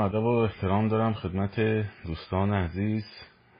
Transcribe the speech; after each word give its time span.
ادب 0.00 0.22
و 0.22 0.26
احترام 0.26 0.88
دارم 0.88 1.14
خدمت 1.14 1.60
دوستان 2.06 2.52
عزیز 2.52 3.04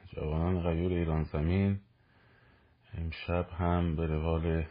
جوانان 0.07 0.63
غیور 0.63 0.93
ایران 0.93 1.23
زمین. 1.23 1.81
امشب 2.95 3.49
هم 3.51 3.97
به 3.97 4.07
روال 4.07 4.65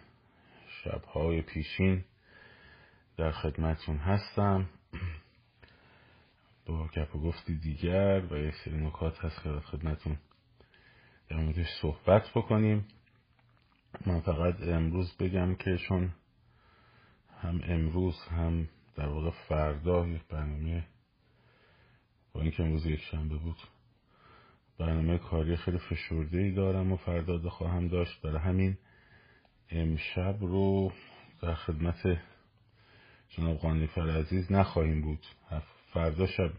شبهای 0.68 1.42
پیشین 1.42 2.04
در 3.18 3.32
خدمتون 3.32 3.98
هستم. 3.98 4.70
با 6.66 6.88
گپ 6.88 7.16
و 7.16 7.20
گفتی 7.20 7.56
دیگر 7.56 8.24
و 8.32 8.38
یک 8.38 8.56
سری 8.66 8.86
نکات 8.86 9.26
هست 9.26 9.44
که 9.44 9.50
خدمتون 9.50 10.18
در 11.30 11.38
موردش 11.38 11.68
صحبت 11.82 12.30
بکنیم. 12.36 12.88
من 14.06 14.22
فقط 14.22 14.62
امروز 14.62 15.18
بگم 15.18 15.56
که 15.56 15.78
چون 15.78 16.14
هم 17.42 17.62
امروز 17.64 18.16
هم 18.22 18.68
در 18.96 19.08
واقع 19.08 19.30
فردا 19.30 20.08
یک 20.08 20.22
برنامه 20.30 20.84
با 22.34 22.42
اینکه 22.42 22.64
امروز 22.64 22.86
یک 22.86 23.02
شنبه 23.02 23.36
بود. 23.36 23.58
برنامه 24.78 25.18
کاری 25.18 25.56
خیلی 25.56 25.78
فشرده 25.78 26.38
ای 26.38 26.52
دارم 26.52 26.92
و 26.92 26.98
فردا 26.98 27.50
خواهم 27.50 27.88
داشت. 27.88 28.22
برای 28.22 28.40
همین 28.40 28.78
امشب 29.70 30.38
رو 30.42 30.92
در 31.42 31.54
خدمت 31.54 32.20
جناب 33.30 33.58
قانیفر 33.58 34.10
عزیز 34.10 34.52
نخواهیم 34.52 35.02
بود. 35.02 35.26
فردا 35.94 36.28
شب 36.28 36.52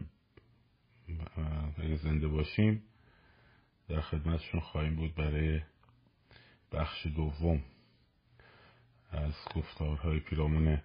اگه 1.79 1.97
زنده 1.97 2.29
باشیم 2.29 2.83
در 3.89 4.01
خدمتشون 4.01 4.61
خواهیم 4.61 4.97
بود 4.97 5.15
برای 5.15 5.61
بخش 6.73 7.07
دوم 7.07 7.63
از 9.11 9.35
گفتارهای 9.55 10.21
پیرامون 10.21 10.83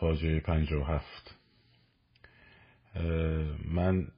فاجعه 0.00 0.40
پنج 0.40 0.72
و 0.72 0.84
هفت. 0.84 1.39
من 3.64 4.08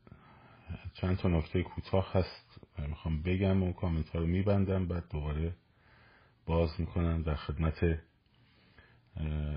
چند 0.95 1.17
تا 1.17 1.29
نکته 1.29 1.63
کوتاه 1.63 2.13
هست 2.13 2.61
می‌خوام 2.79 3.23
بگم 3.23 3.63
و 3.63 3.73
کامنت 3.73 4.09
ها 4.09 4.19
رو 4.19 4.27
میبندم 4.27 4.89
بعد 4.89 5.09
دوباره 5.09 5.55
باز 6.47 6.81
می‌کنم 6.81 7.23
در 7.23 7.35
خدمت 7.35 8.01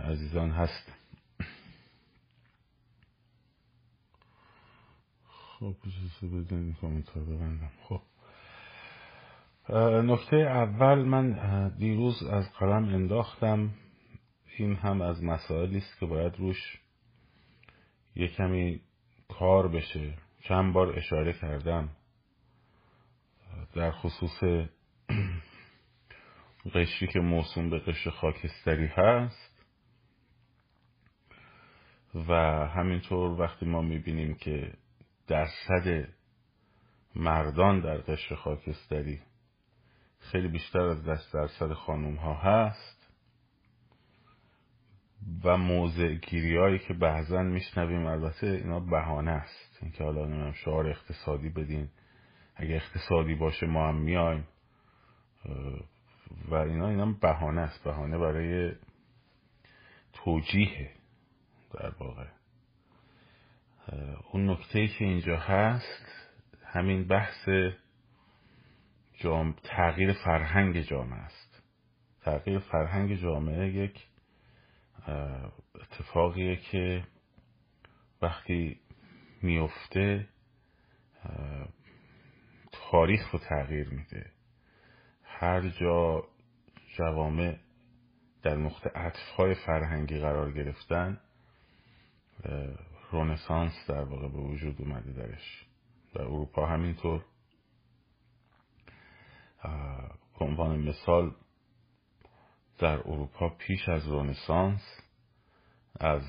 عزیزان 0.03 0.51
هست. 0.51 0.93
خب 5.25 5.75
اجازه 5.85 6.35
بدین 6.35 6.73
کامنت 6.73 7.09
ها 7.09 7.21
ببندم. 7.21 7.71
خب. 7.81 8.01
نکته 10.03 10.35
اول 10.35 11.03
من 11.03 11.69
دیروز 11.77 12.23
از 12.23 12.53
قلم 12.53 12.85
انداختم. 12.85 13.73
این 14.57 14.75
هم 14.75 15.01
از 15.01 15.23
مسائلی 15.23 15.77
است 15.77 15.99
که 15.99 16.05
باید 16.05 16.35
روش 16.35 16.79
یه 18.15 18.27
کمی 18.27 18.81
کار 19.39 19.67
بشه. 19.67 20.13
چند 20.41 20.73
بار 20.73 20.99
اشاره 20.99 21.33
کردم. 21.33 21.89
در 23.73 23.91
خصوص 23.91 24.43
قشری 26.75 27.07
که 27.07 27.19
موسوم 27.19 27.69
به 27.69 27.79
قشر 27.79 28.09
خاکستری 28.09 28.87
هست. 28.87 29.55
و 32.15 32.33
همینطور 32.67 33.41
وقتی 33.41 33.65
ما 33.65 33.81
می‌بینیم 33.81 34.35
که 34.35 34.73
درصد 35.27 36.07
مردان 37.15 37.79
در 37.79 37.97
قشر 37.97 38.35
خاکستری 38.35 39.21
خیلی 40.19 40.47
بیشتر 40.47 40.81
از 40.81 41.05
دست 41.05 41.33
درصد 41.33 41.73
خانوم 41.73 42.15
ها 42.15 42.33
هست 42.33 43.04
و 45.43 45.57
موضع 45.57 46.13
گیری 46.13 46.57
هایی 46.57 46.79
که 46.79 46.93
بعضا 46.93 47.43
میشنویم 47.43 48.05
البته 48.05 48.47
اینا 48.47 48.79
بهانه 48.79 49.31
است. 49.31 49.79
اینکه 49.81 50.03
حالا 50.03 50.25
نمیم 50.25 50.51
شعار 50.51 50.87
اقتصادی 50.87 51.49
بدین. 51.49 51.89
اگه 52.55 52.75
اقتصادی 52.75 53.35
باشه 53.35 53.65
ما 53.65 53.87
هم 53.87 53.95
میایم 53.95 54.47
و 56.49 56.55
اینا 56.55 56.89
اینا 56.89 57.05
بهانه 57.05 57.61
است. 57.61 57.83
بهانه 57.83 58.17
برای 58.17 58.75
توجیه 60.13 60.91
در 61.73 61.91
واقع. 61.99 62.25
اون 64.31 64.49
نکته 64.49 64.87
که 64.87 65.05
اینجا 65.05 65.37
هست 65.37 66.05
همین 66.65 67.07
بحث 67.07 67.49
جام... 69.13 69.55
تغییر 69.63 70.13
فرهنگ 70.13 70.81
جامعه 70.81 71.19
است. 71.19 71.63
تغییر 72.21 72.59
فرهنگ 72.59 73.15
جامعه 73.15 73.67
یک 73.67 74.07
اتفاقیه 75.75 76.55
که 76.55 77.03
وقتی 78.21 78.79
میفته 79.41 80.27
تاریخ 82.71 83.31
رو 83.31 83.39
تغییر 83.39 83.89
میده. 83.89 84.31
هر 85.23 85.69
جا 85.69 86.23
جوامع 86.97 87.57
در 88.43 88.55
نقطه 88.55 88.89
عطفهای 88.89 89.53
فرهنگی 89.53 90.19
قرار 90.19 90.51
گرفتن 90.51 91.21
رونسانس 93.11 93.73
در 93.87 94.03
واقع 94.03 94.27
به 94.27 94.37
وجود 94.37 94.81
اومده 94.81 95.11
درش. 95.11 95.65
در 96.13 96.21
اروپا 96.21 96.65
همینطور. 96.65 97.25
به 100.39 100.45
عنوان 100.45 100.79
مثال 100.79 101.35
در 102.79 102.99
اروپا 102.99 103.49
پیش 103.49 103.89
از 103.89 104.07
رونسانس 104.07 104.99
از 105.99 106.21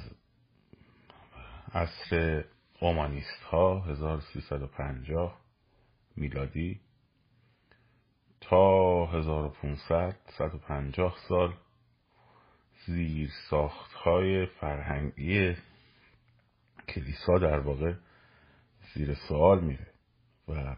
عصر 1.75 2.45
اومانیست 2.81 3.43
ها 3.43 3.81
1350 3.81 5.41
میلادی 6.17 6.81
تا 8.41 9.07
1500 9.07 10.17
150 10.39 11.17
سال 11.29 11.55
زیر 12.87 13.31
ساخت 13.51 13.93
های 13.93 14.47
فرهنگی 14.47 15.57
کلیسا 16.89 17.39
در 17.39 17.59
واقع 17.59 17.95
زیر 18.95 19.15
سوال 19.15 19.65
میره 19.65 19.87
و 20.49 20.77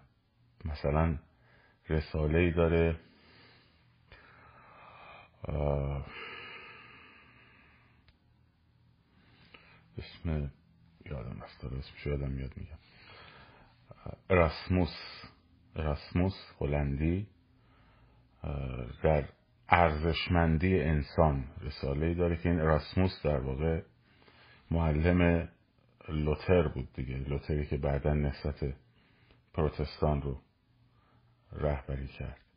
مثلا 0.64 1.18
رساله 1.88 2.38
ای 2.38 2.50
داره 2.50 3.00
اسم 9.98 10.50
یادم 11.06 11.42
داره 11.62 11.78
اسمش 11.78 12.06
یادم 12.06 12.30
میاد 12.30 12.52
میگم. 12.56 12.78
راسموس 14.28 14.96
راسموس 15.74 16.34
هلندی 16.60 17.26
در 19.02 19.28
ارزشمندی 19.68 20.80
انسان 20.80 21.44
رساله 21.60 22.06
ای 22.06 22.14
داره 22.14 22.36
که 22.36 22.48
این 22.48 22.58
راسموس 22.58 23.22
در 23.24 23.40
واقع 23.40 23.82
معلم 24.70 25.48
لوتر 26.08 26.68
بود 26.68 26.92
دیگه. 26.92 27.16
لوتری 27.16 27.66
که 27.66 27.76
بعدا 27.76 28.14
نسبت 28.14 28.74
پروتستان 29.52 30.22
رو 30.22 30.40
رهبری 31.52 32.08
کرد. 32.08 32.47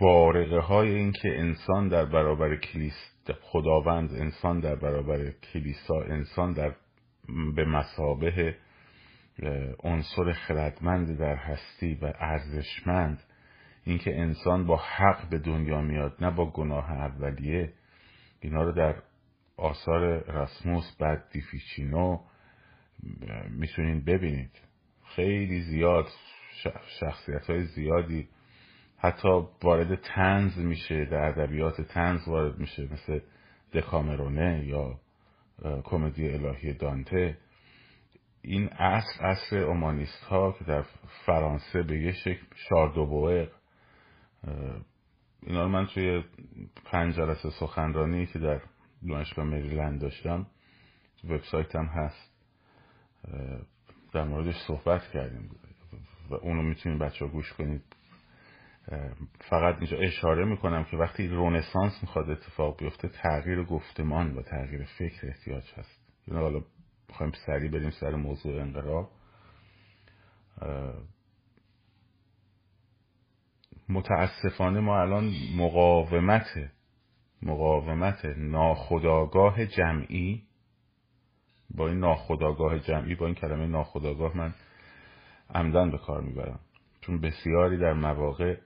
بارقه 0.00 0.58
های 0.58 0.94
این 0.94 1.12
که 1.12 1.38
انسان 1.38 1.88
در 1.88 2.04
برابر 2.04 2.56
کلیس 2.56 3.12
خداوند 3.42 4.12
انسان 4.12 4.60
در 4.60 4.76
برابر 4.76 5.30
کلیسا 5.30 6.00
انسان 6.00 6.52
در 6.52 6.74
به 7.56 7.64
مسابه 7.64 8.56
عنصر 9.84 10.32
خردمند 10.32 11.18
در 11.18 11.34
هستی 11.34 11.94
و 12.02 12.12
ارزشمند 12.20 13.22
اینکه 13.84 14.20
انسان 14.20 14.66
با 14.66 14.76
حق 14.76 15.28
به 15.28 15.38
دنیا 15.38 15.80
میاد 15.80 16.16
نه 16.20 16.30
با 16.30 16.50
گناه 16.50 16.92
اولیه. 16.92 17.72
اینا 18.40 18.62
رو 18.62 18.72
در 18.72 18.94
آثار 19.56 20.32
رسموس 20.32 20.96
بعد 20.98 21.28
دیفیچینو 21.32 22.18
می‌تونین 23.50 24.04
ببینید. 24.04 24.62
خیلی 25.04 25.60
زیاد 25.60 26.06
شخصیت 27.00 27.50
های 27.50 27.64
زیادی 27.64 28.28
حتی 28.98 29.28
وارد 29.62 29.94
تنز 29.94 30.58
میشه 30.58 31.04
در 31.04 31.24
ادبیات 31.28 31.80
تنز 31.80 32.28
وارد 32.28 32.58
میشه 32.58 32.88
مثل 32.92 33.20
دکامرونه 33.72 34.64
یا 34.66 35.00
کمدی 35.84 36.28
الهی 36.28 36.72
دانته. 36.72 37.38
این 38.42 38.68
اصل 38.72 39.24
اصل 39.24 39.56
اومانیست 39.56 40.24
ها 40.24 40.52
که 40.52 40.64
در 40.64 40.84
فرانسه 41.26 41.82
به 41.82 42.00
یه 42.00 42.12
شکل 42.12 42.46
شاردوبوئر 42.54 43.48
اینا 45.42 45.62
رو 45.62 45.68
من 45.68 45.86
توی 45.86 46.24
پنج 46.84 47.14
جلسه 47.14 47.50
سخنرانی 47.50 48.26
که 48.26 48.38
در 48.38 48.60
دانشگاه 49.08 49.44
مریلند 49.44 50.00
داشتم 50.00 50.46
وبسایت 51.24 51.76
هم 51.76 51.86
هست 51.86 52.32
در 54.12 54.24
موردش 54.24 54.54
صحبت 54.66 55.02
کردیم. 55.12 55.50
و 56.30 56.34
اونو 56.34 56.62
می‌تونید 56.62 56.98
بچه 56.98 57.24
ها 57.24 57.30
گوش 57.30 57.52
کنید. 57.52 57.95
فقط 59.50 59.76
اینجا 59.76 59.96
اشاره 59.98 60.44
می‌کنم 60.44 60.84
که 60.84 60.96
وقتی 60.96 61.28
رونسانس 61.28 61.98
می‌خواد 62.02 62.30
اتفاق 62.30 62.78
بیفته 62.78 63.08
تغییر 63.08 63.62
گفتمان 63.64 64.36
و 64.36 64.42
تغییر 64.42 64.84
فکر 64.84 65.26
احتیاج 65.26 65.72
هست. 65.76 66.00
یعنی 66.28 66.40
حالا 66.40 66.60
می‌خوایم 67.08 67.32
سریع 67.46 67.70
بریم 67.70 67.90
سر 67.90 68.14
موضوع 68.14 68.60
انقلاب. 68.60 69.10
متاسفانه 73.88 74.80
ما 74.80 75.00
الان 75.00 75.32
مقاومت 75.56 76.70
مقاومت 77.42 78.24
ناخداگاه 78.24 79.66
جمعی 79.66 80.42
با 81.70 81.88
این 81.88 81.98
ناخداگاه 81.98 82.78
جمعی 82.78 83.14
با 83.14 83.26
این 83.26 83.34
کلمه 83.34 83.66
ناخداگاه 83.66 84.36
من 84.36 84.54
عمدن 85.54 85.90
به 85.90 85.98
کار 85.98 86.20
می‌برم. 86.20 86.60
چون 87.00 87.20
بسیاری 87.20 87.78
در 87.78 87.92
مواقع 87.92 88.56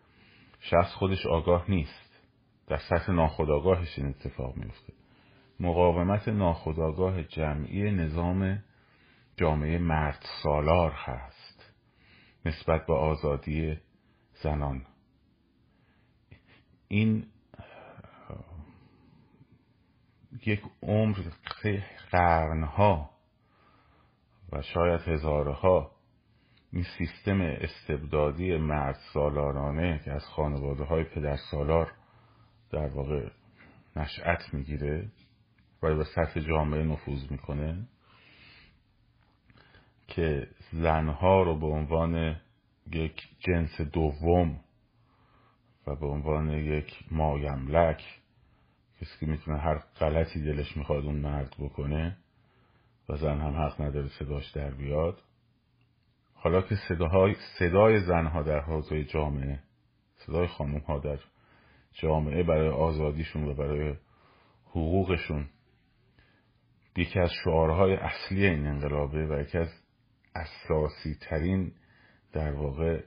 شخص 0.60 0.92
خودش 0.94 1.26
آگاه 1.26 1.70
نیست. 1.70 2.10
در 2.66 2.76
سطح 2.76 3.12
ناخداگاهش 3.12 3.98
این 3.98 4.08
اتفاق 4.08 4.56
میفته 4.56 4.92
مقاومت 5.60 6.28
ناخداگاه 6.28 7.22
جمعی 7.22 7.90
نظام 7.90 8.62
جامعه 9.36 9.78
مرد 9.78 10.26
سالار 10.42 10.92
هست. 10.92 11.72
نسبت 12.44 12.86
به 12.86 12.94
آزادی 12.94 13.78
زنان. 14.42 14.86
این 16.88 17.26
یک 20.46 20.62
عمر 20.82 21.16
قرنها 22.10 23.10
و 24.52 24.62
شاید 24.62 25.00
هزارها 25.00 25.90
این 26.72 26.86
سیستم 26.98 27.40
استبدادی 27.40 28.56
مرد 28.56 28.98
سالارانه 29.12 30.00
که 30.04 30.12
از 30.12 30.24
خانواده 30.24 30.84
های 30.84 31.04
پدر 31.04 31.36
سالار 31.36 31.92
در 32.72 32.88
واقع 32.88 33.28
نشأت 33.96 34.54
می‌گیره 34.54 35.08
و 35.82 35.94
به 35.96 36.04
سطح 36.04 36.40
جامعه 36.40 36.82
نفوذ 36.82 37.30
می‌کنه 37.30 37.86
که 40.08 40.48
زنها 40.72 41.42
رو 41.42 41.58
به 41.58 41.66
عنوان 41.66 42.36
یک 42.92 43.28
جنس 43.40 43.80
دوم 43.80 44.60
و 45.86 45.96
به 45.96 46.06
عنوان 46.06 46.50
یک 46.50 47.04
مایملک 47.10 48.02
کسی 49.00 49.18
که 49.20 49.26
می‌تونه 49.26 49.58
هر 49.58 49.78
غلطی 49.78 50.44
دلش 50.44 50.76
می‌خواد 50.76 51.04
اون 51.04 51.16
مرد 51.16 51.56
بکنه 51.58 52.16
و 53.08 53.16
زن 53.16 53.40
هم 53.40 53.56
حق 53.56 53.80
نداره 53.80 54.08
صداش 54.08 54.50
در 54.50 54.70
بیاد. 54.70 55.22
حالا 56.42 56.62
که 56.62 56.76
صداهای 56.88 57.34
صدای 57.58 58.00
زنها 58.00 58.42
در 58.42 58.60
حوزه 58.60 59.04
جامعه 59.04 59.60
صدای 60.14 60.46
خانم 60.46 60.78
ها 60.78 60.98
در 60.98 61.18
جامعه 61.92 62.42
برای 62.42 62.68
آزادیشون 62.68 63.44
و 63.48 63.54
برای 63.54 63.94
حقوقشون 64.66 65.46
یکی 66.96 67.20
از 67.20 67.30
شعارهای 67.44 67.94
اصلی 67.94 68.46
این 68.46 68.66
انقلابه 68.66 69.26
و 69.26 69.40
یکی 69.40 69.58
از 69.58 69.68
اساسی 70.34 71.14
ترین 71.20 71.72
در 72.32 72.52
واقع 72.52 73.02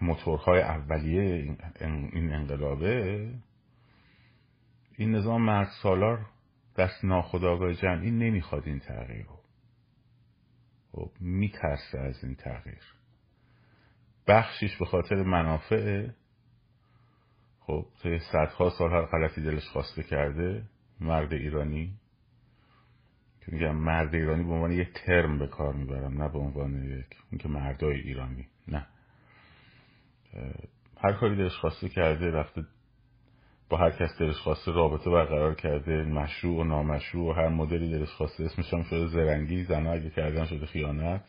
موتورهای 0.00 0.60
اولیه 0.60 1.22
این 2.12 2.32
انقلابه 2.32 3.28
این 4.96 5.14
نظام 5.14 5.42
مرد 5.42 5.68
سالار 5.82 6.26
دست 6.76 7.04
ناخداگاه 7.04 7.74
جمعی 7.74 8.10
نمی‌خواد 8.10 8.66
این 8.66 8.78
تغییر 8.78 9.26
رو 9.26 9.37
خب 10.98 11.10
میترسه 11.20 11.98
از 11.98 12.24
این 12.24 12.34
تغییر. 12.34 12.82
بخشیش 14.26 14.76
به 14.76 14.84
خاطر 14.84 15.22
منافع 15.22 16.08
خب 17.60 17.86
طی 18.02 18.18
صدها 18.18 18.70
سال 18.70 18.90
هر 18.90 19.02
غلطی 19.02 19.42
دلش 19.42 19.68
خواسته 19.68 20.02
کرده 20.02 20.62
مرد 21.00 21.32
ایرانی. 21.32 21.94
که 23.40 23.52
میگم 23.52 23.76
مرد 23.76 24.14
ایرانی 24.14 24.44
به 24.44 24.52
عنوان 24.52 24.72
یک 24.72 24.92
ترم 24.92 25.38
به 25.38 25.46
کار 25.46 25.74
می‌برم 25.74 26.22
نه 26.22 26.28
به 26.28 26.38
عنوان 26.38 26.98
یک 26.98 27.16
اینکه 27.30 27.48
مردای 27.48 28.00
ایرانی 28.00 28.48
نه. 28.68 28.86
هر 30.96 31.12
کاری 31.12 31.36
دلش 31.36 31.56
خواسته 31.56 31.88
کرده 31.88 32.30
رفته 32.30 32.64
با 33.68 33.76
هر 33.76 33.90
کس 33.90 34.18
دلش 34.18 34.36
خواسته 34.36 34.72
رابطه 34.72 35.10
برقرار 35.10 35.54
کرده 35.54 36.02
مشروع 36.02 36.60
و 36.60 36.64
نامشروع 36.64 37.30
و 37.30 37.32
هر 37.32 37.48
مدلی 37.48 37.90
دلش 37.90 38.08
خواسته. 38.08 38.44
اسمش 38.44 38.74
هم 38.74 38.82
شده 38.82 39.06
زرنگی 39.06 39.64
زنها 39.64 39.92
اگه 39.92 40.10
کردن 40.10 40.44
شده 40.44 40.66
خیانت. 40.66 41.24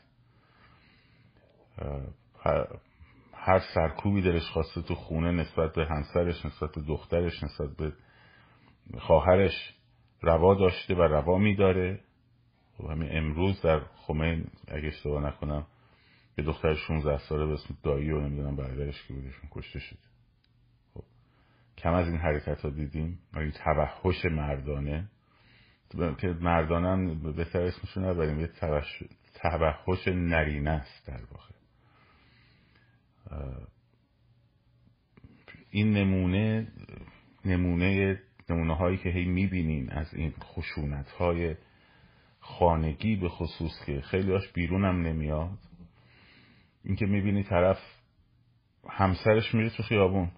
هر 3.34 3.60
سرکوبی 3.74 4.22
دلش 4.22 4.50
خواسته 4.50 4.82
تو 4.82 4.96
خونه 4.96 5.32
نسبت 5.32 5.76
به 5.76 5.86
همسرش 5.86 6.46
نسبت 6.46 6.76
به 6.76 6.82
دخترش 6.82 7.44
نسبت 7.44 7.70
به 7.78 7.94
خواهرش 9.00 9.74
روا 10.22 10.56
داشته 10.56 10.96
و 10.96 11.02
روا 11.02 11.38
میداره. 11.38 12.00
خب 12.78 12.86
همین 12.86 13.18
امروز 13.18 13.62
در 13.62 13.80
خمین 13.80 14.48
اگه 14.68 14.88
اشتباه 14.88 15.24
نکنم 15.24 15.68
یه 16.38 16.44
دختر 16.44 16.74
16 16.74 17.18
ساله 17.18 17.46
به 17.46 17.54
اسم 17.54 17.78
دایی 17.84 18.12
و 18.12 18.20
نمی‌دونم 18.20 18.56
برادرش 18.56 19.08
که 19.08 19.14
بودشون 19.14 19.50
کشته 19.52 19.80
شد 19.80 19.96
خب. 19.96 20.09
کم 21.84 21.94
از 21.94 22.08
این 22.08 22.18
حرکت 22.18 22.62
ها 22.62 22.70
دیدیم 22.70 23.20
این 23.36 23.52
توحش 23.52 24.26
مردانه. 24.26 25.10
که 26.18 26.28
مردانه 26.28 27.16
بهتر 27.32 27.62
اسمشون 27.62 28.06
نبریم 28.06 28.40
یه 28.40 28.48
توحش 28.48 30.08
نرینه 30.08 30.70
است 30.70 31.08
در 31.08 31.20
واقع. 31.32 31.54
این 35.72 35.94
نمونه 35.94 36.68
نمونه 37.46 38.20
نمونه 38.50 38.76
هایی 38.76 38.98
که 38.98 39.10
هی 39.10 39.26
می‌بینین 39.26 39.92
از 39.92 40.14
این 40.14 40.34
خشونت 40.44 41.10
های 41.10 41.56
خانگی 42.40 43.16
به 43.16 43.30
خصوص 43.30 43.86
که 43.86 44.02
خیلی 44.02 44.32
هاش 44.32 44.52
بیرون 44.52 44.86
هم 44.86 45.02
نمیاد 45.02 45.58
اینکه 46.84 47.06
می‌بینی 47.06 47.44
طرف 47.44 47.80
همسرش 48.90 49.54
میره 49.54 49.70
تو 49.70 49.84
خیابون. 49.84 50.32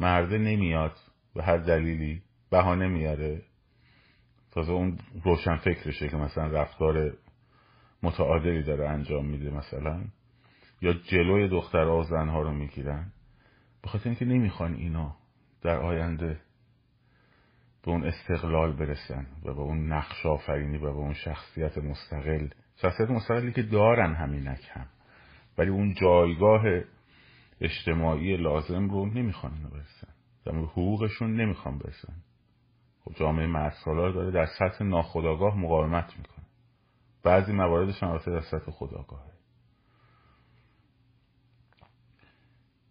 مرده 0.00 0.38
نمیاد 0.38 0.96
به 1.34 1.42
هر 1.42 1.56
دلیلی 1.56 2.22
بهانه 2.50 2.88
میاره 2.88 3.42
تازه 4.50 4.72
اون 4.72 4.98
روشن 5.24 5.56
فکرشه 5.56 6.08
که 6.08 6.16
مثلا 6.16 6.46
رفتار 6.46 7.12
متعادلی 8.02 8.62
داره 8.62 8.88
انجام 8.88 9.26
میده 9.26 9.50
مثلا. 9.50 10.04
یا 10.82 10.92
جلوی 10.92 11.48
دخترها 11.48 11.98
و 11.98 12.02
زنها 12.02 12.42
رو 12.42 12.50
می‌گیرن. 12.50 13.12
به 13.82 13.88
خاطر 13.88 14.04
اینکه 14.04 14.24
نمی‌خوان 14.24 14.74
اینا 14.74 15.16
در 15.62 15.76
آینده 15.76 16.40
به 17.82 17.90
اون 17.90 18.04
استقلال 18.04 18.72
برسن 18.72 19.26
و 19.44 19.54
به 19.54 19.60
اون 19.60 19.92
نقش 19.92 20.26
آفرینی 20.26 20.76
و 20.76 20.80
به 20.80 20.88
اون 20.88 21.14
شخصیت 21.14 21.78
مستقل. 21.78 22.48
شخصیت 22.76 23.10
مستقلی 23.10 23.52
که 23.52 23.62
دارن 23.62 24.14
همینک 24.14 24.70
هم. 24.70 24.86
ولی 25.58 25.70
اون 25.70 25.94
جایگاه 25.94 26.62
اجتماعی 27.60 28.36
لازم 28.36 28.90
رو 28.90 29.06
نمی‌خوان 29.06 29.54
اینو 29.54 29.68
برسن. 29.68 30.14
در 30.44 30.52
حقوقشون 30.52 31.40
نمی‌خوان 31.40 31.78
برسن. 31.78 32.14
خب 33.00 33.14
جامعه 33.14 33.46
مرسالار 33.46 34.12
داره 34.12 34.30
در 34.30 34.46
سطح 34.58 34.84
ناخداگاه 34.84 35.56
مقاومت 35.58 36.18
می‌کنه. 36.18 36.46
بعضی 37.22 37.52
مواردش 37.52 38.02
هم 38.02 38.18
در 38.18 38.40
سطح 38.40 38.70
خداگاهه 38.70 39.32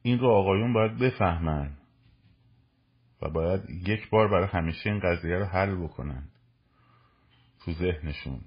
این 0.01 0.19
رو 0.19 0.27
آقایون 0.27 0.73
باید 0.73 0.97
بفهمن 0.97 1.77
و 3.21 3.29
باید 3.29 3.69
یک 3.69 4.09
بار 4.09 4.27
برای 4.27 4.47
همیشه 4.47 4.89
این 4.89 4.99
قضیه 4.99 5.35
رو 5.35 5.45
حل 5.45 5.75
بکنن 5.75 6.29
تو 7.65 7.73
ذهنشون 7.73 8.41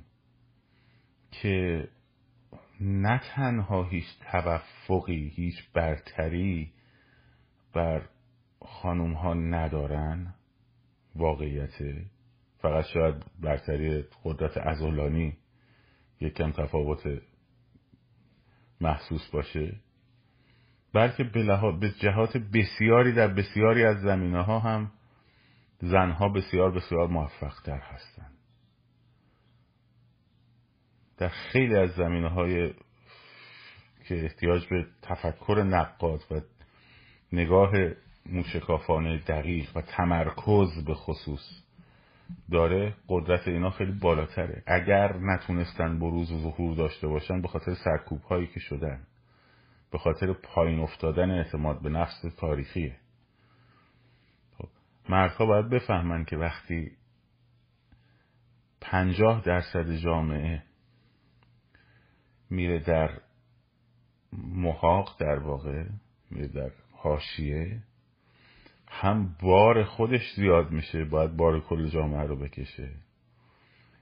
که 1.31 1.89
نه 2.81 3.21
تنها 3.35 3.85
هیچ 3.85 4.07
توفقی 4.31 5.29
هیچ 5.29 5.55
برتری 5.73 6.73
بر 7.75 8.03
خانوم 8.63 9.13
ها 9.13 9.35
ندارن 9.35 10.35
واقعیت. 11.15 11.75
فقط 12.59 12.85
شاید 12.85 13.15
برتری 13.41 14.05
قدرت 14.25 14.57
ازولانی 14.57 15.37
یک 16.21 16.35
کم 16.35 16.51
تفاوت 16.51 17.23
محسوس 18.81 19.31
باشه 19.31 19.77
بلکه 20.93 21.25
به 21.25 21.91
جهات 22.01 22.37
بسیاری 22.37 23.13
در 23.13 23.29
بسیاری 23.29 23.85
از 23.85 24.01
زمینه 24.01 24.43
ها 24.43 24.59
هم 24.59 24.93
زنها 25.81 26.29
بسیار 26.29 26.71
بسیار 26.71 27.09
موفق 27.09 27.63
تر 27.65 27.79
هستند. 27.79 28.40
در 31.21 31.29
خیلی 31.29 31.77
از 31.77 31.91
زمینه 31.91 32.29
های 32.29 32.75
که 34.09 34.25
احتیاج 34.25 34.67
به 34.67 34.87
تفکر 35.03 35.63
نقاد 35.67 36.21
و 36.31 36.41
نگاه 37.33 37.73
موشکافانه 38.27 39.19
دقیق 39.19 39.77
و 39.77 39.83
تمرکز 39.83 40.85
به 40.87 40.95
خصوص 40.95 41.63
داره 42.51 42.95
قدرت 43.09 43.49
اینا 43.49 43.71
خیلی 43.71 43.93
بالاتره. 43.93 44.63
اگر 44.67 45.17
نتونستن 45.17 45.99
بروز 45.99 46.33
و 46.33 46.39
ظهور 46.39 46.77
داشته 46.77 47.09
باشن 47.09 47.43
به 47.43 47.49
خاطر 47.49 47.75
سرکوب 47.75 48.23
هایی 48.23 48.47
که 48.47 48.61
شدن 48.61 49.01
به 49.93 49.99
خاطر 49.99 50.33
پایین 50.33 50.81
افتادن 50.81 51.31
اعتماد 51.31 51.83
به 51.83 51.89
نفس 51.89 52.25
تاریخیه. 52.37 52.97
خب 54.59 54.69
مردها 55.09 55.47
باید 55.47 55.69
بفهمن 55.69 56.25
که 56.25 56.37
وقتی 56.37 56.93
پنجاه 58.81 59.43
درصد 59.45 59.93
جامعه 59.97 60.70
میره 62.51 62.79
در 62.79 63.11
محاق 64.33 65.17
در 65.21 65.39
واقع 65.39 65.85
میره 66.31 66.49
در 66.49 66.71
حاشیه. 66.93 67.83
هم 68.89 69.37
بار 69.43 69.85
خودش 69.85 70.35
زیاد 70.37 70.71
میشه 70.71 71.05
باید 71.05 71.37
بار 71.37 71.61
کل 71.61 71.89
جامعه 71.89 72.23
رو 72.23 72.37
بکشه. 72.37 72.91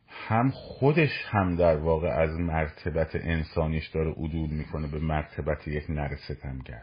هم 0.09 0.51
خودش 0.51 1.11
هم 1.31 1.57
در 1.57 1.77
واقع 1.77 2.09
از 2.09 2.31
مرتبت 2.31 3.11
انسانیش 3.15 3.89
داره 3.89 4.11
عدول 4.11 4.51
می‌کنه 4.51 4.89
به 4.89 4.99
مرتبت 4.99 5.69
یک 5.69 5.91
نر 5.91 6.17
ستمگر. 6.17 6.83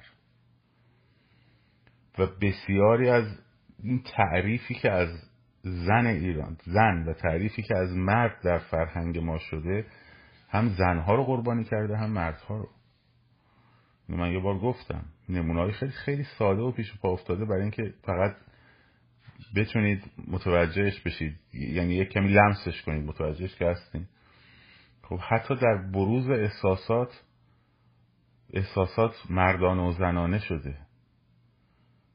و 2.18 2.26
بسیاری 2.42 3.10
از 3.10 3.40
این 3.84 4.04
تعریفی 4.04 4.74
که 4.74 4.92
از 4.92 5.10
زن 5.64 6.06
ایران 6.06 6.58
زن 6.66 7.04
و 7.08 7.14
تعریفی 7.14 7.62
که 7.62 7.78
از 7.78 7.92
مرد 7.92 8.42
در 8.44 8.60
فرهنگ 8.60 9.18
ما 9.18 9.38
شده 9.38 9.86
هم 10.50 10.70
زنها 10.70 11.16
رو 11.16 11.24
قربانی 11.24 11.64
کرده 11.64 11.98
هم 11.98 12.10
مردها 12.10 12.58
رو. 12.58 12.70
من 14.10 14.32
یه 14.32 14.40
بار 14.40 14.60
گفتم. 14.60 15.06
نمونه 15.30 15.72
خیلی 15.72 15.92
خیلی 15.92 16.24
ساده 16.24 16.62
و 16.62 16.72
پیش 16.72 16.98
پا 16.98 17.10
افتاده 17.10 17.46
برای 17.46 17.62
اینکه 17.62 17.94
فقط 18.04 18.36
بتونید 19.56 20.04
متوجهش 20.28 21.02
بشید. 21.02 21.40
یعنی 21.54 21.94
یک 21.94 22.10
کمی 22.10 22.28
لمسش 22.28 22.82
کنید 22.82 23.06
متوجهش 23.06 23.56
که 23.56 23.66
هستین. 23.66 24.08
خب 25.04 25.20
حتی 25.20 25.56
در 25.56 25.78
بروز 25.94 26.30
احساسات 26.30 27.24
احساسات 28.54 29.14
مردانه 29.30 29.82
و 29.82 29.92
زنانه 29.92 30.40
شده. 30.40 30.78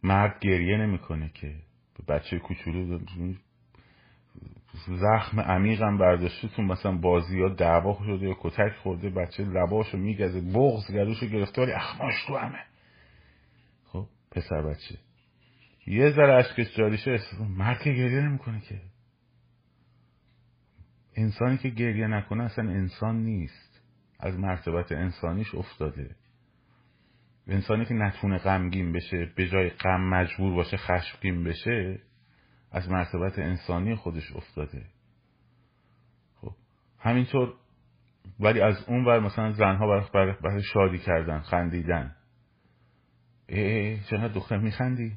مرد 0.02 0.40
گریه 0.40 0.76
نمی‌کنه 0.76 1.30
که. 1.34 1.54
بچه 2.08 2.38
کوچولو 2.38 2.98
زخم 4.86 5.40
عمیقم 5.40 5.98
برداشته 5.98 6.48
تو 6.48 6.62
مثلا 6.62 6.92
بازی 6.92 7.40
ها 7.40 7.48
دعوا 7.48 7.98
شده 8.06 8.26
یا 8.28 8.36
کتک 8.40 8.72
خورده 8.82 9.10
بچه 9.10 9.44
لباشو 9.44 9.98
میگزه 9.98 10.40
بغز 10.40 10.90
گلوشو 10.92 11.26
گرفته 11.26 11.62
ولی 11.62 11.72
اخماش 11.72 12.14
تو 12.26 12.36
همه. 12.36 12.64
خب 13.84 14.06
پسر 14.30 14.62
بچه. 14.62 14.98
یه 15.86 16.10
ذره 16.10 16.34
اشکش 16.34 16.76
جاری 16.76 16.98
شه 16.98 17.18
مرد 17.56 17.78
که 17.82 17.92
گریه 17.92 18.20
نمی‌کنه 18.20 18.60
که. 18.60 18.80
انسانی 21.16 21.56
که 21.56 21.68
گریه 21.68 22.06
نکنه 22.06 22.44
اصلا 22.44 22.70
انسان 22.70 23.16
نیست. 23.16 23.82
از 24.20 24.38
مرتبت 24.38 24.92
انسانیش 24.92 25.54
افتاده. 25.54 26.16
انسانی 27.46 27.84
که 27.84 27.94
نتونه 27.94 28.38
غمگین 28.38 28.92
بشه 28.92 29.32
به 29.36 29.48
جای 29.48 29.70
غم 29.70 30.00
مجبور 30.00 30.54
باشه 30.54 30.76
خشمگین 30.76 31.44
بشه 31.44 32.00
از 32.70 32.88
مرتبت 32.88 33.38
انسانی 33.38 33.94
خودش 33.94 34.32
افتاده. 34.36 34.86
خب 36.40 36.52
همینطور 36.98 37.54
ولی 38.40 38.60
از 38.60 38.84
اون 38.88 39.04
ور 39.04 39.20
مثلا 39.20 39.52
زنها 39.52 40.08
برای, 40.14 40.62
شادی 40.62 40.98
کردن 40.98 41.40
خندیدن. 41.40 42.16
ای 43.48 44.00
چقدر 44.00 44.28
دختر 44.28 44.58
میخندی؟ 44.58 45.12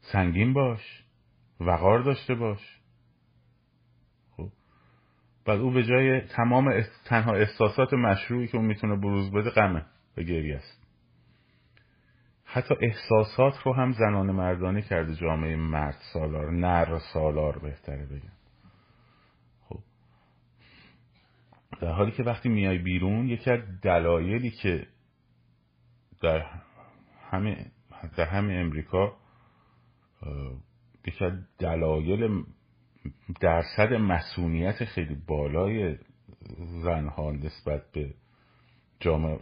سنگین 0.00 0.52
باش 0.52 1.04
وقار 1.60 2.02
داشته 2.02 2.34
باش. 2.34 2.80
خب 4.36 4.48
بعد 5.44 5.60
او 5.60 5.70
به 5.70 5.82
جای 5.82 6.20
تمام 6.20 6.82
تنها 7.04 7.34
احساسات 7.34 7.94
مشروعی 7.94 8.46
که 8.46 8.56
اون 8.56 8.66
می‌تونه 8.66 8.96
بروز 8.96 9.32
بده 9.32 9.50
غمه 9.50 9.86
به 10.14 10.24
گریه 10.24 10.56
است. 10.56 10.81
حتی 12.54 12.74
احساسات 12.80 13.54
رو 13.64 13.72
هم 13.72 13.92
زنان 13.92 14.30
مردانه 14.30 14.82
کرده 14.82 15.14
جامعه 15.14 15.56
مرد 15.56 15.96
سالار 16.12 16.50
نر 16.50 16.98
سالار 17.12 17.58
بهتره 17.58 18.06
بگم. 18.06 18.32
خب. 19.68 19.78
در 21.80 21.92
حالی 21.92 22.10
که 22.10 22.22
وقتی 22.22 22.48
میای 22.48 22.78
بیرون 22.78 23.28
یکی 23.28 23.50
از 23.50 23.80
دلایلی 23.82 24.50
که 24.50 24.86
در 26.22 26.46
همه 27.30 27.66
در 28.16 28.24
همه 28.24 28.52
امریکا 28.52 29.16
یکی 31.06 31.24
از 31.24 31.32
دلایل 31.58 32.44
درصد 33.40 33.92
مسئولیت 33.92 34.84
خیلی 34.84 35.14
بالای 35.26 35.98
زنها 36.82 37.30
نسبت 37.30 37.92
به 37.92 38.14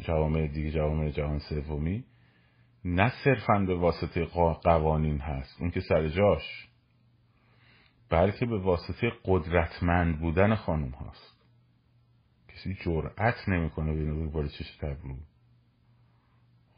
جامعه 0.07 0.49
دیگه 0.49 0.71
جامعه 0.71 1.13
جهان 1.13 1.39
سومی 1.39 2.05
نه 2.85 3.13
صرفا 3.25 3.59
به 3.59 3.75
واسطه 3.75 4.25
قوانین 4.65 5.19
هست. 5.19 5.61
اون 5.61 5.71
که 5.71 5.81
سر 5.81 6.09
جاش. 6.09 6.69
بلکه 8.11 8.47
به 8.47 8.59
واسطه 8.59 9.13
قدرتمند 9.25 10.21
بودن 10.21 10.55
خانوم 10.55 10.91
هاست. 10.91 11.41
کسی 12.49 12.75
جرأت 12.75 13.49
نمی‌کنه 13.49 13.95
بینه 13.95 14.27
بار 14.27 14.47
چش 14.47 14.79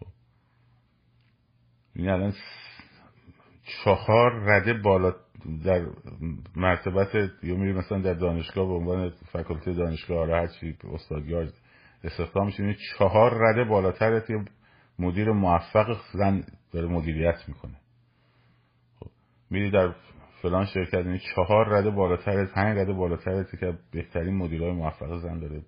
خب. 0.00 0.06
این 1.94 2.08
الان 2.08 2.34
چهار 3.84 4.32
رده 4.32 4.74
بالا 4.74 5.14
در 5.64 5.86
مرتبت 6.56 7.14
یا 7.42 7.56
میری 7.56 7.72
مثلا 7.72 7.98
در 7.98 8.14
دانشگاه 8.14 8.66
به 8.66 8.72
عنوان 8.72 9.10
فکلته 9.10 9.72
دانشگاه 9.72 10.18
آره 10.18 10.36
هرچی 10.36 10.76
استادیار 10.92 11.52
استخدام 12.04 12.46
میشه 12.46 12.76
چهار 12.98 13.34
رده 13.40 13.64
بالاتر 13.64 14.22
مدیر 14.98 15.32
موفق 15.32 15.96
زن 16.12 16.44
داره 16.72 16.88
مدیریت 16.88 17.48
می‌کنه. 17.48 17.76
خب 19.00 19.10
میری 19.50 19.70
در 19.70 19.94
فلان 20.42 20.66
شرکت 20.66 20.94
این 20.94 21.20
چهار 21.34 21.68
رده 21.68 21.90
بالاتر 21.90 22.44
پنج 22.44 22.78
رده 22.78 22.92
بالاتر 22.92 23.44
که 23.44 23.78
بهترین 23.90 24.36
مدیرای 24.36 24.72
موفق 24.72 25.16
زن 25.18 25.38
داره 25.38 25.62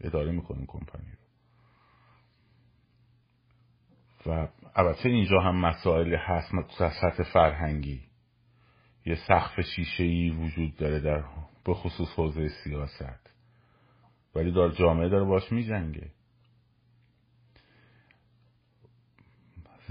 اداره 0.00 0.32
می‌کنه 0.32 0.66
کمپانی 0.66 1.10
رو. 1.10 1.22
و 4.26 4.48
البته 4.74 5.08
اینجا 5.08 5.40
هم 5.40 5.60
مسائلی 5.60 6.14
هست 6.14 6.52
در 6.78 6.90
سطح 6.90 7.22
فرهنگی. 7.32 8.00
یه 9.06 9.14
سقف 9.28 9.60
شیشه 9.60 10.04
ای 10.04 10.30
وجود 10.30 10.76
داره 10.76 11.00
در 11.00 11.24
به 11.64 11.74
خصوص 11.74 12.08
حوزه 12.16 12.48
سیاست. 12.64 13.30
ولی 14.34 14.52
در 14.52 14.68
جامعه 14.68 15.08
داره 15.08 15.24
باش 15.24 15.52
میجنگه. 15.52 16.10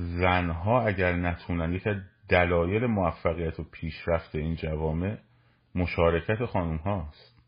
زنها 0.02 0.82
اگر 0.82 1.16
نتونن 1.16 1.74
یکی 1.74 2.02
دلایل 2.30 2.86
موفقیت 2.86 3.60
و 3.60 3.64
پیشرفت 3.64 4.36
این 4.36 4.56
جوامع 4.56 5.18
مشارکت 5.76 6.46
خانوم 6.46 6.78
هاست 6.78 7.42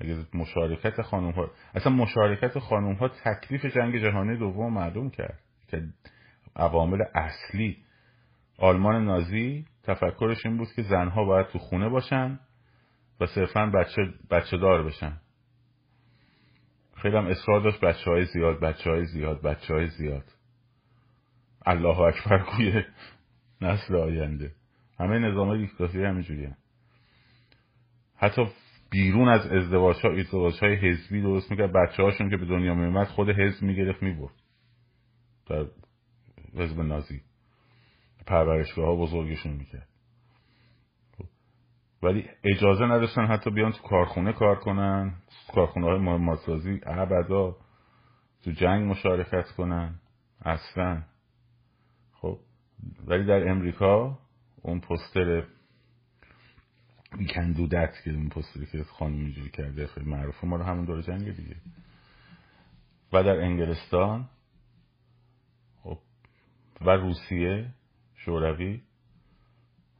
اگر 0.00 0.14
مشارکت 0.34 1.02
خانوم 1.02 1.32
ها 1.32 1.50
اصلا 1.74 1.92
مشارکت 1.92 2.58
خانوم 2.58 2.94
ها 2.94 3.08
تکلیف 3.08 3.66
جنگ 3.66 4.02
جهانی 4.02 4.36
دوم 4.36 4.72
معلوم 4.72 5.10
کرد 5.10 5.40
که 5.68 5.82
عوامل 6.56 7.02
اصلی. 7.14 7.76
آلمان 8.58 9.04
نازی 9.04 9.64
تفکرش 9.82 10.46
این 10.46 10.56
بود 10.56 10.68
که 10.76 10.82
زنها 10.82 11.24
باید 11.24 11.46
تو 11.46 11.58
خونه 11.58 11.88
باشن 11.88 12.40
و 13.20 13.26
صرفا 13.26 13.66
بچه, 13.66 14.02
بچه 14.30 14.56
دار 14.56 14.82
بشن. 14.82 15.20
خیلی 16.96 17.16
هم 17.16 17.26
اصرار 17.26 17.60
داشت 17.60 17.80
بچه 17.80 18.10
های 18.10 18.24
زیاد 18.24 18.60
بچه 18.60 18.90
های 18.90 19.04
زیاد 19.04 19.42
بچه 19.42 19.74
های 19.74 19.86
زیاد. 19.86 20.24
الله 21.66 22.00
اکبر 22.00 22.38
کوی 22.38 22.82
نسل 23.60 23.96
آینده. 23.96 24.52
همه 24.98 25.18
نظام 25.18 25.56
دیکتاتوری 25.56 26.04
همینجوری 26.04 26.44
هم. 26.44 26.56
حتی 28.16 28.46
بیرون 28.90 29.28
از 29.28 29.46
ازدواج 29.46 29.96
ها 29.96 30.12
ازدواج 30.12 30.58
های 30.60 30.74
حزبی 30.74 31.22
درست 31.22 31.50
می‌کرد. 31.50 31.72
بچه 31.72 32.02
هاشون 32.02 32.30
که 32.30 32.36
به 32.36 32.44
دنیا 32.44 32.74
میومد 32.74 33.06
خود 33.06 33.30
حزب 33.30 33.62
می‌گرفت 33.62 34.02
می‌برد. 34.02 34.34
در 35.46 35.66
حزب 36.56 36.80
نازی. 36.80 37.20
پرورشگاه 38.26 38.86
ها 38.86 38.96
بزرگشون 38.96 39.52
می‌کرد. 39.52 39.88
ولی 42.02 42.28
اجازه 42.44 42.84
نداشتن 42.84 43.26
حتی 43.26 43.50
بیان 43.50 43.72
تو 43.72 43.82
کارخونه 43.82 44.32
کار 44.32 44.56
کنن. 44.56 45.14
کارخونه 45.54 45.86
های 45.86 45.98
مهماتسازی 45.98 46.80
ابدا 46.86 47.56
تو 48.44 48.50
جنگ 48.50 48.90
مشارکت 48.90 49.50
کنن. 49.56 50.00
اصلا 50.44 51.02
ولی 53.06 53.24
در 53.24 53.48
امریکا 53.48 54.18
اون 54.62 54.80
پستر 54.80 55.44
کندودت 57.34 57.94
که 58.04 58.10
اون 58.10 58.28
پستری 58.28 58.66
که 58.66 58.84
خانم 58.84 59.16
اینجوری 59.16 59.50
کرده 59.50 59.86
خیلی 59.86 60.10
معروفه 60.10 60.46
ما 60.46 60.56
رو 60.56 60.62
همون 60.62 60.84
دور 60.84 61.02
جنگ 61.02 61.36
دیگه. 61.36 61.56
و 63.12 63.22
در 63.22 63.40
انگلستان 63.40 64.28
خب 65.82 65.98
و 66.80 66.90
روسیه 66.90 67.70
شوروی 68.14 68.80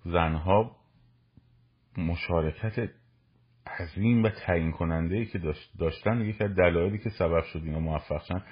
زنها 0.05 0.77
مشارکت 1.99 2.91
عظیم 3.67 4.25
و 4.25 4.29
تعیین 4.29 4.73
کننده 4.73 5.17
ای 5.17 5.27
که 5.27 5.41
داشتن 5.79 6.21
یکی 6.21 6.45
از 6.45 6.55
دلایلی 6.55 6.99
که 6.99 7.11
سبب 7.11 7.45
شد 7.45 7.63
اینا 7.65 7.81
موفق 7.81 8.23
شدن 8.23 8.43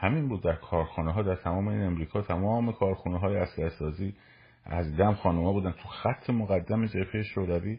همین 0.00 0.28
بود 0.28 0.42
در 0.42 0.54
کارخانه 0.54 1.12
ها 1.12 1.22
در 1.22 1.34
تمام 1.34 1.68
این 1.68 1.82
امریکا 1.82 2.22
تمام 2.22 2.72
کارخانه 2.72 3.18
های 3.18 3.36
اسلحه 3.36 3.68
سازی 3.68 4.14
از 4.64 4.96
دم 4.96 5.14
خانوما 5.14 5.52
بودن. 5.52 5.70
تو 5.70 5.88
خط 5.88 6.30
مقدم 6.30 6.86
جبهه 6.86 7.22
شوروی 7.22 7.78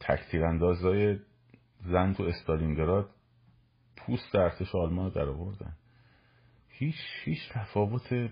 تکتیر 0.00 0.44
اندازای 0.44 1.18
زن 1.84 2.12
تو 2.12 2.22
استالینگراد 2.22 3.10
پوست 3.96 4.34
ارتش 4.34 4.74
آلمان 4.74 5.10
در 5.10 5.28
آوردن. 5.28 5.72
هیچ 6.68 6.96
هیچ 7.24 7.52
تفاوت 7.52 8.30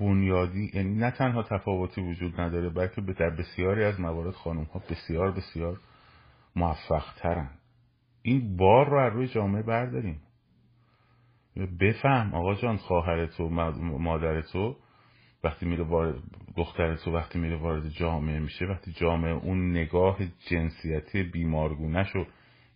بنیادی 0.00 0.70
یعنی 0.74 0.94
نه 0.94 1.10
تنها 1.10 1.42
تفاوتی 1.42 2.00
وجود 2.00 2.40
نداره 2.40 2.68
بلکه 2.68 3.00
در 3.00 3.30
بسیاری 3.30 3.84
از 3.84 4.00
موارد 4.00 4.34
خانم 4.34 4.64
ها 4.64 4.82
بسیار 4.90 5.32
بسیار 5.32 5.80
موفق 6.56 7.04
ترن 7.16 7.50
این 8.22 8.56
بار 8.56 8.90
رو 8.90 8.98
از 8.98 9.12
روی 9.12 9.28
جامعه 9.28 9.62
برداریم. 9.62 10.20
بفهم 11.56 12.34
آقا 12.34 12.54
جان 12.54 12.76
خواهر 12.76 13.26
تو 13.26 13.48
مادر 13.98 14.40
تو 14.40 14.76
وقتی 15.44 15.66
میره 15.66 15.84
وارد 15.84 16.22
دختر 16.56 16.96
تو 16.96 17.12
وقتی 17.12 17.38
میره 17.38 17.56
وارد 17.56 17.88
جامعه 17.88 18.38
میشه 18.38 18.64
وقتی 18.64 18.92
جامعه 18.92 19.32
اون 19.32 19.70
نگاه 19.70 20.18
جنسیتی 20.48 21.22
بیمارگونش 21.22 22.16
و 22.16 22.26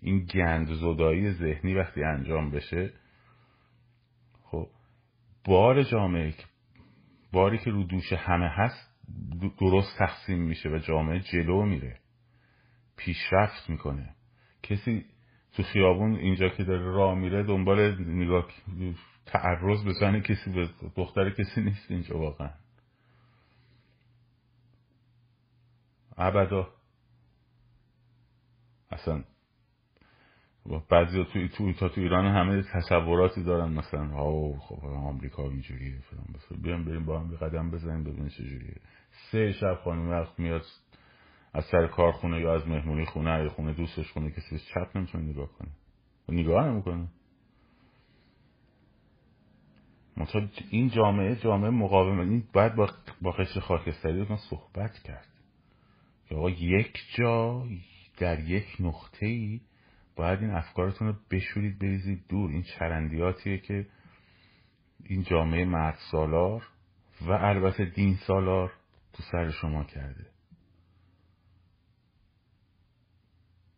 این 0.03 0.25
گند 0.25 0.73
زدایی 0.73 1.33
ذهنی 1.33 1.75
وقتی 1.75 2.05
انجام 2.05 2.51
بشه 2.51 2.91
خب 4.43 4.69
بار 5.45 5.83
جامعه 5.83 6.35
باری 7.33 7.59
که 7.59 7.71
رو 7.71 7.85
دوش 7.85 8.13
همه 8.13 8.49
هست 8.49 8.97
درست 9.61 9.99
تقسیم 9.99 10.39
میشه 10.39 10.69
و 10.69 10.79
جامعه 10.79 11.21
جلو 11.21 11.63
میره. 11.63 11.99
پیشرفت 12.97 13.71
می‌کنه. 13.71 14.15
کسی 14.63 15.05
تو 15.57 15.63
خیابون 15.63 16.15
اینجا 16.17 16.49
که 16.49 16.65
داره 16.65 16.85
راه 16.85 17.15
میره 17.15 17.43
دنبال 17.43 18.05
نگاه 18.05 18.49
تعرض 19.27 19.85
به 19.85 19.93
زن 19.93 20.21
کسی 20.21 20.51
به 20.53 20.69
دختر 20.97 21.31
کسی 21.31 21.61
نیست 21.61 21.91
اینجا 21.91 22.19
واقعا. 22.19 22.51
ابدا. 26.19 26.69
اصلا 28.91 29.25
بعضی 30.91 31.25
تو 31.25 31.49
تو 31.49 31.73
تا 31.73 31.89
تو 31.89 32.01
ایران 32.01 32.27
همه 32.27 32.63
تصوراتی 32.63 33.43
دارن 33.43 33.73
مثلا 33.73 34.07
ها 34.07 34.59
خب 34.59 34.85
آمریکا 34.85 35.43
اینجوریه 35.43 35.99
فلان 35.99 36.63
بیام 36.63 36.85
بریم 36.85 37.05
با 37.05 37.21
هم 37.21 37.37
قدم 37.37 37.71
بزنیم 37.71 38.05
ببینیم 38.05 38.29
چجوریه. 38.29 38.81
سه 39.31 39.53
شب 39.53 39.79
خانم 39.85 40.09
وقت 40.09 40.39
میاد 40.39 40.63
از 41.53 41.65
سر 41.65 41.87
کارخونه 41.87 42.41
یا 42.41 42.55
از 42.55 42.69
مهمونی 42.69 43.05
خونه 43.05 43.43
یا 43.45 43.49
خونه 43.49 43.73
دوستش 43.73 44.13
خونه 44.13 44.31
کسی 44.31 44.59
چپ 44.59 44.97
نمی‌تونه 44.97 45.25
نگاه 45.25 45.49
کنه. 45.49 45.71
نگاه 46.29 46.69
نمی‌کنه 46.69 47.09
مثلا 50.17 50.49
این 50.71 50.89
جامعه 50.91 51.37
جامعه 51.37 51.71
مقاومه. 51.71 52.23
این 52.23 52.45
باید 52.53 52.75
با 52.75 52.91
با 53.23 53.31
قشر 53.31 53.61
خاکستری 53.61 54.27
صحبت 54.51 54.99
کرد. 54.99 55.29
که 56.29 56.35
آقا 56.35 56.51
یک 56.51 56.99
جا 57.15 57.67
در 58.19 58.41
یک 58.41 58.77
نقطه 58.81 59.27
ای 59.27 59.61
باید 60.17 60.41
این 60.41 60.51
افکارتون 60.51 61.09
رو 61.09 61.15
بشورید 61.31 61.79
بریزید 61.79 62.25
دور. 62.29 62.51
این 62.51 62.63
چرندیاتیه 62.63 63.59
که 63.59 63.87
این 65.05 65.23
جامعه 65.23 65.65
مرد 65.65 65.99
سالار 66.11 66.69
و 67.21 67.33
البته 67.33 67.85
دین 67.85 68.15
سالار 68.15 68.73
تو 69.13 69.23
سر 69.23 69.51
شما 69.51 69.85
کرده. 69.85 70.36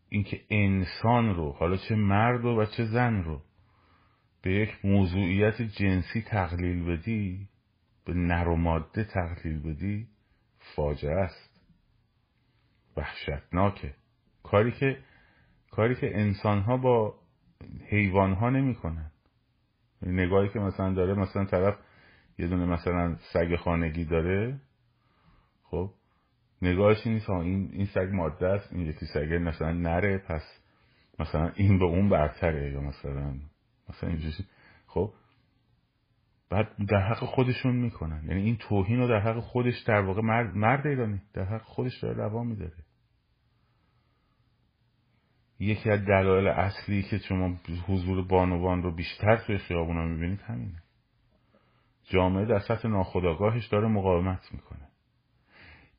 اینکه 0.09 0.41
انسان 0.50 1.35
رو 1.35 1.53
حالا 1.53 1.77
چه 1.77 1.95
مرد 1.95 2.45
و 2.45 2.67
چه 2.67 2.85
زن 2.85 3.23
رو 3.23 3.43
به 4.43 4.53
یک 4.53 4.85
موضوعیت 4.85 5.62
جنسی 5.62 6.23
تقلیل 6.23 6.85
بدی 6.85 7.49
به 8.05 8.15
نر 8.15 8.49
و 8.49 8.57
ماده 8.57 9.05
تقلیل 9.05 9.62
بدی 9.62 10.07
فاجعه 10.59 11.17
است. 11.17 11.61
وحشتناکه. 12.97 13.95
کاری 14.43 14.73
که 14.73 14.99
کاری 15.71 15.95
که 15.95 16.19
انسان 16.19 16.61
ها 16.61 16.77
با 16.77 17.15
حیوان 17.88 18.33
ها 18.33 18.50
نمی 18.50 18.75
کنن 18.75 19.11
نگاهی 20.02 20.49
که 20.49 20.59
مثلا 20.59 20.95
داره 20.95 21.15
مثلا 21.15 21.45
طرف 21.45 21.78
یه 22.39 22.49
دونه 22.49 22.67
مثلا 22.67 23.17
سگ 23.32 23.56
خانگی 23.56 24.04
داره 24.04 24.61
خب 25.63 25.91
نگاهش 26.62 27.06
نیست 27.06 27.30
این 27.30 27.71
این 27.73 27.86
سگ 27.86 28.08
ماده 28.12 28.47
است 28.47 28.73
این 28.73 28.86
یکی 28.86 29.06
سگ 29.06 29.38
مثلا 29.40 29.73
نره 29.73 30.18
پس 30.18 30.42
مثلا 31.18 31.52
این 31.54 31.78
به 31.78 31.84
اون 31.84 32.08
برتره 32.08 32.73
یا 32.73 32.80
مثلا 32.80 33.34
مثلا 33.88 34.08
اینجوری 34.08 34.34
خب؟ 34.86 35.12
بعد 36.50 36.68
در 36.88 37.00
حق 37.00 37.25
خودشون 37.25 37.76
می‌کنن. 37.76 38.25
یعنی 38.28 38.42
این 38.42 38.56
توهین 38.56 38.99
رو 38.99 39.08
در 39.08 39.21
حق 39.21 39.40
خودش 39.40 39.80
در 39.80 40.00
واقع 40.00 40.23
مرد, 40.23 40.56
مرد 40.56 40.86
ایرانی 40.86 41.23
در 41.34 41.44
حق 41.44 41.62
خودش 41.62 41.99
داره 42.02 42.16
روا 42.16 42.44
میداره. 42.44 42.84
یکی 45.60 45.90
از 45.90 46.00
دلایل 46.04 46.47
اصلی 46.47 47.02
که 47.02 47.18
شما 47.18 47.56
حضور 47.86 48.25
بانوان 48.26 48.82
رو 48.82 48.94
بیشتر 48.94 49.36
توی 49.36 49.58
خیابونا 49.58 50.04
می‌بینید 50.04 50.40
همینه. 50.40 50.82
جامعه 52.04 52.44
در 52.44 52.58
سطح 52.58 52.88
ناخودآگاهش 52.88 53.66
داره 53.66 53.88
مقاومت 53.88 54.52
می‌کنه. 54.52 54.88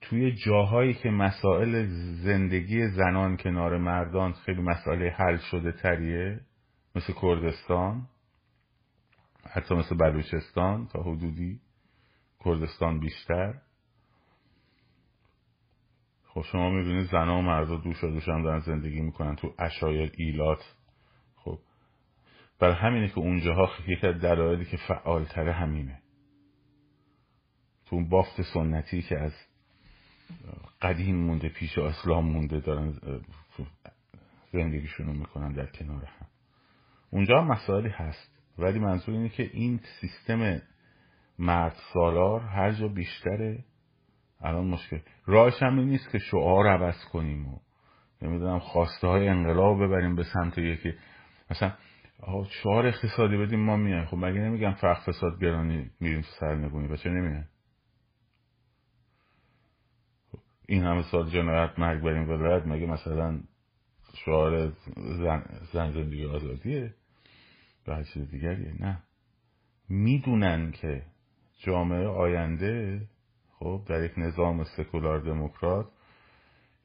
توی 0.02 0.32
جاهایی 0.32 0.94
که 0.94 1.10
مسائل 1.10 1.86
زندگی 2.24 2.88
زنان 2.88 3.38
کنار 3.38 3.78
مردان 3.78 4.34
خیلی 4.34 4.62
مسئله 4.62 5.10
حل 5.10 5.38
شده 5.38 5.72
تریه 5.72 6.42
مثل 6.96 7.14
کردستان 7.22 8.08
حتی 9.52 9.76
مثل 9.76 9.98
بلوچستان 9.98 10.88
تا 10.88 11.02
حدودی 11.04 11.60
کردستان 12.46 13.00
بیشتر. 13.00 13.54
خب 16.24 16.42
شما 16.42 16.70
می‌بینید 16.70 17.12
زنها 17.12 17.38
و 17.38 17.42
مردا 17.42 17.76
دوش 17.76 18.04
دوش 18.04 18.30
هم 18.30 18.44
دارن 18.44 18.60
زندگی 18.60 19.02
می‌کنن 19.02 19.36
تو 19.36 19.54
اشایل 19.60 20.12
ایلات. 20.18 20.76
خب 21.36 21.60
برای 22.60 22.76
همینه 22.76 23.08
که 23.08 23.20
اونجاها 23.20 23.70
یکی 23.88 24.08
از 24.08 24.22
دلایلی 24.22 24.66
که 24.66 24.78
فعالتره 24.78 25.54
همینه. 25.54 26.02
تو 27.86 27.96
اون 27.96 28.10
بافت 28.10 28.42
سنتی 28.54 29.02
که 29.02 29.20
از 29.20 29.34
قدیم 30.82 31.16
مونده 31.16 31.50
پیش 31.50 31.78
اسلام 31.78 32.26
مونده 32.26 32.60
دارن 32.60 32.94
زندگیشونو 34.54 35.14
می‌کنن 35.14 35.52
در 35.54 35.66
کنار 35.66 36.06
هم. 36.06 36.28
اونجا 37.10 37.42
هم 37.42 37.48
مسائلی 37.48 37.90
هست 37.90 38.32
ولی 38.58 38.80
منظور 38.80 39.16
اینه 39.16 39.30
که 39.30 39.50
این 39.54 39.80
سیستم 40.00 40.62
مرد 41.40 41.76
سالار 41.94 42.42
هر 42.42 42.72
جا 42.72 42.88
بیشتره 42.88 43.64
الان 44.42 44.68
مشکل. 44.68 45.00
راهش 45.26 45.64
هم 45.64 45.80
نیست 45.80 46.12
که 46.12 46.20
شعار 46.20 46.68
عوض 46.68 47.06
کنیم 47.12 47.48
و 47.48 47.60
نمی‌دونم 48.22 48.60
خواسته 48.60 49.08
های 49.08 49.28
انقلاب 49.28 49.84
ببریم 49.84 50.16
به 50.16 50.24
سمت 50.24 50.58
یکی. 50.58 50.94
مثلا 51.52 51.74
شعار 52.50 52.88
اقتصادی 52.88 53.38
بدیم 53.38 53.60
ما 53.60 53.76
میایم. 53.78 54.06
خب 54.06 54.18
مگه 54.18 54.40
نمیگم 54.40 54.74
فرق 54.74 55.00
فساد 55.00 55.40
گرانی 55.42 55.90
میریم 56.00 56.22
تو 56.22 56.28
سرنگونی 56.40 56.88
بچه 56.88 57.10
نمیان 57.10 57.48
خب، 60.32 60.40
این 60.70 60.84
همه 60.84 61.02
سال 61.02 61.30
جنایت 61.30 61.80
مرگ 61.80 62.02
بریم 62.04 62.30
ولایت 62.30 62.68
مگه 62.68 62.86
مثلا 62.86 63.40
شعار 64.26 64.70
زن, 64.96 65.44
زن 65.74 65.92
زندگی 65.92 66.26
آزادیه؟ 66.26 66.94
به 67.86 67.96
هر 67.96 68.04
چیز 68.04 68.32
دیگریه. 68.32 68.74
نه. 68.80 69.04
می‌دونن 69.90 70.72
که 70.72 71.04
جامعه 71.60 72.08
آینده 72.08 73.02
خب 73.60 73.82
در 73.88 74.04
یک 74.04 74.12
نظام 74.18 74.64
سکولار 74.64 75.20
دموکرات 75.20 75.88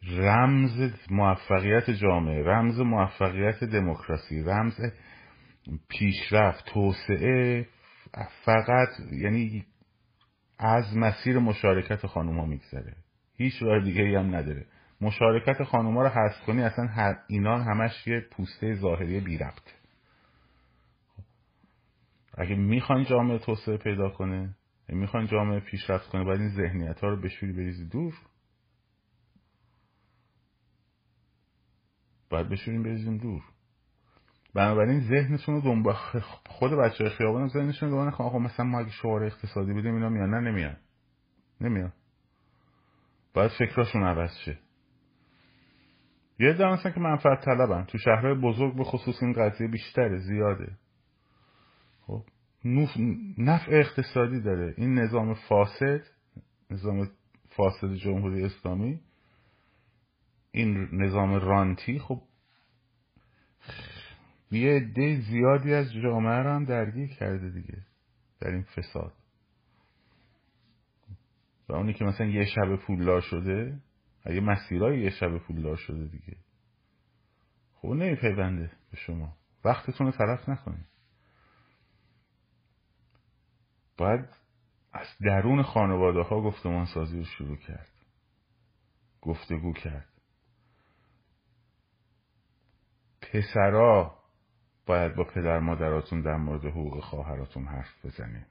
رمز 0.02 0.90
موفقیت 1.10 1.90
جامعه 1.90 2.42
رمز 2.42 2.80
موفقیت 2.80 3.64
دموکراسی 3.64 4.42
رمز 4.42 4.80
پیشرفت 5.88 6.64
توسعه 6.66 7.66
فقط 8.44 8.88
یعنی 9.12 9.66
از 10.58 10.96
مسیر 10.96 11.38
مشارکت 11.38 12.06
خانوم 12.06 12.38
ها 12.38 12.46
میگذره. 12.46 13.03
هیچ 13.36 13.62
راه 13.62 13.84
دیگه 13.84 14.02
ای 14.02 14.14
هم 14.14 14.34
نداره. 14.34 14.66
مشارکت 15.00 15.64
خانوم 15.64 15.96
ها 15.96 16.02
رو 16.02 16.08
حذف 16.08 16.46
کنی 16.46 16.62
اصلا 16.62 16.86
هر 16.86 17.18
اینا 17.26 17.58
همش 17.58 18.06
یه 18.06 18.20
پوسته 18.20 18.74
ظاهری 18.74 19.20
بی 19.20 19.38
ربط 19.38 19.74
اگه 22.38 22.54
می‌خوان 22.54 23.04
جامعه 23.04 23.38
توسعه 23.38 23.76
پیدا 23.76 24.10
کنه 24.10 24.54
می‌خوان 24.88 25.26
جامعه 25.26 25.60
پیشرفت 25.60 26.08
کنه 26.08 26.24
باید 26.24 26.40
این 26.40 26.50
ذهنیت 26.50 27.00
ها 27.00 27.08
رو 27.08 27.16
بشوری 27.16 27.52
بریزی 27.52 27.88
دور. 27.88 28.14
باید 32.30 32.48
بشوریم 32.48 32.82
بریزیم 32.82 33.18
دور. 33.18 33.42
بنابراین 34.54 35.00
ذهنتون 35.00 35.54
رو 35.54 35.60
دنبال 35.60 35.94
خود 36.46 36.72
بچه 36.72 37.04
های 37.04 37.12
خیابان 37.12 37.48
ذهنشون 37.48 37.90
رو 37.90 37.96
دنبال 37.96 38.30
خب 38.30 38.36
مثلا 38.36 38.66
ما 38.66 38.80
اگه 38.80 38.90
شعار 38.90 39.24
اقتصادی 39.24 39.72
بدیم 39.72 39.94
اینا 39.94 40.08
میان؟ 40.08 40.30
نه 40.30 40.50
نمیان. 40.50 40.76
نمیان. 41.60 41.92
باید 43.34 43.50
فکراشون 43.58 44.02
عوض 44.02 44.30
شه. 44.44 44.58
یه 46.38 46.52
در 46.52 46.72
مثلا 46.72 46.92
که 46.92 47.00
منفعت 47.00 47.44
طلبن 47.44 47.84
تو 47.84 47.98
شهرهای 47.98 48.34
بزرگ 48.34 48.76
به 48.76 48.84
خصوص 48.84 49.22
این 49.22 49.32
قضیه 49.32 49.68
بیشتره 49.68 50.18
زیاده. 50.18 50.72
خب 52.06 52.22
نفع 53.38 53.72
اقتصادی 53.72 54.40
داره. 54.40 54.74
این 54.76 54.94
نظام 54.94 55.34
فاسد 55.34 56.00
نظام 56.70 57.08
فاسد 57.48 57.94
جمهوری 57.94 58.44
اسلامی 58.44 59.00
این 60.52 60.88
نظام 60.92 61.34
رانتی 61.34 61.98
خب 61.98 62.22
یه 64.50 64.72
عده 64.72 65.20
زیادی 65.20 65.74
از 65.74 65.92
جامعه 65.92 66.42
رو 66.42 66.50
هم 66.50 66.64
درگیر 66.64 67.08
کرده 67.08 67.50
دیگه 67.50 67.78
در 68.40 68.50
این 68.50 68.62
فساد. 68.62 69.12
و 71.68 71.72
اونی 71.72 71.92
که 71.92 72.04
مثلا 72.04 72.26
یه 72.26 72.44
شب 72.44 72.76
پولدار 72.76 73.20
شده 73.20 73.80
یه 74.26 74.40
مسیرهای 74.40 75.00
یه 75.00 75.10
شب 75.10 75.38
پولدار 75.38 75.76
شده 75.76 76.04
دیگه. 76.04 76.36
خب 77.74 77.88
نمیپیونده 77.88 78.70
به 78.90 78.96
شما. 78.96 79.36
وقتتون 79.64 80.06
رو 80.06 80.12
طرف 80.12 80.48
نکنید. 80.48 80.86
باید 83.96 84.28
از 84.92 85.06
درون 85.20 85.62
خانواده 85.62 86.22
ها 86.22 86.40
گفتمان 86.40 86.84
سازی 86.84 87.18
رو 87.18 87.24
شروع 87.24 87.56
کرد. 87.56 87.88
گفتگو 89.20 89.72
کرد. 89.72 90.08
پسرا 93.22 94.18
باید 94.86 95.14
با 95.16 95.24
پدر 95.24 95.58
مادراتون 95.58 96.20
در 96.20 96.36
مورد 96.36 96.64
حقوق 96.64 97.00
خواهراتون 97.00 97.66
حرف 97.66 98.06
بزنین 98.06 98.44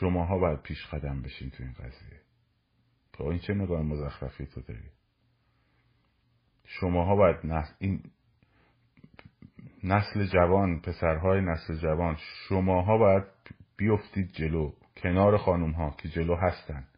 شماها 0.00 0.38
باید 0.38 0.62
پیش 0.62 0.86
قدم 0.86 1.22
بشین 1.22 1.50
تو 1.50 1.62
این 1.62 1.72
قضیه. 1.72 2.20
تو 3.12 3.24
این 3.24 3.38
چه 3.38 3.54
نگاه 3.54 3.82
مزخرفی 3.82 4.46
تو 4.46 4.60
داری؟ 4.60 4.90
شماها 6.64 7.16
باید 7.16 7.46
نسل 7.46 7.74
این 7.78 8.02
نسل 9.84 10.26
جوان 10.26 10.80
پسرهای 10.80 11.40
نسل 11.40 11.76
جوان 11.76 12.16
شماها 12.48 12.98
باید 12.98 13.24
بیفتید 13.76 14.32
جلو 14.32 14.72
کنار 14.96 15.36
خانوم 15.36 15.70
ها 15.70 15.90
که 15.90 16.08
جلو 16.08 16.36
هستن. 16.36 16.88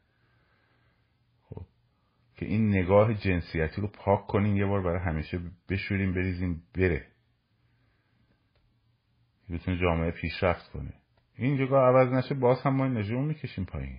خب 1.42 1.66
که 2.37 2.46
این 2.46 2.68
نگاه 2.68 3.14
جنسیتی 3.14 3.80
رو 3.80 3.88
پاک 3.88 4.26
کنین 4.26 4.56
یه 4.56 4.66
بار 4.66 4.82
برای 4.82 5.00
همیشه 5.00 5.40
بشوریم 5.68 6.14
بریزیم 6.14 6.62
بره. 6.74 7.06
بتونه 9.50 9.78
جامعه 9.80 10.11
پیشرفت 10.11 10.70
کنه. 10.70 10.92
این 11.38 11.57
جگاه 11.57 11.83
عوض 11.83 12.12
نشه 12.12 12.35
باز 12.35 12.62
هم 12.62 12.77
ما 12.77 12.85
این 12.85 13.25
می‌کشیم 13.25 13.64
پایین. 13.64 13.99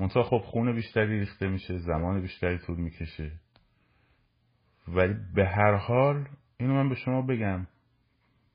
منتها 0.00 0.22
خب 0.22 0.38
خون 0.38 0.74
بیشتری 0.74 1.20
ریخته 1.20 1.48
میشه 1.48 1.78
زمان 1.78 2.20
بیشتری 2.20 2.58
طول 2.58 2.76
می‌کشه. 2.76 3.32
ولی 4.88 5.14
به 5.34 5.46
هر 5.46 5.74
حال 5.74 6.28
اینو 6.56 6.74
من 6.74 6.88
به 6.88 6.94
شما 6.94 7.22
بگم 7.22 7.66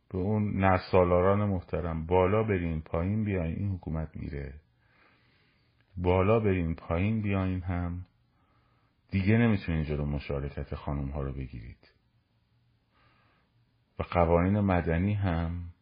به 0.09 0.17
اون 0.17 0.63
نسالاران 0.63 1.49
محترم 1.49 2.05
بالا 2.05 2.43
برین 2.43 2.81
پایین 2.81 3.23
بیاین 3.23 3.55
این 3.55 3.71
حکومت 3.71 4.17
میره. 4.17 4.53
بالا 5.97 6.39
برین 6.39 6.75
پایین 6.75 7.21
بیاین 7.21 7.61
هم. 7.61 8.05
دیگه 9.11 9.37
نمی‌تونین 9.37 9.83
جلو 9.83 10.05
مشارکت 10.05 10.75
خانم 10.75 11.09
ها 11.09 11.21
رو 11.21 11.33
بگیرید. 11.33 11.91
و 13.99 14.03
قوانین 14.03 14.59
مدنی 14.59 15.13
هم 15.13 15.73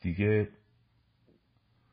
دیگه 0.00 0.48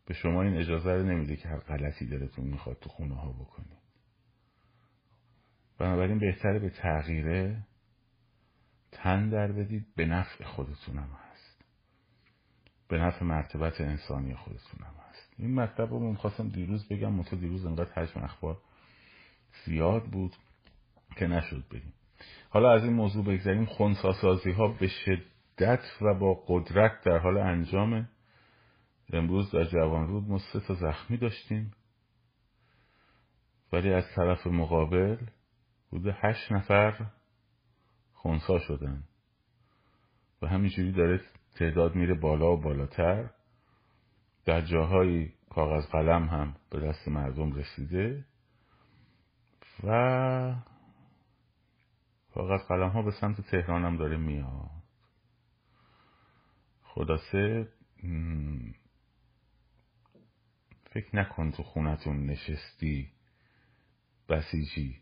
به 0.05 0.13
شما 0.13 0.43
این 0.43 0.57
اجازه 0.57 0.91
رو 0.91 1.03
نمیده 1.03 1.35
که 1.35 1.47
هر 1.49 1.59
غلطی 1.59 2.05
دلتون 2.05 2.45
می‌خواد 2.45 2.77
تو 2.81 2.89
خونه 2.89 3.15
ها 3.15 3.31
بکنید. 3.31 3.77
بنابراین 5.77 6.19
بهتره 6.19 6.59
به 6.59 6.69
تغییره 6.69 7.63
تن 8.91 9.29
در 9.29 9.51
بدید 9.51 9.85
به 9.95 10.05
نفع 10.05 10.43
خودتون 10.43 10.97
هم 10.97 11.09
هست. 11.09 11.63
به 12.87 12.97
نفع 12.97 13.25
مرتبت 13.25 13.81
انسانی 13.81 14.35
خودتون 14.35 14.85
هم 14.85 14.93
هست. 15.09 15.33
این 15.37 15.53
مطلب 15.53 15.89
رو 15.89 16.15
خواستم 16.15 16.49
دیروز 16.49 16.87
بگم 16.87 17.13
منتها 17.13 17.35
دیروز 17.35 17.65
انقدر 17.65 17.93
حجم 17.93 18.23
اخبار 18.23 18.57
زیاد 19.65 20.03
بود 20.03 20.35
که 21.15 21.27
نشد 21.27 21.63
بگیم 21.71 21.93
حالا 22.49 22.71
از 22.71 22.83
این 22.83 22.93
موضوع 22.93 23.25
بگذاریم 23.25 23.65
خونساسازی 23.65 24.51
ها 24.51 24.67
به 24.67 24.87
شدت 24.87 25.36
و 26.01 26.13
با 26.13 26.43
قدرت 26.47 27.01
در 27.05 27.17
حال 27.17 27.37
انجامه 27.37 28.09
امروز 29.13 29.51
در 29.51 29.63
جوان 29.63 30.07
رود 30.07 30.29
ما 30.29 30.39
سه 30.53 30.59
تا 30.59 30.73
زخمی 30.73 31.17
داشتیم. 31.17 31.71
ولی 33.73 33.93
از 33.93 34.03
طرف 34.15 34.47
مقابل 34.47 35.17
بوده 35.89 36.17
هشت 36.21 36.51
نفر 36.51 37.05
خونسا 38.13 38.59
شدن. 38.59 39.03
و 40.41 40.47
همینجوری 40.47 40.91
داره 40.91 41.21
تعداد 41.55 41.95
میره 41.95 42.13
بالا 42.13 42.53
و 42.53 42.61
بالاتر. 42.61 43.29
در 44.45 44.61
جاهای 44.61 45.29
کاغذ 45.49 45.89
قلم 45.91 46.23
هم 46.23 46.55
به 46.69 46.79
دست 46.79 47.07
مردم 47.07 47.53
رسیده. 47.53 48.25
و 49.83 50.55
کاغذ 52.33 52.67
قلم 52.67 52.89
ها 52.89 53.01
به 53.01 53.11
سمت 53.11 53.41
تهران 53.41 53.85
هم 53.85 53.97
داره 53.97 54.17
میاد. 54.17 54.76
خلاصه 56.97 57.67
فکر 60.91 61.15
نکن 61.15 61.51
تو 61.51 61.63
خونتون 61.63 62.25
نشستی. 62.25 63.11
بسیجی. 64.29 65.01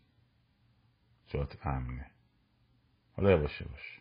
جات 1.26 1.66
امنه. 1.66 2.06
حالا 3.16 3.30
یواش 3.30 3.62
باش 3.62 4.00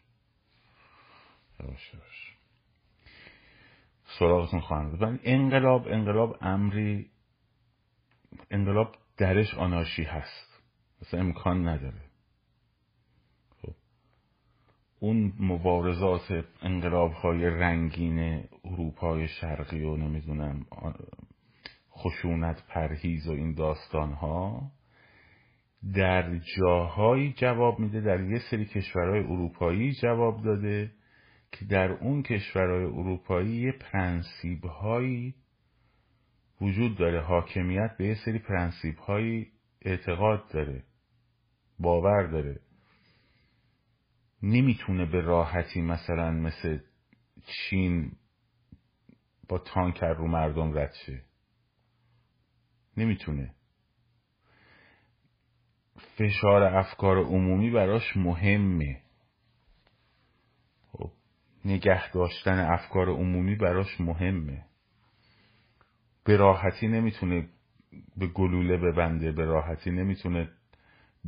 یواش 1.59 1.95
باش 1.95 2.37
سراغتون 4.19 4.59
خواهم 4.59 5.01
ولی 5.01 5.19
انقلاب 5.23 5.87
انقلاب 5.87 6.37
امری 6.41 7.11
انقلاب 8.51 8.95
درش 9.17 9.53
آناشی 9.53 10.03
هست. 10.03 10.63
مثلا 11.01 11.19
امکان 11.19 11.67
نداره. 11.67 12.04
اون 14.99 15.33
مبارزات 15.39 16.45
انقلاب 16.61 17.11
های 17.11 17.45
رنگین 17.45 18.43
اروپای 18.65 19.27
شرقی 19.27 19.83
و 19.83 19.95
نمی‌دونم 19.97 20.65
خشونت 21.97 22.63
پرهیز 22.67 23.27
و 23.27 23.31
این 23.31 23.53
داستان 23.53 24.13
ها 24.13 24.71
در 25.93 26.39
جاهایی 26.57 27.33
جواب 27.37 27.79
میده 27.79 28.01
در 28.01 28.23
یه 28.23 28.39
سری 28.51 28.65
کشورهای 28.65 29.19
اروپایی 29.19 29.93
جواب 29.93 30.43
داده 30.43 30.91
که 31.51 31.65
در 31.65 31.91
اون 31.91 32.23
کشورهای 32.23 32.83
اروپایی 32.83 33.61
یه 33.61 33.71
پرنسیب 33.71 34.65
هایی 34.65 35.35
وجود 36.61 36.97
داره. 36.97 37.21
حاکمیت 37.21 37.95
به 37.97 38.05
یه 38.05 38.15
سری 38.25 38.39
پرنسیب 38.39 38.97
هایی 38.97 39.47
اعتقاد 39.81 40.43
داره 40.53 40.83
باور 41.79 42.27
داره. 42.27 42.59
نمی‌تونه 44.45 45.05
به 45.05 45.21
راحتی 45.21 45.81
مثلا 45.81 46.31
مثل 46.31 46.79
چین 47.45 48.11
با 49.49 49.57
تانکر 49.57 50.13
رو 50.13 50.27
مردم 50.27 50.77
رد 50.77 50.93
شه. 51.05 51.21
نمی‌تونه. 52.97 53.53
فشار 56.17 56.63
افکار 56.63 57.17
عمومی 57.17 57.71
براش 57.71 58.17
مهمه. 58.17 59.01
خب 60.91 61.11
نگه 61.65 62.11
داشتن 62.11 62.59
افکار 62.59 63.09
عمومی 63.09 63.55
براش 63.55 64.01
مهمه. 64.01 64.65
به 66.23 66.37
راحتی 66.37 66.87
نمی‌تونه 66.87 67.49
به 68.17 68.27
گلوله 68.27 68.77
ببنده 68.77 69.31
به 69.31 69.45
راحتی 69.45 69.91
نمی‌تونه 69.91 70.49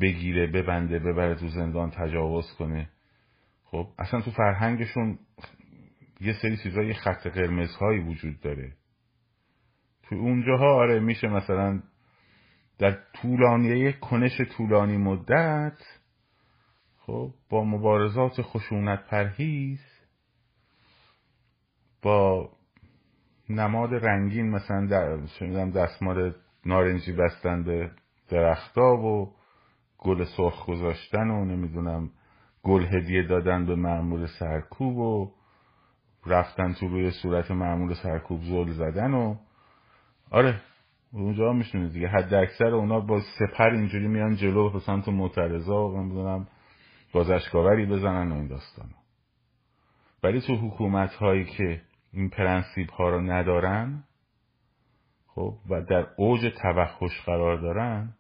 بگیره 0.01 0.47
ببنده 0.47 0.99
ببره 0.99 1.35
تو 1.35 1.47
زندان 1.47 1.91
تجاوز 1.91 2.53
کنه. 2.53 2.89
خب 3.71 3.87
اصلا 3.99 4.21
تو 4.21 4.31
فرهنگشون 4.31 5.19
یه 6.21 6.33
سری 6.41 6.57
چیزای 6.57 6.93
خط 6.93 7.27
قرمزهایی 7.27 7.99
وجود 7.99 8.39
داره. 8.39 8.73
تو 10.03 10.15
اونجاها 10.15 10.73
آره 10.75 10.99
میشه 10.99 11.27
مثلا 11.27 11.81
در 12.79 12.97
طولانیه 13.13 13.91
کنش 13.91 14.41
طولانی 14.41 14.97
مدت 14.97 15.77
خب 16.97 17.33
با 17.49 17.63
مبارزات 17.63 18.41
خشونت 18.41 19.07
پرهیز 19.07 19.79
با 22.01 22.49
نماد 23.49 23.93
رنگین 23.93 24.49
مثلا 24.49 24.85
در 24.85 25.15
دستمال 25.65 26.35
نارنجی 26.65 27.11
بستن 27.11 27.63
به 27.63 27.91
درختا 28.29 28.97
و 28.97 29.33
گل 29.97 30.25
سرخ 30.37 30.65
گذاشتن 30.65 31.29
و 31.29 31.45
نمی‌دونم 31.45 32.09
گل 32.63 32.85
هدیه 32.85 33.23
دادن 33.23 33.65
به 33.65 33.75
معمول 33.75 34.25
سرکوب 34.39 34.97
و 34.97 35.31
رفتن 36.25 36.73
تو 36.73 36.87
روی 36.87 37.11
صورت 37.11 37.51
معمول 37.51 37.93
سرکوب 37.93 38.41
زل 38.43 38.71
زدن 38.71 39.13
و 39.13 39.35
آره 40.31 40.61
اونجا 41.13 41.53
میشونید 41.53 41.93
دیگه. 41.93 42.07
حد 42.07 42.33
اکثر 42.33 42.65
اونا 42.65 42.99
با 42.99 43.21
سپر 43.39 43.69
اینجوری 43.69 44.07
میان 44.07 44.35
جلو 44.35 44.69
به 44.69 44.79
سمت 44.79 45.09
معترضا 45.09 45.89
و 45.89 45.97
نمی‌دونم 45.97 46.47
بازشکاوری 47.13 47.85
بزنن 47.85 48.31
و 48.31 48.35
این 48.35 48.47
داستان 48.47 48.89
ولی 50.23 50.41
تو 50.41 50.55
حکومت 50.55 51.13
هایی 51.13 51.45
که 51.45 51.81
این 52.13 52.29
پرنسیب 52.29 52.89
ها 52.89 53.09
رو 53.09 53.21
ندارن 53.21 54.03
خب 55.27 55.53
و 55.69 55.81
در 55.81 56.07
اوج 56.17 56.53
توحش 56.61 57.21
قرار 57.25 57.57
دارن 57.57 58.13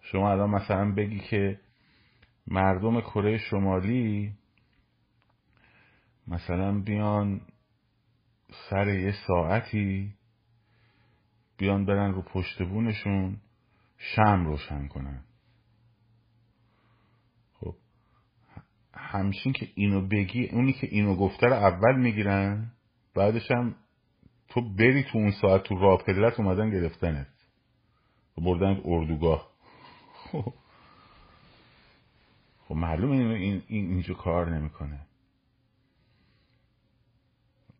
شما 0.00 0.30
الان 0.30 0.50
مثلا 0.50 0.92
بگی 0.92 1.18
که 1.18 1.60
مردم 2.48 3.00
کره 3.00 3.38
شمالی 3.38 4.32
مثلا 6.28 6.80
بیان 6.80 7.40
سر 8.70 8.88
یه 8.88 9.14
ساعتی 9.26 10.14
بیان 11.58 11.86
برن 11.86 12.12
رو 12.12 12.22
پشت 12.22 12.62
بونشون 12.62 13.36
شم 13.98 14.46
روشن 14.46 14.88
کنن. 14.88 15.24
خب 17.54 17.74
همشین 18.94 19.52
که 19.52 19.68
اینو 19.74 20.08
بگی 20.08 20.46
اونی 20.46 20.72
که 20.72 20.86
اینو 20.86 21.16
گفته 21.16 21.46
رو 21.46 21.52
اول 21.52 21.96
می‌گیرن 21.96 22.72
بعدش 23.14 23.50
هم 23.50 23.74
تو 24.48 24.60
بری 24.74 25.02
تو 25.02 25.18
اون 25.18 25.30
ساعت 25.30 25.62
تو 25.62 25.78
راه 25.78 26.02
پلت 26.02 26.40
اومدن 26.40 26.70
گرفتنت. 26.70 27.26
بردن 28.38 28.80
اردوگاه. 28.84 29.50
خب. 30.14 30.54
خب 32.68 32.74
معلومه 32.74 33.16
این, 33.16 33.30
این, 33.30 33.62
این 33.66 33.90
اینجا 33.90 34.14
کار 34.14 34.50
نمی‌کنه. 34.50 35.00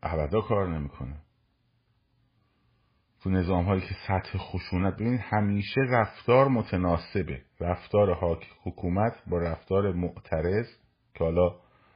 ابدا 0.03 0.41
کار 0.41 0.67
نمی‌کنه. 0.67 1.21
تو 3.21 3.29
نظام 3.29 3.65
هایی 3.65 3.81
که 3.81 3.95
سطح 4.07 4.37
خشونت 4.37 4.93
ببینید 4.93 5.19
همیشه 5.23 5.81
رفتار 5.89 6.47
متناسبه. 6.47 7.41
رفتار 7.59 8.13
حاک 8.13 8.47
حکومت 8.63 9.13
با 9.27 9.37
رفتار 9.37 9.93
معترض 9.93 10.67
که 11.13 11.23
حالا 11.23 11.55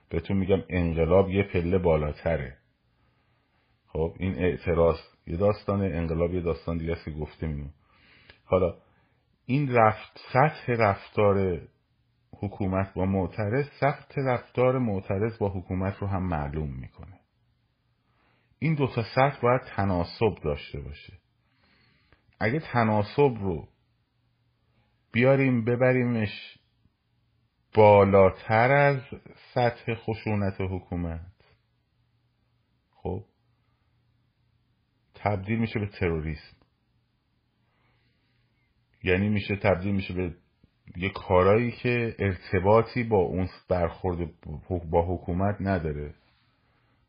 بهتون 0.09 0.37
میگم 0.37 0.63
انقلاب 0.69 1.29
یه 1.29 1.43
پله 1.43 1.77
بالاتره. 1.77 2.57
خب 3.87 4.15
این 4.19 4.35
اعتراض 4.35 4.97
یه 5.27 5.37
داستان 5.37 5.81
انقلاب 5.81 6.33
یه 6.33 6.41
داستان 6.41 6.77
دیگه 6.77 6.97
که 7.05 7.11
گفته 7.11 7.47
میمون 7.47 7.73
حالا 8.45 8.75
این 9.45 9.75
رفت 9.75 10.19
سطح 10.33 10.71
رفتار 10.79 11.61
حکومت 12.41 12.93
با 12.93 13.05
معترض 13.05 13.65
سطح 13.79 14.21
رفتار 14.25 14.79
معترض 14.79 15.37
با 15.37 15.49
حکومت 15.49 15.97
رو 15.97 16.07
هم 16.07 16.23
معلوم 16.23 16.73
می‌کنه. 16.79 17.19
این 18.59 18.75
دو 18.75 18.87
تا 18.87 19.03
سطح 19.15 19.41
باید 19.41 19.61
تناسب 19.61 20.35
داشته 20.43 20.79
باشه. 20.79 21.13
اگه 22.39 22.59
تناسب 22.59 23.37
رو 23.41 23.67
بیاریم 25.11 25.65
ببریمش 25.65 26.57
بالاتر 27.73 28.71
از 28.71 29.01
سطح 29.53 29.93
خشونت 29.95 30.55
حکومت 30.59 31.31
خب؟ 32.91 33.25
تبدیل 35.15 35.59
میشه 35.59 35.79
به 35.79 35.87
تروریسم. 35.87 36.57
یعنی 39.03 39.29
میشه 39.29 39.55
تبدیل 39.55 39.95
میشه 39.95 40.13
به 40.13 40.35
یه 40.97 41.09
کارایی 41.09 41.71
که 41.71 42.15
ارتباطی 42.19 43.03
با 43.03 43.17
اون 43.17 43.49
برخورد 43.69 44.17
با 44.89 45.15
حکومت 45.15 45.55
نداره. 45.59 46.13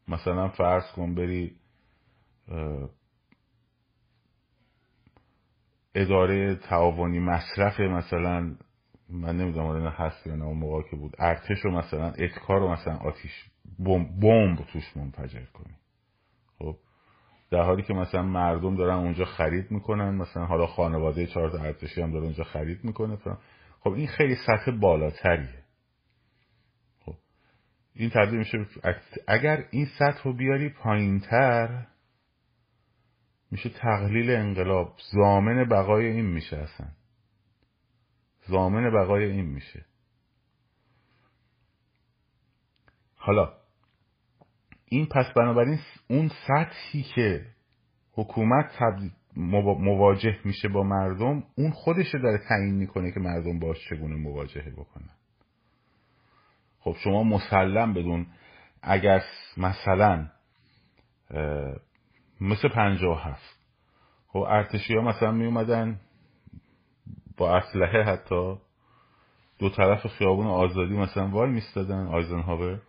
مثلا 0.09 0.49
فرض 0.49 0.93
کن 0.93 1.15
بری 1.15 1.57
اداره 5.95 6.55
تعاونی 6.55 7.19
مصرف 7.19 7.81
مثلا 7.81 8.55
من 9.09 9.37
نمی‌دونم 9.37 9.67
آدم 9.67 9.87
هست 9.87 10.27
یا 10.27 10.37
نه 10.37 10.45
اون 10.45 10.59
موقع 10.59 10.83
که 10.91 10.97
بود. 10.97 11.15
ارتش 11.19 11.59
رو 11.65 11.71
مثلا 11.71 12.07
اتکار 12.07 12.61
رو 12.61 12.73
مثلا 12.73 12.97
آتیش 12.97 13.45
بمب 14.21 14.57
توش 14.73 14.97
منفجر 14.97 15.45
کنی. 15.45 15.75
خب 16.59 16.77
در 17.51 17.63
حالی 17.63 17.83
که 17.83 17.95
مثلا 17.95 18.23
مردم 18.23 18.77
دارن 18.77 18.95
اونجا 18.95 19.25
خرید 19.25 19.71
می‌کنن 19.71 20.15
مثلا 20.15 20.47
حالا 20.47 20.67
خانواده 20.67 21.27
چهار 21.27 21.51
تا 21.51 21.59
ارتشی 21.59 22.03
هم 22.03 22.13
داره 22.13 22.25
اونجا 22.25 22.45
خرید 22.45 22.85
می‌کنه 22.85 23.17
خب 23.83 23.91
این 23.91 24.07
خیلی 24.07 24.37
سطح 24.47 24.71
بالاتریه. 24.71 25.65
خب 27.01 27.15
این 27.95 28.11
تبدیل 28.11 28.39
میشه 28.39 28.67
اگر 29.27 29.65
این 29.71 29.89
سطح 29.99 30.23
رو 30.25 30.33
بیاری 30.33 30.69
پایینتر 30.69 31.87
میشه 33.51 33.69
تقلیل 33.69 34.31
انقلاب. 34.31 34.97
زامن 35.13 35.69
بقای 35.69 36.07
این 36.07 36.27
میشه 36.27 36.57
اصلا. 36.57 36.89
زامن 38.47 38.91
بقای 38.91 39.25
این 39.25 39.47
میشه. 39.47 39.85
حالا 43.15 43.53
این 44.85 45.07
پس 45.07 45.27
بنابراین 45.37 45.79
اون 46.09 46.31
سطحی 46.49 47.03
که 47.03 47.47
حکومت 48.13 48.71
مواجه 49.37 50.39
میشه 50.45 50.69
با 50.69 50.83
مردم 50.83 51.45
اون 51.57 51.71
خودش 51.71 52.15
داره 52.15 52.39
تعیین 52.49 52.75
می‌کنه 52.75 53.13
که 53.13 53.21
مردم 53.21 53.59
باش 53.59 53.89
چگونه 53.89 54.17
مواجهه 54.17 54.71
بکنن. 54.71 55.11
خب 56.81 56.97
شما 57.05 57.23
مسلم 57.23 57.95
بدون 57.95 58.27
اگر 58.83 59.23
مثلا 59.57 60.27
مثل 62.41 62.69
پنجاه 62.69 63.25
هفت 63.25 63.59
خب 64.29 64.39
ارتشی 64.39 64.95
ها 64.95 65.03
مثلا 65.03 65.33
می 65.33 65.97
با 67.37 67.57
اسلحه 67.57 68.03
حتی 68.03 68.57
دو 69.59 69.71
طرف 69.71 70.07
خیابون 70.07 70.47
آزادی 70.47 70.95
مثلا 70.95 71.29
وای 71.29 71.51
میستادن 71.51 72.07
آیزنهاور. 72.07 72.81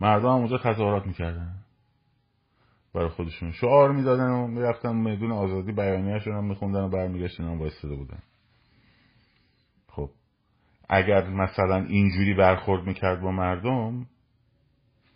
مردم 0.00 0.28
هم 0.28 0.34
اونجا 0.34 0.58
تظاهرات 0.58 1.06
می‌کردن. 1.06 1.54
برای 2.98 3.10
خودشون. 3.10 3.52
شعار 3.52 3.92
می‌دادن 3.92 4.30
و 4.30 4.46
می‌رفتن 4.46 4.96
میدون 4.96 5.32
آزادی 5.32 5.72
بیانیهشون 5.72 6.34
هم 6.34 6.44
میخوندن 6.44 6.80
و 6.80 6.88
برمیگشتن 6.88 7.44
هم 7.44 7.58
وایستاده 7.58 7.94
بودن. 7.94 8.18
خب 9.88 10.10
اگر 10.88 11.28
مثلا 11.28 11.76
اینجوری 11.76 12.34
برخورد 12.34 12.86
می‌کرد 12.86 13.20
با 13.20 13.30
مردم 13.30 14.06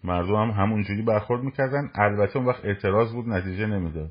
مردم 0.05 0.35
هم 0.35 0.51
همونجوری 0.51 1.03
برخورد 1.03 1.43
می‌کردن. 1.43 1.91
البته 1.95 2.37
اون 2.37 2.47
وقت 2.47 2.65
اعتراض 2.65 3.13
بود 3.13 3.29
نتیجه 3.29 3.67
نمی‌داد. 3.67 4.11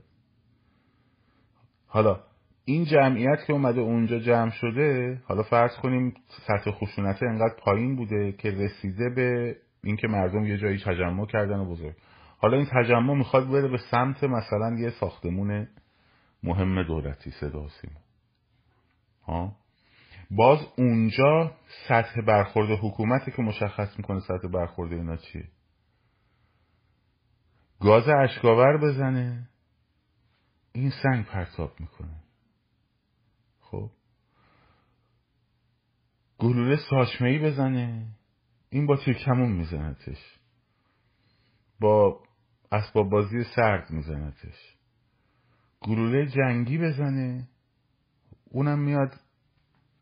حالا 1.88 2.19
این 2.65 2.86
جمعیت 2.86 3.45
که 3.47 3.53
اومده 3.53 3.81
اونجا 3.81 4.19
جمع 4.19 4.51
شده 4.51 5.21
حالا 5.25 5.43
فرض 5.43 5.75
کنیم 5.75 6.13
سطح 6.47 6.71
خشونت 6.71 7.23
انقدر 7.23 7.55
پایین 7.60 7.95
بوده 7.95 8.31
که 8.31 8.51
رسیده 8.51 9.10
به 9.10 9.55
اینکه 9.84 10.07
مردم 10.07 10.45
یه 10.45 10.57
جایی 10.57 10.77
تجمع 10.77 11.25
کردن 11.25 11.60
و 11.60 11.65
بزرگ. 11.65 11.95
حالا 12.41 12.58
این 12.58 12.67
تجمع 12.71 13.13
می‌خواد 13.13 13.49
بره 13.49 13.67
به 13.67 13.77
سمت 13.91 14.23
مثلا 14.23 14.75
یه 14.80 14.89
ساختمون 14.89 15.67
مهم 16.43 16.84
دولتی 16.84 17.32
صدا 17.32 17.67
ها؟ 19.23 19.56
باز 20.32 20.60
اونجا 20.77 21.56
سطح 21.88 22.21
برخورد 22.21 22.80
حکومتی 22.82 23.32
که 23.32 23.41
مشخص 23.41 23.97
می‌کنه 23.97 24.19
سطح 24.19 24.47
برخورد 24.47 24.93
اینا 24.93 25.17
چیه. 25.17 25.47
گاز 27.80 28.10
اشکاور 28.10 28.77
بزنه. 28.77 29.49
این 30.73 30.91
سنگ 31.04 31.25
پرتاب 31.25 31.80
می‌کنه. 31.80 32.15
خب؟ 33.62 33.89
گلوله 36.38 36.77
ساچمه 36.89 37.39
بزنه. 37.39 38.08
این 38.69 38.86
با 38.86 38.97
تیرکمون 38.97 39.51
میزنتش. 39.51 40.39
با 41.80 42.19
اسباب 42.71 43.10
بازی 43.10 43.43
سرد 43.55 43.91
میزنتش. 43.91 44.75
گلوله 45.81 46.25
جنگی 46.25 46.77
بزنه 46.77 47.47
اونم 48.45 48.79
میاد 48.79 49.19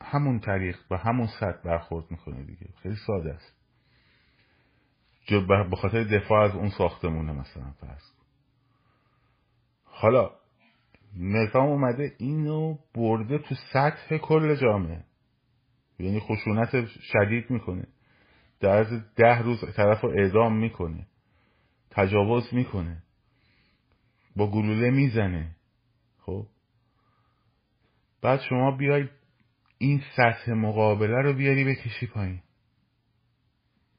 همون 0.02 0.40
طریق 0.40 0.78
و 0.92 0.98
همون 0.98 1.28
سطح 1.28 1.62
برخورد 1.64 2.12
می‌کنه 2.12 2.44
دیگه. 2.44 2.68
خیلی 2.84 2.96
ساده 3.08 3.34
است. 3.34 3.56
به 5.70 5.76
خاطر 5.76 6.04
دفاع 6.04 6.44
از 6.44 6.56
اون 6.56 6.70
ساختمونه 6.70 7.34
مثلا 7.34 7.72
فرض 7.72 8.04
حالا 9.84 10.32
نظام 11.18 11.68
اومده 11.68 12.16
اینو 12.18 12.78
برده 12.96 13.38
تو 13.38 13.56
سطح 13.74 14.18
کل 14.18 14.56
جامعه. 14.56 15.04
یعنی 16.00 16.20
خشونت 16.20 16.86
شدید 16.86 17.50
می‌کنه. 17.50 17.88
در 18.60 18.84
ده 19.16 19.42
روز 19.42 19.60
طرف 19.76 20.02
رو 20.02 20.10
اعدام 20.10 20.58
می‌کنه. 20.58 21.08
تجاوز 21.92 22.54
می‌کنه. 22.54 23.04
با 24.36 24.52
گلوله 24.52 24.92
می‌زنه. 24.92 25.56
خب؟ 26.20 26.48
بعد 28.22 28.40
شما 28.50 28.72
بیای 28.72 29.10
این 29.78 30.02
سطح 30.18 30.52
مقابله 30.52 31.22
رو 31.22 31.34
بیاری 31.34 31.66
بکشی 31.66 32.08
پایین. 32.08 32.42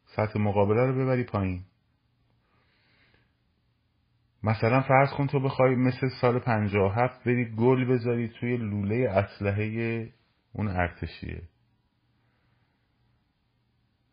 سطح 0.04 0.38
مقابله 0.38 0.86
رو 0.86 1.04
ببری 1.04 1.24
پایین. 1.24 1.64
مثلا 4.42 4.80
فرض 4.82 5.10
کن 5.16 5.26
تو 5.26 5.40
بخوای 5.40 5.74
مثل 5.74 6.08
سال 6.20 6.38
پنجاه 6.38 6.94
هفت 6.94 7.24
بری 7.24 7.44
گل 7.44 7.84
بذاری 7.84 8.28
توی 8.28 8.56
لوله 8.56 9.10
اسلحه 9.10 10.12
اون 10.52 10.68
ارتشیه. 10.68 11.42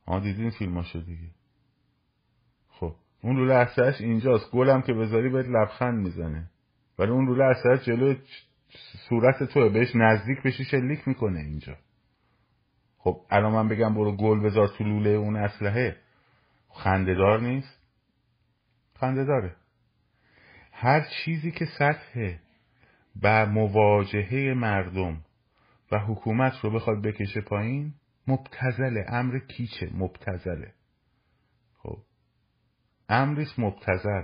ها 0.08 0.20
دیدین 0.20 0.50
فیلماشو 0.50 1.00
دیگه. 1.00 1.37
اون 3.22 3.36
لوله 3.36 3.54
اصلش 3.54 4.02
اینجاست. 4.02 4.52
گلم 4.52 4.82
که 4.82 4.94
بذاری 4.94 5.30
بهت 5.30 5.46
لبخند 5.46 6.04
می‌زنه. 6.04 6.50
ولی 7.00 7.12
اون 7.12 7.26
لوله 7.26 7.44
اصلش 7.44 7.86
جلوی 7.86 8.18
صورت 9.10 9.44
توه. 9.44 9.70
بهش 9.70 9.96
نزدیک 9.96 10.42
بشی 10.42 10.64
شلیک 10.64 11.08
می‌کنه 11.08 11.40
اینجا. 11.40 11.76
خب 12.98 13.22
الان 13.30 13.54
من 13.54 13.68
بگم 13.68 13.94
برو 13.94 14.16
گل 14.16 14.40
بذار 14.40 14.68
تو 14.68 14.84
لوله 14.84 15.10
اون 15.10 15.36
اسلحه. 15.36 15.96
خندهدار 16.70 17.42
نیست. 17.42 17.78
خنده 19.00 19.24
داره 19.24 19.56
هر 20.72 21.02
چیزی 21.02 21.52
که 21.52 21.66
سطح 21.66 22.38
و 23.22 23.46
مواجهه 23.46 24.54
مردم 24.54 25.22
و 25.92 26.00
حکومت 26.00 26.54
رو 26.64 26.72
بخواد 26.72 27.02
بکشه 27.02 27.42
پایین 27.42 27.94
مبتزله 28.28 29.06
امر 29.08 29.40
کیچه؟ 29.40 29.90
مبتزله 29.94 30.74
امریست 33.10 33.60
مبتزل 33.60 34.24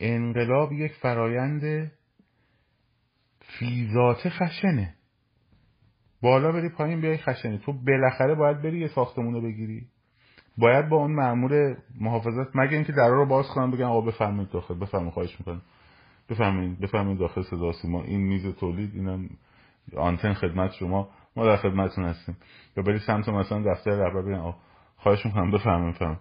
انقلاب 0.00 0.72
یک 0.72 0.92
فرایند 0.92 1.92
فیزات 3.40 4.28
خشنه. 4.28 4.94
بالا 6.22 6.52
بری 6.52 6.68
پایین 6.68 7.00
بیای 7.00 7.18
خشنی 7.18 7.58
تو 7.58 7.72
بالاخره 7.72 8.34
باید 8.34 8.62
بری 8.62 8.78
یه 8.78 8.88
ساختمون 8.88 9.42
بگیری. 9.42 9.86
باید 10.58 10.88
با 10.88 10.96
اون 10.96 11.14
مأمور 11.14 11.76
محافظت 12.00 12.56
مگه 12.56 12.74
اینکه 12.74 12.92
درا 12.92 13.14
رو 13.14 13.26
باز 13.26 13.48
کنم 13.48 13.70
بگن 13.70 13.84
آقا 13.84 14.00
بفرمایید 14.00 14.50
داخل. 14.50 14.74
بفرمایید 14.74 15.12
خواهش 15.14 15.40
می‌کنم. 15.40 15.62
بفرمایید 16.28 16.80
بفرمایید 16.80 17.18
داخل 17.18 17.42
صدا 17.42 17.72
ما 17.84 18.02
این 18.02 18.20
میز 18.20 18.54
تولید 18.54 18.94
اینم 18.94 19.30
آنتن 19.96 20.32
خدمت 20.32 20.72
شما. 20.72 21.08
ما 21.36 21.46
در 21.46 21.56
خدمتتون 21.56 22.04
هستیم. 22.04 22.36
یا 22.76 22.82
بری 22.82 22.98
سمت 22.98 23.28
مثلا 23.28 23.72
دفتر 23.72 23.90
رهبر 23.90 24.22
بگن 24.22 24.54
خواهش 24.96 25.26
می‌کنم. 25.26 25.50
بفرمایید. 25.50 26.18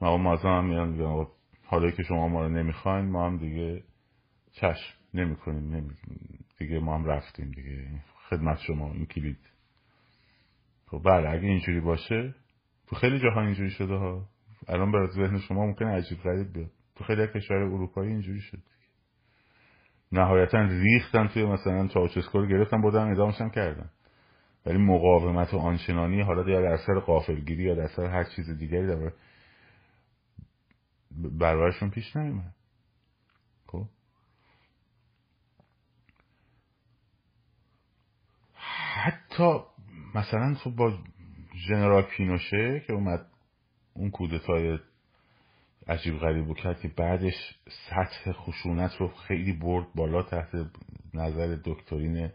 مازم 0.00 0.48
هم 0.48 0.64
میان 0.64 1.26
حالا 1.66 1.90
که 1.90 2.02
شما 2.02 2.28
ما 2.28 2.42
رو 2.42 2.48
نمی‌خواین 2.48 3.10
ما 3.10 3.26
هم 3.26 3.36
دیگه 3.36 3.82
چشم 4.52 4.94
نمی‌کنیم 5.14 5.74
نمی... 5.74 5.90
دیگه 6.58 6.78
ما 6.78 6.98
هم 6.98 7.04
رفتیم 7.04 7.50
دیگه. 7.50 7.88
خدمت 8.30 8.58
شما 8.58 8.92
این 8.92 9.06
کلید. 9.06 9.38
خب 10.86 11.02
بله 11.04 11.30
اگه 11.30 11.48
اینجوری 11.48 11.80
باشه 11.80 12.34
تو 12.86 12.96
خیلی 12.96 13.18
جاها 13.18 13.40
اینجوری 13.40 13.70
شده 13.70 13.94
ها. 13.94 14.28
الان 14.68 14.92
برای 14.92 15.06
ذهن 15.06 15.38
شما 15.38 15.66
ممکنه 15.66 15.88
عجیب 15.88 16.18
غریب 16.18 16.52
بیاد. 16.52 16.70
تو 16.96 17.04
خیلی 17.04 17.26
کشور 17.26 17.56
اروپایی 17.56 18.10
اینجوری 18.10 18.40
شد 18.40 18.58
نهایتا 20.12 20.58
ریختن 20.58 21.26
توی 21.26 21.44
مثلا 21.44 21.88
چاوچسکو 21.88 22.38
رو 22.38 22.46
گرفتن 22.46 22.82
بودن 22.82 23.12
ادامش 23.12 23.40
هم 23.40 23.50
کردن. 23.50 23.90
ولی 24.66 24.78
مقاومت 24.78 25.54
و 25.54 25.58
آنچنانی 25.58 26.22
حالا 26.22 26.50
یا 26.50 26.60
در 26.60 26.72
اثر 26.72 26.98
قافلگیری 26.98 27.62
یا 27.62 27.74
در 27.74 27.82
اثر 27.82 28.06
هر 28.06 28.24
چیز 28.24 28.50
دیگری 28.58 28.86
در 28.86 29.12
برایشون 31.16 31.90
پیش 31.90 32.16
نیومد. 32.16 32.54
خب. 33.66 33.86
حتی 38.94 39.60
مثلا 40.14 40.54
خب 40.54 40.70
با 40.70 40.98
ژنرال 41.68 42.02
پینوشه 42.02 42.82
که 42.86 42.92
اومد 42.92 43.26
اون 43.94 44.10
کودتای 44.10 44.78
عجیب 45.88 46.18
غریب 46.18 46.56
کرد 46.56 46.80
که 46.80 46.88
بعدش 46.88 47.58
سطح 47.88 48.32
خشونت 48.32 48.96
رو 48.96 49.08
خیلی 49.08 49.52
برد 49.52 49.86
بالا 49.94 50.22
تحت 50.22 50.48
نظر 51.14 51.58
دکترین 51.64 52.30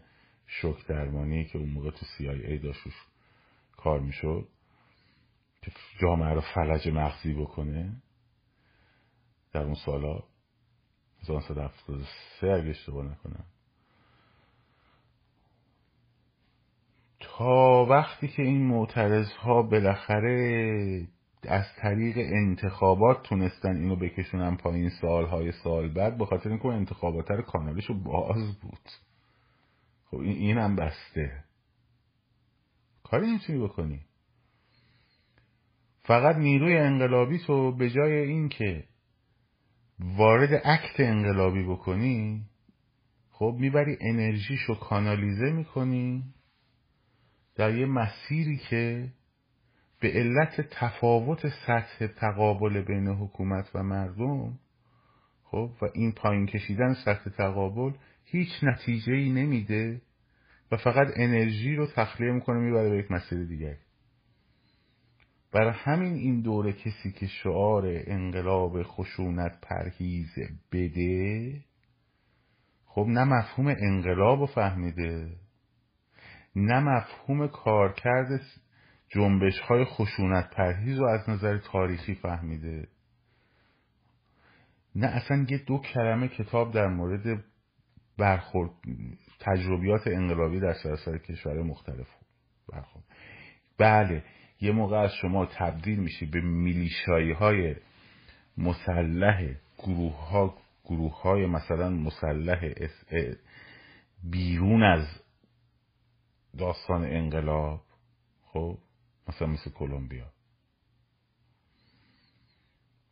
شوک 0.46 0.86
درمانی 0.86 1.44
که 1.44 1.58
اون 1.58 1.68
موقع 1.68 1.90
تو 1.90 2.06
سی 2.06 2.28
آی 2.28 2.46
ای 2.46 2.58
داشت 2.58 2.80
کار 3.76 4.00
می‌شد 4.00 4.48
که 5.62 5.72
جامعه 6.00 6.34
رو 6.34 6.40
فلج 6.40 6.88
مغزی 6.88 7.34
بکنه. 7.34 8.02
در 9.52 9.62
اون 9.62 9.74
سالا 9.74 10.22
1973 11.22 12.52
اگه 12.52 12.70
اشتباه 12.70 13.04
نکنم. 13.04 13.44
تا 17.20 17.86
وقتی 17.90 18.28
که 18.28 18.42
این 18.42 18.66
معترض 18.66 19.32
ها 19.32 19.62
بالاخره 19.62 21.08
از 21.48 21.64
طریق 21.76 22.18
انتخابات 22.18 23.22
تونستن 23.22 23.76
اینو 23.76 23.96
بکشونن 23.96 24.56
پایین 24.56 24.88
سالهای 24.88 25.52
سال 25.52 25.88
بعد 25.88 26.18
به 26.18 26.26
خاطر 26.26 26.50
اینکه 26.50 26.66
انتخابات 26.66 27.30
رو 27.30 27.42
کانالش 27.42 27.90
باز 27.90 28.58
بود. 28.60 28.88
خب 30.04 30.16
این 30.16 30.36
اینم 30.36 30.76
بسته. 30.76 31.44
کاری 33.04 33.26
نمی‌تونی 33.26 33.58
بکنی. 33.58 34.00
فقط 36.04 36.36
نیروی 36.36 36.76
انقلابی 36.76 37.38
تو 37.38 37.76
به 37.76 37.90
جای 37.90 38.12
اینکه 38.12 38.84
وارد 40.04 40.54
عکت 40.54 41.00
انقلابی 41.00 41.62
بکنی 41.62 42.44
خب 43.30 43.56
می‌بری 43.60 43.96
انرژیشو 44.00 44.74
کانالیزه 44.74 45.50
می‌کنی 45.52 46.24
در 47.56 47.74
یه 47.74 47.86
مسیری 47.86 48.56
که 48.56 49.08
به 50.00 50.08
علت 50.08 50.60
تفاوت 50.60 51.48
سطح 51.66 52.06
تقابل 52.06 52.80
بین 52.80 53.08
حکومت 53.08 53.70
و 53.74 53.82
مردم 53.82 54.58
خب 55.44 55.70
و 55.82 55.88
این 55.94 56.12
پایین 56.12 56.46
کشیدن 56.46 56.94
سطح 56.94 57.30
تقابل 57.30 57.92
هیچ 58.24 58.48
نتیجه 58.62 59.12
ای 59.12 59.30
نمیده 59.30 60.02
و 60.72 60.76
فقط 60.76 61.08
انرژی 61.16 61.76
رو 61.76 61.86
تخلیه 61.86 62.32
می‌کنه 62.32 62.58
می‌بره 62.58 62.90
به 62.90 62.98
یک 62.98 63.10
مسیر 63.10 63.44
دیگر 63.44 63.76
برای 65.52 65.72
همین 65.74 66.12
این 66.12 66.40
دوره 66.40 66.72
کسی 66.72 67.12
که 67.12 67.26
شعار 67.26 67.84
انقلاب 67.86 68.82
خشونت 68.82 69.58
پرهیز 69.62 70.30
بده 70.72 71.60
خب 72.84 73.06
نه 73.08 73.24
مفهوم 73.24 73.66
انقلاب 73.66 74.40
رو 74.40 74.46
فهمیده 74.46 75.36
نه 76.56 76.80
مفهوم 76.80 77.48
کارکرد 77.48 78.40
جنبش 79.08 79.60
های 79.60 79.84
خشونت 79.84 80.50
پرهیز 80.50 80.98
رو 80.98 81.06
از 81.06 81.30
نظر 81.30 81.58
تاریخی 81.58 82.14
فهمیده. 82.14 82.88
نه 84.94 85.06
اصلا 85.06 85.46
یه 85.48 85.58
دو 85.58 85.78
کلمه 85.78 86.28
کتاب 86.28 86.74
در 86.74 86.86
مورد 86.86 87.44
برخورد 88.18 88.70
تجربیات 89.40 90.06
انقلابی 90.06 90.60
در 90.60 90.72
سراسر 90.72 91.18
کشور 91.18 91.62
مختلف 91.62 92.06
برخورد. 92.72 93.04
بله 93.78 94.24
یه 94.62 94.72
موقع 94.72 94.96
از 94.96 95.10
شما 95.20 95.46
تبدیل 95.46 95.98
میشی 95.98 96.26
به 96.26 96.40
میلیشایی 96.40 97.32
های 97.32 97.76
مسلح 98.58 99.56
گروه 99.78 100.28
ها 100.28 100.54
گروه 100.84 101.22
های 101.22 101.46
مثلا 101.46 101.90
مسلح 101.90 102.72
بیرون 104.24 104.82
از 104.82 105.06
داستان 106.58 107.04
انقلاب 107.04 107.82
خب؟ 108.44 108.78
مثلا 109.28 109.46
مثل 109.48 109.70
کلمبیا. 109.70 110.32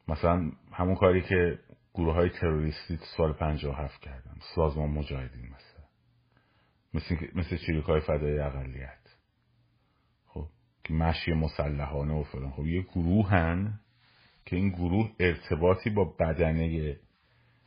مثلا 0.08 0.52
همون 0.72 0.94
کاری 0.94 1.22
که 1.22 1.58
گروه 1.94 2.14
های 2.14 2.30
تروریستی 2.30 2.98
سال 3.16 3.34
هفت 3.74 4.00
کردن 4.00 4.36
سازمان 4.54 4.90
مجاهدین 4.90 5.46
مثلا. 5.46 5.84
مثل, 6.94 7.14
مثل 7.34 7.56
چریک 7.56 7.84
های 7.84 8.00
فدای 8.00 8.38
اقلیت. 8.38 8.99
مشی 10.90 11.32
مسلحانه 11.32 12.14
و 12.14 12.22
فلان. 12.22 12.50
خب 12.50 12.66
یه 12.66 12.82
گروه 12.82 13.28
هن 13.28 13.80
که 14.46 14.56
این 14.56 14.68
گروه 14.68 15.10
ارتباطی 15.20 15.90
با 15.90 16.04
بدنه 16.04 16.96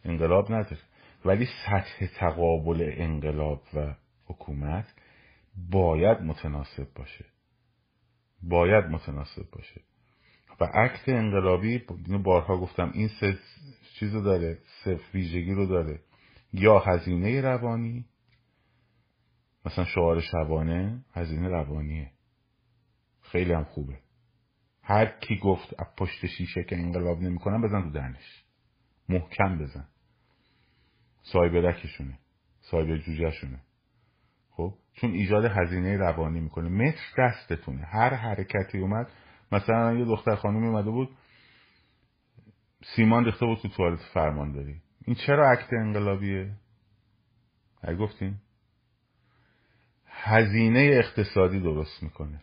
انقلاب 0.03 0.51
نداره. 0.51 0.81
ولی 1.25 1.47
سطح 1.65 2.07
تقابل 2.19 2.91
انقلاب 2.97 3.63
و 3.73 3.95
حکومت 4.25 4.93
باید 5.71 6.21
متناسب 6.21 6.93
باشه. 6.95 7.25
باید 8.43 8.85
متناسب 8.85 9.49
باشه. 9.51 9.81
و 10.59 10.65
عکت 10.65 11.09
انقلابی 11.09 11.83
اینو 12.05 12.19
بارها 12.19 12.57
گفتم 12.57 12.91
این 12.93 13.07
سه 13.07 13.37
چیزو 13.99 14.21
داره 14.21 14.57
سه 14.83 14.99
ویژگی 15.13 15.53
رو 15.53 15.65
داره. 15.65 15.99
یا 16.53 16.79
هزینه 16.79 17.41
روانی 17.41 18.05
مثلا 19.65 19.85
شعار 19.85 20.21
شبانه 20.21 21.05
هزینه 21.13 21.47
روانیه. 21.47 22.11
خیلی 23.33 23.53
هم 23.53 23.63
خوبه. 23.63 23.99
هر 24.83 25.05
کی 25.05 25.37
گفت 25.37 25.73
از 25.79 25.87
پشت 25.97 26.25
شیشه 26.25 26.63
که 26.63 26.77
انقلاب 26.77 27.21
نمی‌کنن 27.21 27.61
بزن 27.61 27.81
تو 27.81 27.89
دهنش 27.89 28.43
محکم 29.09 29.57
بزن. 29.57 29.87
سایبرکشونه 31.23 32.19
سایبر 32.61 32.97
جوجهشونه. 32.97 33.59
خب؟ 34.49 34.73
چون 34.93 35.11
ایجاد 35.11 35.45
هزینه 35.45 35.97
روانی 35.97 36.39
می‌کنه. 36.39 36.69
متر 36.69 37.01
دستتونه. 37.17 37.85
هر 37.85 38.13
حرکتی 38.13 38.77
اومد. 38.77 39.07
مثلا 39.51 39.93
یه 39.93 40.05
دختر 40.05 40.35
خانومی 40.35 40.67
اومده 40.67 40.89
بود. 40.89 41.09
سیمان 42.95 43.25
ریخته 43.25 43.45
بود 43.45 43.57
تو 43.57 43.67
توالت 43.67 43.99
فرمان 44.13 44.51
داری 44.51 44.81
این 45.05 45.15
چرا 45.15 45.51
عکت 45.51 45.73
انقلابیه؟ 45.73 46.55
هر 47.83 47.95
گفتیم. 47.95 48.41
هزینه 50.05 50.79
اقتصادی 50.79 51.59
درست 51.59 52.03
می‌کنه. 52.03 52.41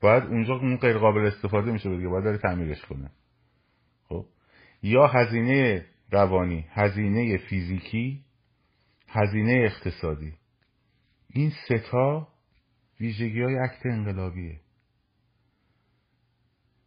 باید 0.00 0.24
اونجا 0.24 0.54
اون 0.54 0.76
غیر 0.76 0.98
قابل 0.98 1.26
استفاده 1.26 1.72
میشه 1.72 1.96
دیگه 1.96 2.08
باید 2.08 2.24
داره 2.24 2.38
تعمیرش 2.38 2.84
کنه. 2.84 3.10
خب؟ 4.08 4.26
یا 4.82 5.06
هزینه 5.06 5.86
روانی 6.10 6.66
هزینه 6.70 7.38
فیزیکی 7.38 8.24
هزینه 9.08 9.52
اقتصادی. 9.52 10.34
این 11.34 11.52
ستا 11.64 12.28
ویژگی 13.00 13.42
های 13.42 13.56
عکت 13.56 13.86
انقلابیه. 13.86 14.60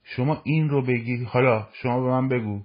شما 0.04 0.42
این 0.46 0.70
رو 0.70 0.82
بگی 0.82 1.24
حالا 1.24 1.68
شما 1.74 2.02
به 2.02 2.10
من 2.10 2.28
بگو. 2.28 2.64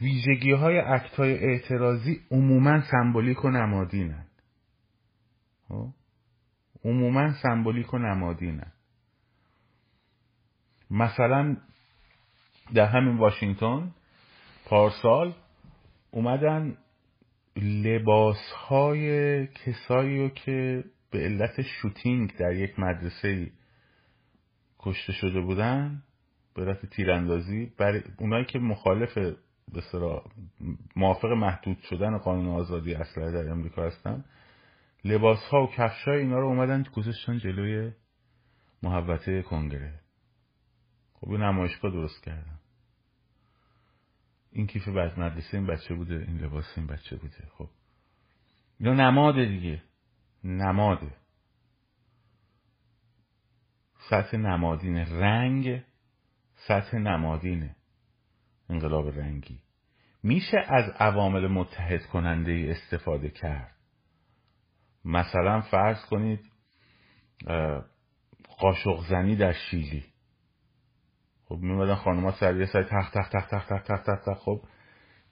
ویژگی 0.00 0.52
های 0.52 0.78
عکت 0.78 1.14
های 1.14 1.32
اعتراضی 1.32 2.20
عموما 2.30 2.80
سمبولیک 2.90 3.44
و 3.44 3.50
نمادینن. 3.50 4.26
خب؟ 5.68 5.88
عموما 6.84 7.32
سمبولیک 7.42 7.94
و 7.94 7.98
نمادینن. 7.98 8.72
مثلا 10.92 11.56
در 12.74 12.86
همین 12.86 13.16
واشنگتن 13.16 13.94
پارسال 14.64 15.34
اومدن 16.10 16.76
لباس 17.62 18.52
های 18.68 19.46
کسایی 19.46 20.18
رو 20.18 20.28
که 20.28 20.84
به 21.10 21.18
علت 21.18 21.62
شوتینگ 21.62 22.36
در 22.36 22.52
یک 22.52 22.78
مدرسه 22.78 23.50
کشته 24.78 25.12
شده 25.12 25.40
بودن 25.40 26.02
به 26.54 26.62
علت 26.62 26.86
تیراندازی 26.86 27.72
برای 27.78 28.02
اونایی 28.18 28.44
که 28.44 28.58
مخالف 28.58 29.18
به 29.72 29.82
موافق 30.96 31.28
محدود 31.28 31.78
شدن 31.90 32.18
قانون 32.18 32.48
آزادی 32.48 32.94
اسلحه 32.94 33.30
در 33.30 33.50
امریکا 33.50 33.86
هستن 33.86 34.24
لباس 35.04 35.38
ها 35.50 35.62
و 35.62 35.66
کفش 35.66 36.04
های 36.08 36.18
اینا 36.18 36.38
رو 36.38 36.46
اومدن 36.46 36.84
گذاشتن 36.94 37.38
جلوی 37.38 37.92
محوطه 38.82 39.42
کنگره. 39.42 40.01
خب 41.22 41.30
این 41.30 41.42
نمایشگاه 41.42 41.90
درست 41.90 42.22
کردن 42.24 42.58
این 44.52 44.66
کیف 44.66 44.88
بعد 44.88 45.20
مدرسه 45.20 45.56
این 45.56 45.66
بچه 45.66 45.94
بوده 45.94 46.14
این 46.14 46.38
لباس 46.38 46.64
این 46.76 46.86
بچه 46.86 47.16
بوده 47.16 47.48
خب. 47.58 47.68
یا 48.80 48.94
نماده 48.94 49.44
دیگه. 49.44 49.82
نماده 50.44 51.14
سطح 54.10 54.36
نمادین 54.36 54.96
رنگ 54.96 55.82
سطح 56.54 56.96
نمادینه 56.96 57.76
انقلاب 58.68 59.08
رنگی. 59.08 59.60
میشه 60.22 60.58
از 60.68 60.90
عوامل 60.90 61.46
متحد 61.46 62.06
کننده 62.06 62.76
استفاده 62.76 63.30
کرد. 63.30 63.76
مثلا 65.04 65.60
فرض 65.60 66.04
کنید 66.06 66.52
قاشق 68.58 69.08
زنی 69.08 69.36
در 69.36 69.52
شیلی. 69.52 70.11
خب 71.52 71.58
میمدن 71.58 71.94
خانمها 71.94 72.32
سر 72.32 72.56
یه 72.56 72.66
سر 72.66 72.82
تخت 72.82 73.18
تخت 73.18 73.32
تخت 73.32 73.50
تخت 73.50 73.68
تخت 73.68 73.92
تخت 73.92 74.06
تخت 74.06 74.38
خب 74.38 74.62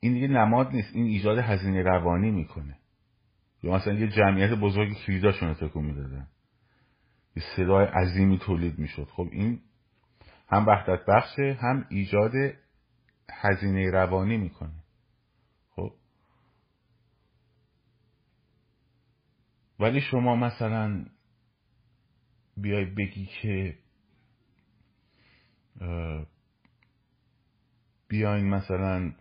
این 0.01 0.13
دیگه 0.13 0.29
نماد 0.29 0.73
نیست 0.73 0.95
این 0.95 1.07
ایجاد 1.07 1.39
هزینه 1.39 1.83
روانی 1.83 2.31
می‌کنه. 2.31 2.79
یا 3.63 3.73
مثلا 3.75 3.93
یه 3.93 4.09
جمعیت 4.09 4.51
بزرگی 4.51 4.95
کلیداشون 5.07 5.55
تکون 5.55 5.85
می‌دادن 5.85 6.27
یه 7.37 7.43
صدای 7.57 7.87
عظیمی 7.87 8.39
تولید 8.39 8.79
می‌شد. 8.79 9.09
خب 9.11 9.29
این 9.33 9.61
هم 10.49 10.67
وحدت 10.67 11.07
بخشه 11.09 11.59
هم 11.61 11.87
ایجاد 11.89 12.33
هزینه 13.31 13.91
روانی 13.91 14.37
می‌کنه. 14.37 14.85
خب 15.71 15.93
ولی 19.79 20.01
شما 20.01 20.37
مثلا 20.37 21.05
بیای 22.57 22.85
بگی 22.85 23.29
که 23.43 23.79
بیاین 28.09 28.49
مثلا 28.49 29.13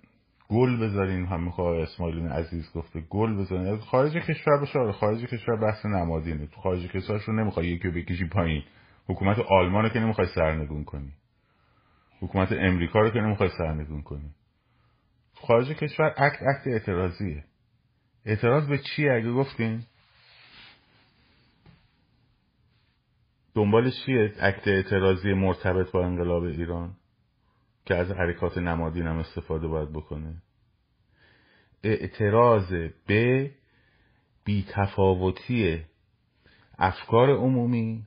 گل 0.50 0.78
بذارین 0.78 1.26
هم 1.26 1.44
می‌خواه 1.44 1.82
اسماعیلون 1.82 2.28
عزیز 2.28 2.72
گفته 2.76 3.02
گل 3.02 3.38
بذارین. 3.38 3.78
خارج 3.78 4.14
کشور 4.14 4.58
باشه 4.60 4.92
خارج 4.92 5.26
کشور 5.26 5.56
بحث 5.56 5.86
نمادینه. 5.86 6.48
تو 6.48 6.62
خارج 6.62 6.88
کشورش 6.88 7.24
رو 7.24 7.34
نمی‌خوای 7.34 7.68
یکی 7.68 7.90
بکشی 7.90 8.28
پایین. 8.28 8.64
حکومت 9.08 9.40
آلمان 9.40 9.84
رو 9.84 9.90
که 9.90 10.00
نمی‌خوای 10.00 10.28
سرنگون 10.36 10.84
کنی. 10.84 11.14
حکومت 12.22 12.52
امریکا 12.52 13.00
رو 13.00 13.10
که 13.10 13.20
نمی‌خوای 13.20 13.50
سرنگون 13.58 14.02
کنی. 14.02 14.30
خارج 15.34 15.68
کشور 15.68 16.14
اکت 16.18 16.42
اکت 16.42 16.68
اعتراضیه. 16.68 17.44
اعتراض 18.26 18.68
به 18.68 18.78
چی 18.78 19.10
اگه 19.10 19.32
گفتین؟ 19.32 19.84
دنبال 23.60 23.92
چیه؟ 23.92 24.34
اکت 24.40 24.68
اعتراضی 24.68 25.34
مرتبط 25.34 25.92
با 25.92 26.06
انقلاب 26.06 26.44
ایران 26.44 26.92
که 27.86 27.96
از 27.96 28.12
حرکات 28.12 28.58
نمادین 28.58 29.08
هم 29.08 29.18
استفاده 29.18 29.68
باید 29.68 29.94
بکنه. 29.94 30.42
اعتراض 31.84 32.74
به 33.08 33.52
بیتفاوتی 34.46 35.82
افکار 36.78 37.30
عمومی 37.30 38.06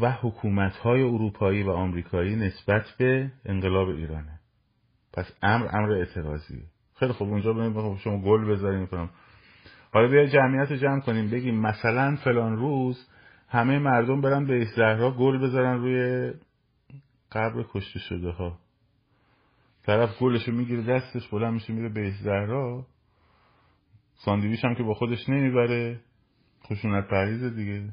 و 0.00 0.12
حکومتهای 0.12 1.02
اروپایی 1.02 1.62
و 1.62 1.70
آمریکایی 1.70 2.36
نسبت 2.36 2.84
به 2.98 3.32
انقلاب 3.44 3.88
ایرانه. 3.88 4.40
پس 5.12 5.32
امر 5.42 5.68
امر 5.72 5.92
اعتراضیه. 5.92 6.62
خیلی 6.98 7.12
خوب 7.12 7.28
اونجا 7.28 7.52
ببینیم 7.52 7.96
شما 7.96 8.22
گل 8.22 8.44
بذاریم 8.50 8.88
حالا 9.92 10.08
بیا 10.08 10.26
جمعیت 10.26 10.70
رو 10.70 10.76
جمع 10.76 11.00
کنیم 11.00 11.30
بگیم 11.30 11.60
مثلا 11.60 12.16
فلان 12.24 12.56
روز 12.56 13.08
همه 13.48 13.78
مردم 13.78 14.20
برن 14.20 14.46
به 14.46 14.64
زهرا 14.76 15.10
گل 15.10 15.38
بذارن 15.38 15.78
روی 15.78 16.32
قبر 17.32 17.64
کشته 17.72 17.98
شده 17.98 18.30
ها. 18.30 18.58
طرف 19.82 20.18
گلشو 20.22 20.52
می‌گیره 20.52 20.82
دستش 20.82 21.28
بلند 21.28 21.54
میشه 21.54 21.72
میره 21.72 21.88
به 21.88 22.10
زهرا. 22.10 22.86
ساندویچ 24.14 24.64
هم 24.64 24.74
که 24.74 24.82
با 24.82 24.94
خودش 24.94 25.28
نمی‌بره. 25.28 26.00
خشونت 26.66 27.08
پریزه 27.08 27.50
دیگه. 27.50 27.88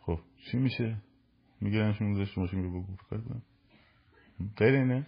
خب 0.00 0.18
چی 0.50 0.58
میشه؟ 0.58 0.96
میگیرنش 1.60 2.00
میگذاشت 2.00 2.38
ماشین 2.38 2.58
میره 2.58 2.70
بگو. 2.70 2.96
کنم؟ 3.10 3.42
غیر 4.56 5.04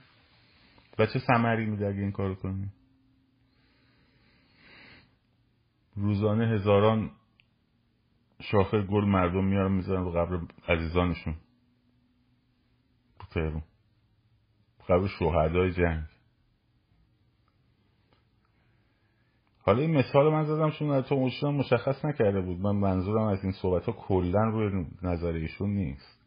و 0.99 1.07
چه 1.07 1.19
سمری 1.19 1.67
میده 1.67 1.87
اگه 1.87 2.01
این 2.01 2.13
کارو 2.13 2.35
کنی؟ 2.35 2.69
روزانه 5.97 6.49
هزاران 6.49 7.11
شاخه 8.51 8.83
گل 8.83 9.05
مردم 9.05 9.45
میارن 9.45 9.73
می‌ذارن 9.73 10.05
رو 10.05 10.11
قبر 10.11 10.41
عزیزانشون. 10.69 11.35
تو 13.19 13.27
تهرون 13.35 13.63
قبر 14.89 15.07
شهدای 15.07 15.73
جنگ. 15.73 16.03
حالا 19.65 19.83
این 19.83 19.97
مثال 19.97 20.33
من 20.33 20.45
زدم 20.45 20.71
چون 20.71 21.03
تو 21.03 21.17
مشخص 21.53 22.05
نکرده 22.05 22.41
بود. 22.41 22.61
من 22.61 22.77
منظورم 22.77 23.23
از 23.23 23.43
این 23.43 23.53
صحبت 23.53 23.85
ها 23.85 23.93
کلا 23.93 24.45
روی 24.45 24.87
نظر 25.03 25.33
ایشون 25.33 25.71
نیست. 25.71 26.23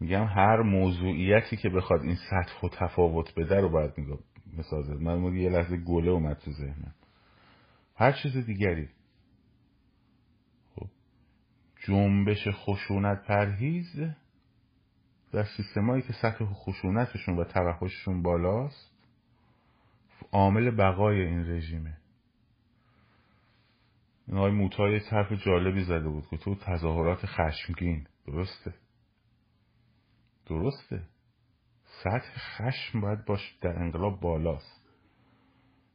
میگم 0.00 0.24
هر 0.24 0.62
موضوعیتی 0.62 1.56
که 1.56 1.68
بخواد 1.68 2.00
این 2.00 2.16
سطح 2.30 2.66
و 2.66 2.68
تفاوت 2.68 3.34
بده 3.34 3.60
رو 3.60 3.68
باید 3.68 3.98
میگم 3.98 4.18
مثال 4.58 4.82
زد. 4.82 5.00
من 5.00 5.36
یه 5.36 5.50
لحظه 5.50 5.76
گله 5.76 6.10
اومد 6.10 6.38
تو 6.38 6.50
ذهنم. 6.50 6.94
هر 7.96 8.12
چیز 8.12 8.36
دیگری. 8.36 8.88
جنبش 11.88 12.48
خشونت 12.50 13.24
پرهیز 13.26 14.00
در 15.32 15.44
سیستمایی 15.56 16.02
که 16.02 16.12
سطح 16.12 16.44
خشونتشون 16.44 17.36
و 17.36 17.44
توحششون 17.44 18.22
بالاست 18.22 18.92
عامل 20.32 20.70
بقای 20.70 21.20
این 21.20 21.50
رژیمه. 21.50 21.96
این 24.26 24.36
های 24.36 24.52
موتای 24.52 25.00
طرف 25.00 25.32
جالبی 25.32 25.84
زده 25.84 26.08
بود 26.08 26.26
که 26.30 26.36
تو 26.36 26.54
تظاهرات 26.54 27.26
خشمگین. 27.26 28.06
درسته. 28.26 28.74
درسته. 30.46 31.02
سطح 32.04 32.38
خشم 32.38 33.00
باید 33.00 33.24
باش 33.24 33.58
در 33.60 33.78
انقلاب 33.78 34.20
بالاست. 34.20 34.88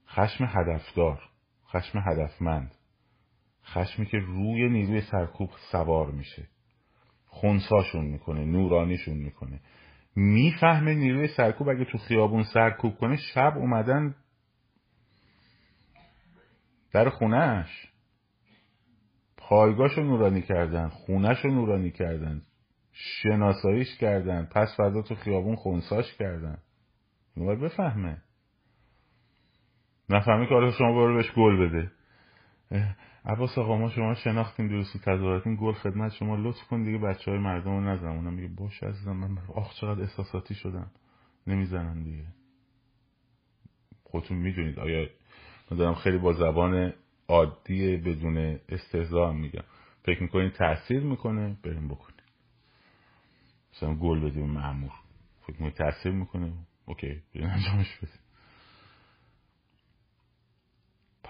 خشم 0.08 0.46
هدفدار 0.46 1.30
خشم 1.68 2.00
هدفمند. 2.00 2.76
خشمی 3.66 4.06
که 4.06 4.18
روی 4.18 4.70
نیروی 4.70 5.02
سرکوب 5.02 5.50
سوار 5.72 6.12
میشه. 6.12 6.48
خونساشون 7.26 8.06
می‌کنه 8.06 8.46
نورانیشون 8.46 9.18
می‌کنه. 9.18 9.60
می‌فهمه 10.16 10.94
نیروی 10.94 11.28
سرکوب 11.28 11.70
اگه 11.70 11.86
تو 11.86 11.98
خیابون 11.98 12.44
سرکوب 12.44 12.98
کنه 12.98 13.18
شب 13.18 13.54
اومدن 13.58 14.16
در 16.94 17.10
خونهش 17.10 17.88
پایگاهشو 19.38 20.04
نورانی 20.04 20.42
کردن 20.42 20.88
خونهشو 20.88 21.48
نورانی 21.48 21.92
کردن 21.92 22.42
شناساییش 22.92 23.98
کردن 23.98 24.46
پس 24.52 24.68
فردا 24.78 25.02
تو 25.02 25.16
خیابون 25.16 25.56
خونساش 25.56 26.16
کردن. 26.20 26.58
باید 27.38 27.60
بفهمه. 27.60 28.22
نفهمی 30.10 30.48
که 30.48 30.54
حالا 30.54 30.72
شما 30.72 30.94
برو 30.94 31.16
بهش 31.16 31.32
گل 31.32 31.68
بده. 31.68 31.92
عباس 33.26 33.58
آقا 33.58 33.78
ما 33.78 33.90
شما 33.90 34.16
شناختیم 34.16 34.68
درستی 34.68 35.00
تظاهراتین 35.00 35.58
گل 35.62 35.74
خدمت 35.74 36.12
شما. 36.12 36.36
لطف 36.36 36.64
کن 36.70 36.84
دیگه 36.84 36.98
بچه 36.98 37.32
های 37.32 37.40
مردم 37.40 37.72
رو 37.72 37.82
نزن 37.82 38.08
اونم 38.08 38.34
میگه 38.34 38.48
باش 38.48 38.84
عزیزم 38.84 39.12
من 39.12 39.38
آخ 39.56 39.74
چقدر 39.74 40.02
احساساتی 40.02 40.56
شدم 40.56 40.92
نمی‌زنن 41.48 42.04
دیگه. 42.04 42.26
خودتون 44.04 44.38
می‌دونید. 44.38 44.80
آیا 44.80 45.08
من 45.72 45.78
دارم 45.78 45.96
خیلی 45.96 46.18
با 46.18 46.34
زبان 46.34 46.94
عادی 47.28 47.98
بدون 47.98 48.60
استهزا 48.70 49.30
هم 49.30 49.36
میگم. 49.36 49.64
فکر 50.04 50.24
می‌کنید 50.24 50.54
تاثیر 50.54 51.00
می‌کنه؟ 51.00 51.58
بریم 51.64 51.88
بکنیم. 51.88 52.14
مثلا 53.74 53.96
گل 53.96 54.20
بدیم 54.20 54.46
معمور 54.46 54.92
فکر 55.42 55.52
می‌کنید 55.52 55.74
تاثیر 55.74 56.12
می‌کنه؟ 56.12 56.54
اوکی 56.86 57.22
بریم 57.36 57.50
انجامش 57.50 57.98
بدیم. 57.98 58.23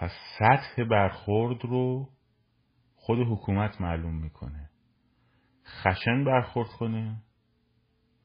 پس 0.03 0.11
سطح 0.39 0.83
برخورد 0.83 1.65
رو 1.65 2.09
خود 2.95 3.19
حکومت 3.19 3.81
معلوم 3.81 4.15
می‌کنه. 4.15 4.69
خشن 5.65 6.23
برخورد 6.23 6.69
کنه 6.69 7.21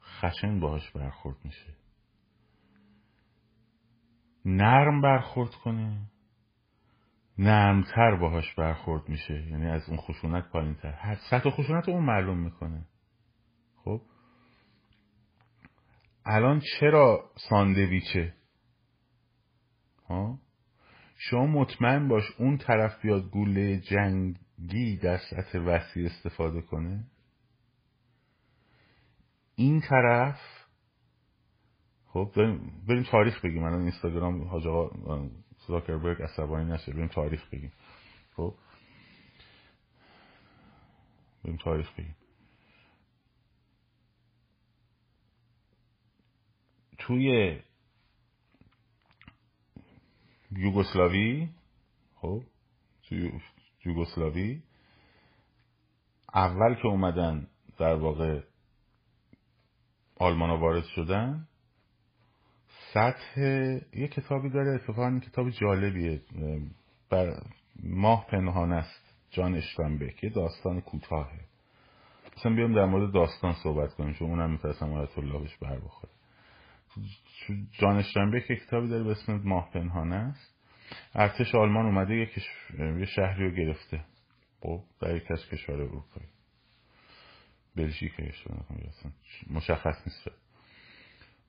خشن 0.02 0.60
باهاش 0.60 0.90
برخورد 0.90 1.36
میشه. 1.44 1.76
نرم 4.44 5.00
برخورد 5.00 5.50
کنه 5.50 6.10
نرمتر 7.38 8.16
باهاش 8.16 8.54
برخورد 8.54 9.08
میشه. 9.08 9.46
یعنی 9.50 9.66
از 9.66 9.88
اون 9.88 9.98
خشونت 9.98 10.48
پایین 10.50 10.74
تر 10.74 10.92
هر 10.92 11.18
سطح 11.30 11.50
خشونت 11.50 11.88
اون 11.88 12.04
معلوم 12.04 12.38
می‌کنه. 12.38 12.86
خب؟ 13.84 14.02
الان 16.26 16.60
چرا 16.80 17.30
ساندویچه؟ 17.50 18.34
ها؟ 20.08 20.47
شما 21.20 21.46
مطمئن 21.46 22.08
باش 22.08 22.24
اون 22.38 22.58
طرف 22.58 23.02
بیاد 23.02 23.30
گوله 23.30 23.80
جنگی 23.80 24.96
در 24.96 25.18
سطح 25.18 25.58
وسیع 25.58 26.06
استفاده 26.06 26.62
کنه؟ 26.62 27.04
این 29.54 29.80
طرف؟ 29.80 30.40
خب 32.06 32.32
بریم, 32.88 33.02
تاریخ 33.10 33.44
بگیم. 33.44 33.62
الان 33.62 33.80
اینستاگرام 33.80 34.44
حاج 34.44 34.66
آقا 34.66 35.30
زاکربرگ 35.68 36.22
عصبانی 36.22 36.70
نشه. 36.70 36.92
بریم 36.92 37.08
تاریخ 37.08 37.48
بگیم. 37.52 37.72
خب؟ 38.36 38.54
بریم 41.44 41.56
تاریخ 41.56 41.92
بگیم. 41.92 42.16
توی 46.98 47.58
یوگسلاوی 50.52 51.48
خب 52.14 52.42
یوگسلاوی. 53.84 54.62
اول 56.34 56.74
که 56.74 56.86
اومدن 56.86 57.46
در 57.78 57.94
واقع 57.94 58.40
آلمان 60.16 60.60
وارد 60.60 60.84
شدن 60.84 61.48
سطح 62.92 63.40
یه 63.92 64.08
کتابی 64.08 64.50
داره 64.50 64.74
اتفاقا 64.74 65.18
کتاب 65.18 65.50
جالبیه. 65.50 66.22
بر 67.10 67.42
ماه 67.82 68.26
پنهان 68.26 68.72
است 68.72 69.14
جان 69.30 69.54
اشتنبک 69.54 70.24
یه 70.24 70.30
داستان 70.30 70.80
کوتاهه. 70.80 71.40
مثلا 72.36 72.54
بیام 72.54 72.74
در 72.74 72.84
مورد 72.84 73.12
داستان 73.12 73.52
صحبت 73.52 73.94
کنیم 73.94 74.14
چون 74.14 74.30
اونم 74.30 74.50
میترسم 74.50 74.92
آیت 74.92 75.18
الله 75.18 75.38
بهش 75.38 75.56
بر 75.56 75.78
بخوره. 75.78 76.17
جان 77.72 78.04
یک 78.34 78.46
کتابی 78.46 78.88
داره 78.88 79.04
به 79.04 79.10
اسم 79.10 79.40
ماه 79.44 79.70
پنهان 79.70 80.12
است. 80.12 80.54
ارتش 81.14 81.54
آلمان 81.54 81.86
اومده 81.86 82.16
یه, 82.16 82.28
یه 82.98 83.04
شهری 83.04 83.44
رو 83.44 83.56
گرفته. 83.56 84.04
خب 84.60 84.80
در 85.00 85.16
یک 85.16 85.30
از 85.30 85.46
کشور 85.48 85.74
اروپایی. 85.74 86.26
بلژیک 87.76 88.12
مشخص 89.50 90.06
نیست. 90.06 90.30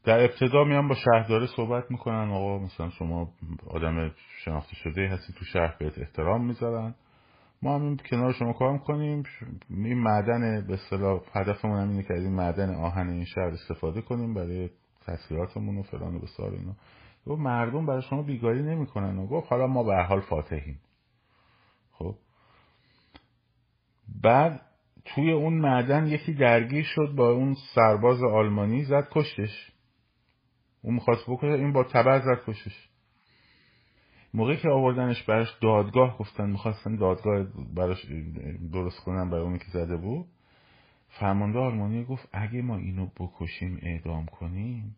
در 0.03 0.19
ابتدا 0.19 0.63
میان 0.63 0.87
با 0.87 0.95
شهرداره 0.95 1.47
صحبت 1.47 1.91
می‌کنن. 1.91 2.29
آقا 2.29 2.59
مثلا 2.59 2.89
شما 2.89 3.33
آدم 3.67 4.11
شناخته 4.45 4.75
شده 4.75 5.07
هستی 5.07 5.33
تو 5.33 5.45
شهر 5.45 5.75
بهت 5.79 5.99
احترام 5.99 6.45
می‌ذارن. 6.45 6.95
ما 7.61 7.75
هم 7.75 7.97
کنار 7.97 8.33
شما 8.33 8.53
کار 8.53 8.73
می‌کنیم. 8.73 9.23
این 9.69 9.97
معدن 9.97 10.67
به 10.67 10.73
اصطلاح 10.73 11.21
هدفمون 11.33 11.79
هم 11.79 11.89
اینه 11.89 12.03
که 12.03 12.13
از 12.13 12.23
این 12.23 12.33
معدن 12.33 12.75
آهن 12.75 13.09
این 13.09 13.25
شهر 13.25 13.47
استفاده 13.47 14.01
کنیم 14.01 14.33
برای 14.33 14.69
تسلیحاتمون 15.09 15.77
و 15.77 15.81
فلان 15.81 16.15
و 16.15 16.19
بسار 16.19 16.51
اینا. 16.51 16.75
و 17.27 17.35
مردم 17.35 17.85
برای 17.85 18.01
شما 18.01 18.21
بیگاری 18.21 18.61
نمی‌کنن. 18.61 19.17
و 19.17 19.27
گفت 19.27 19.47
حالا 19.51 19.67
ما 19.67 19.83
به 19.83 20.03
حال 20.03 20.21
فاتحیم. 20.21 20.79
خب. 21.91 22.15
بعد 24.21 24.61
توی 25.05 25.31
اون 25.31 25.53
معدن 25.53 26.07
یکی 26.07 26.33
درگیر 26.33 26.83
شد 26.83 27.13
با 27.15 27.31
اون 27.31 27.55
سرباز 27.75 28.23
آلمانی 28.23 28.83
زد 28.83 29.07
کشتش. 29.11 29.71
اون 30.81 30.93
می‌خواست 30.93 31.23
بکنه 31.29 31.53
این 31.53 31.73
با 31.73 31.83
تبر 31.83 32.19
زد 32.19 32.43
کشش 32.47 32.89
موقعی 34.33 34.57
که 34.57 34.69
آوردنش 34.69 35.23
براش 35.23 35.57
دادگاه 35.61 36.17
گفتن 36.17 36.49
می‌خواستن 36.49 36.95
دادگاه 36.95 37.45
براش 37.75 38.05
درست 38.73 38.99
کنن 38.99 39.29
برای 39.29 39.43
اونی 39.43 39.59
که 39.59 39.65
زده 39.73 39.97
بود 39.97 40.25
فرمانده 41.09 41.59
آلمانی 41.59 42.05
گفت 42.05 42.29
اگه 42.33 42.61
ما 42.61 42.77
اینو 42.77 43.05
بکشیم 43.05 43.79
اعدام 43.81 44.25
کنیم 44.25 44.95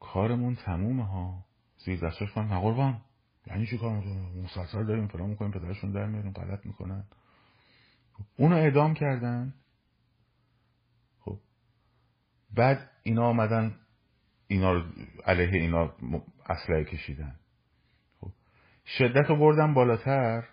کارمون 0.00 0.54
تمومه 0.54 1.06
ها. 1.06 1.44
زیر 1.78 2.00
دستش 2.00 2.36
من 2.36 2.44
نقربان 2.44 3.00
یعنی 3.46 3.66
چی 3.66 3.78
کار 3.78 4.04
مسلسل 4.44 4.86
داریم 4.86 5.06
فلان 5.08 5.30
می‌کنیم 5.30 5.50
پدرشون 5.50 5.92
در 5.92 6.06
میاریم 6.06 6.32
غلط 6.32 6.66
می‌کنن. 6.66 7.04
اونو 8.36 8.56
اعدام 8.56 8.94
کردن. 8.94 9.54
خب. 11.20 11.38
بعد 12.54 12.90
اینا 13.02 13.28
آمدن 13.28 13.74
اینا 14.46 14.72
رو 14.72 14.82
علیه 15.24 15.62
اینا 15.62 15.94
اسلحه 16.46 16.84
کشیدن. 16.84 17.36
خب. 18.20 18.32
شدت 18.98 19.30
رو 19.30 19.36
بردن 19.36 19.74
بالاتر 19.74 20.44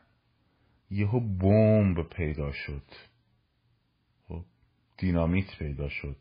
یهو 0.89 1.19
بمب 1.19 2.09
پیدا 2.09 2.51
شد. 2.51 2.91
خب. 4.27 4.45
دینامیت 4.97 5.57
پیدا 5.59 5.89
شد. 5.89 6.17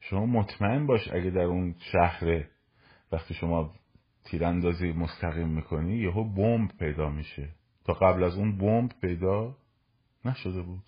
شما 0.00 0.26
مطمئن 0.26 0.86
باش 0.86 1.08
اگه 1.12 1.30
در 1.30 1.44
اون 1.44 1.74
شهر 1.92 2.44
وقتی 3.12 3.34
شما 3.34 3.74
تیراندازی 4.24 4.92
مستقیم 4.92 5.48
می‌کنی 5.48 5.96
یهو 5.96 6.24
بمب 6.24 6.70
پیدا 6.78 7.08
میشه. 7.08 7.48
تا 7.84 7.92
قبل 7.92 8.24
از 8.24 8.36
اون 8.36 8.58
بمب 8.58 8.92
پیدا 9.00 9.56
نشده 10.24 10.62
بود. 10.62 10.84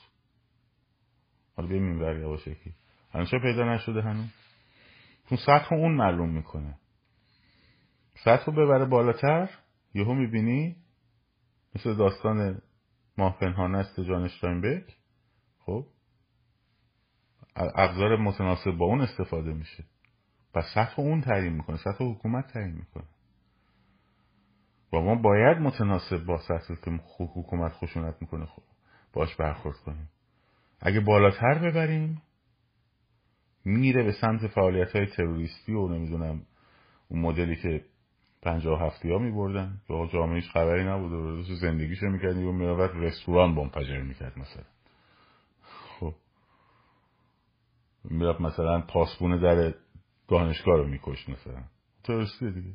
حالا 1.56 1.68
بیایم 1.68 1.86
این 1.86 2.00
ور 2.00 2.18
یواش 2.18 2.48
هنوز 3.12 3.30
پیدا 3.30 3.74
نشده 3.74 4.02
هنوز؟ 4.02 4.30
چون 5.28 5.38
سطح 5.46 5.72
اون 5.72 5.92
معلوم 5.92 6.28
می‌کنه. 6.28 6.78
سطح 8.24 8.44
رو 8.44 8.52
ببره 8.52 8.84
بالاتر 8.84 9.50
یهو 9.94 10.14
می‌بینی 10.14 10.76
مثل 11.74 11.96
داستان 11.96 12.62
ماه 13.18 13.38
پنهان 13.38 13.74
است 13.74 14.00
جان 14.00 14.24
اشتاینبک 14.24 14.96
خب؟ 15.58 15.86
ابزار 17.56 18.16
متناسب 18.16 18.70
با 18.70 18.86
اون 18.86 19.00
استفاده 19.00 19.52
میشه. 19.52 19.84
و 20.54 20.62
سطح 20.74 21.00
اون 21.00 21.20
تعیین 21.20 21.52
می‌کنه 21.52 21.76
سطح 21.76 22.04
حکومت 22.04 22.46
تعیین 22.46 22.74
می‌کنه. 22.74 23.04
و 24.92 25.00
ما 25.00 25.14
باید 25.14 25.58
متناسب 25.58 26.24
با 26.24 26.38
سطح 26.38 26.74
که 26.74 26.90
حکومت 27.18 27.72
خشونت 27.72 28.14
می‌کنه 28.20 28.46
خب 28.46 28.62
باش 29.12 29.36
برخورد 29.36 29.76
کنیم. 29.76 30.08
اگه 30.80 31.00
بالاتر 31.00 31.58
ببریم 31.58 32.22
میره 33.64 34.02
به 34.02 34.12
سمت 34.12 34.46
فعالیت 34.46 34.96
های 34.96 35.06
تروریستی 35.06 35.72
و 35.72 35.88
نمی‌دونم 35.88 36.42
اون 37.08 37.20
مدلی 37.20 37.56
که 37.56 37.84
پنجاه 38.42 38.82
هفتی 38.82 39.10
ها 39.10 39.18
می 39.18 39.30
بردن 39.30 39.80
که 39.88 40.08
جامعه 40.12 40.40
خبری 40.40 40.84
نبود 40.84 41.12
و 41.12 41.42
زندگیشو 41.42 42.06
می‌کرد 42.06 42.36
و 42.36 42.52
می‌رفت 42.52 42.94
رستوران 42.94 43.54
بمپجر 43.54 44.02
می‌کرد 44.02 44.38
مثلا 44.38 44.64
خب 46.00 46.14
می‌رفت 48.04 48.40
مثلا 48.40 48.80
پاسبون 48.80 49.40
در 49.40 49.74
دانشگاه 50.28 50.76
رو 50.76 50.86
میکشت 50.86 51.28
مثلا. 51.28 51.62
تروریستی 52.04 52.50
دیگه. 52.52 52.74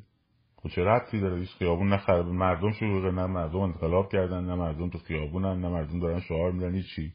خب 0.56 0.68
چه 0.68 0.84
ربطی 0.84 1.20
داره؟ 1.20 1.38
هیچ 1.38 1.50
خیابون 1.58 1.88
نه 1.88 1.96
خراب 1.96 2.26
مردم 2.26 2.72
شروع 2.72 3.12
نه 3.12 3.26
مردم 3.26 3.60
انقلاب 3.60 4.12
کردن 4.12 4.44
نه 4.44 4.54
مردم 4.54 4.90
تو 4.90 4.98
خیابونن 4.98 5.60
نه 5.60 5.68
مردم 5.68 6.00
دارن 6.00 6.20
شعار 6.20 6.52
میدن 6.52 6.74
هیچی 6.74 7.12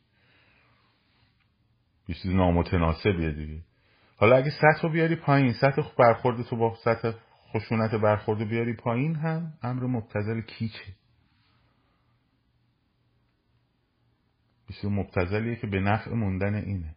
یه 2.07 2.15
چیز 2.15 2.31
نامتناسبیه 2.31 3.31
دیگه. 3.31 3.61
حالا 4.17 4.35
اگه 4.35 4.49
سطح 4.49 4.81
رو 4.83 4.89
بیاری 4.89 5.15
پایین 5.15 5.53
سطح 5.53 5.81
برخورد 5.99 6.41
تو 6.41 6.55
با 6.55 6.75
سطح 6.83 7.11
خشونت 7.53 7.95
برخورد 7.95 8.49
بیاری 8.49 8.73
پایین 8.73 9.15
هم 9.15 9.53
امر 9.63 9.83
مبتزل 9.83 10.41
کیچه 10.41 10.93
بسیار 14.69 14.93
مبتزلیه 14.93 15.55
که 15.55 15.67
به 15.67 15.79
نفع 15.79 16.11
موندن 16.11 16.55
اینه. 16.55 16.95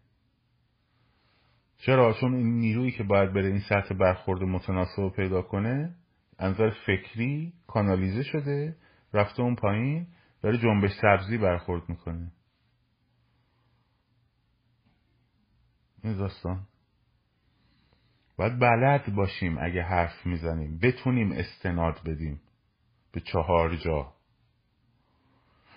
چرا؟ 1.87 2.13
چون 2.21 2.35
این 2.35 2.59
نیرویی 2.59 2.93
که 2.93 3.03
باید 3.03 3.33
بره 3.33 3.47
این 3.47 3.61
سطح 3.61 3.95
برخورد 3.95 4.43
متناسب 4.43 5.09
پیدا 5.09 5.43
کنه 5.43 5.95
انظر 6.39 6.71
فکری 6.71 7.53
کانالیزه 7.67 8.23
شده 8.23 8.77
رفته 9.13 9.43
اون 9.43 9.55
پایین 9.55 10.07
داره 10.43 10.59
جنبش 10.59 10.91
سبزی 11.03 11.39
برخورد 11.39 11.89
می‌کنه. 11.89 12.33
این 16.05 16.17
داستان. 16.17 16.67
باید 18.37 18.59
بلد 18.59 19.15
باشیم 19.15 19.59
اگه 19.61 19.83
حرف 19.83 20.27
می‌زنیم. 20.27 20.79
بتونیم 20.83 21.33
استناد 21.33 22.01
بدیم 22.07 22.41
به 23.13 23.21
چهار 23.21 23.77
جا. 23.77 24.13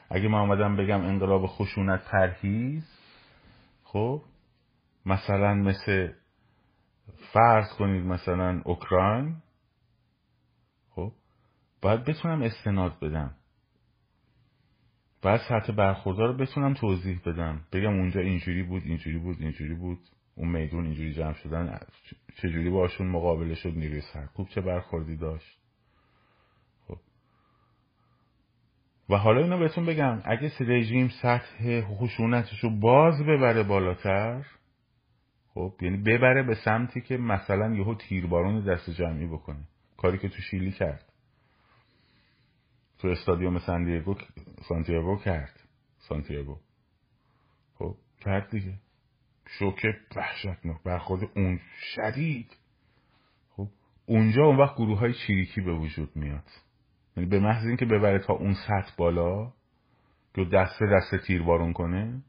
اگه 0.10 0.28
من 0.28 0.39
آمدم 0.39 0.76
بگم 0.76 1.01
انقلاب 1.01 1.47
خشونت 1.47 2.05
پرهیز 2.12 2.99
خب؟ 3.84 4.24
مثلا 5.08 5.53
مثل 5.53 6.14
فرض 7.34 7.74
کنید 7.78 8.05
مثلا 8.05 8.62
اوکراین. 8.66 9.36
خب 10.89 11.12
باید 11.82 12.03
بتونم 12.03 12.41
استناد 12.41 12.99
بدم. 12.99 13.36
باید 15.22 15.41
سطح 15.49 15.74
برخوردار 15.74 16.28
رو 16.28 16.38
بتونم 16.38 16.74
توضیح 16.74 17.22
بدم. 17.26 17.62
بگم 17.72 17.93
اونجا 17.93 18.22
اینجوری 18.22 18.64
بود 18.64 18.84
اینجوری 18.86 19.18
بود 19.18 19.38
اینجوری 19.39 19.74
بود. 19.74 19.99
اون 20.36 20.49
میدون 20.49 20.86
اینجوری 20.86 21.14
جمع 21.14 21.34
شدن 21.34 21.80
چجوری 22.41 22.70
باشون 22.70 23.08
مقابله 23.08 23.55
شد 23.55 23.70
نیروی 23.70 24.01
سرکوب 24.01 24.47
چه 24.47 24.62
برخوردی 24.62 25.16
داشت. 25.16 25.58
خب. 26.88 26.97
و 29.10 29.18
حالا 29.18 29.41
اینو 29.41 29.60
بهتون 29.60 29.86
بگم 29.86 30.22
اگه 30.26 30.51
رژیم 30.60 31.10
سطح 31.22 31.82
خشونتش 31.82 32.60
رو 32.64 32.80
باز 32.80 33.24
ببره 33.24 33.64
بالاتر 33.64 34.45
خب 35.58 35.74
یعنی 35.82 35.97
ببره 35.97 36.43
به 36.43 36.55
سمتی 36.55 37.01
که 37.01 37.18
مثلا 37.18 37.76
یهو 37.76 37.95
تیربارون 37.95 38.66
دست 38.66 38.89
جمعی 38.89 39.28
بکنه. 39.28 39.68
کاری 39.97 40.18
که 40.18 40.30
تو 40.30 40.41
شیلی 40.41 40.72
کرد. 40.72 41.14
تو 42.99 43.08
استادیوم 43.08 43.60
سانتیاگو 43.60 44.16
سانتیاگو 44.70 45.18
کرد. 45.18 45.60
سانتیاگو. 45.97 46.58
خب 47.74 47.95
کرد 48.20 48.49
دیگه. 48.49 48.74
شوکه 49.60 49.88
وحشتناک. 50.16 50.84
برخورد 50.84 51.22
اون 51.36 51.60
شدید. 51.95 52.58
خب 53.49 53.68
اونجا 54.05 54.43
اون 54.43 54.58
وقت 54.58 54.76
گروه 54.76 54.99
های 54.99 55.14
چیریکی 55.14 55.62
به 55.62 55.74
وجود 55.74 56.16
میاد. 56.16 56.49
یعنی 57.16 57.30
به 57.30 57.39
محض 57.39 57.66
اینکه 57.66 57.86
ببره 57.86 58.20
تا 58.20 58.34
اون 58.34 58.53
سطح 58.53 58.95
بالا 58.97 59.53
که 60.36 60.45
دست 60.53 60.80
دست 60.84 61.26
تیربارون 61.28 61.74
کنه 61.74 62.24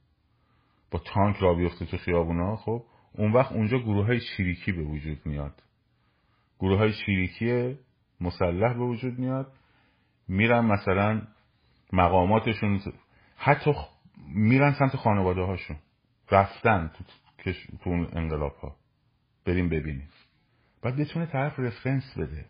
با 0.91 0.99
تانک 0.99 1.37
را 1.37 1.55
بیفته 1.55 1.87
تو 1.87 1.97
خیابونا 1.97 2.57
خب 2.57 2.85
اون 3.19 3.33
وقت 3.33 3.53
اونجا 3.53 3.79
گروه 3.79 4.07
های 4.07 4.21
چیریکی 4.21 4.73
به 4.73 4.83
وجود 4.83 5.27
میاد. 5.27 5.63
گروه 6.59 6.79
های 6.79 6.93
چیریکی 6.93 7.79
مسلح 8.21 8.73
به 8.75 8.85
وجود 8.85 9.19
میاد. 9.19 9.53
میرن 10.29 10.65
مثلا 10.65 11.23
مقاماتشون 11.93 12.81
حتی 13.37 13.73
میرن 14.29 14.73
سمت 14.73 14.97
خانواده 14.97 15.41
هاشون 15.41 15.77
رفتن 16.31 16.91
تو, 16.95 17.05
تو 17.85 17.91
اون 17.91 18.09
انقلاب 18.13 18.57
ها 18.57 18.77
بریم 19.47 19.69
ببینیم. 19.69 20.09
باید 20.83 20.97
بتونه 20.97 21.27
طرف 21.27 21.59
رفرنس 21.59 22.19
بده. 22.19 22.47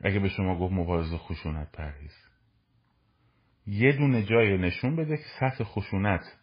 اگه 0.00 0.18
به 0.18 0.28
شما 0.28 0.58
گفت 0.58 0.72
مبارزه 0.72 1.18
خشونت 1.18 1.72
پرهیز. 1.72 2.16
یه 3.66 3.92
دونه 3.92 4.22
جای 4.22 4.58
نشون 4.58 4.96
بده 4.96 5.16
که 5.16 5.24
سطح 5.40 5.64
خشونت 5.64 6.38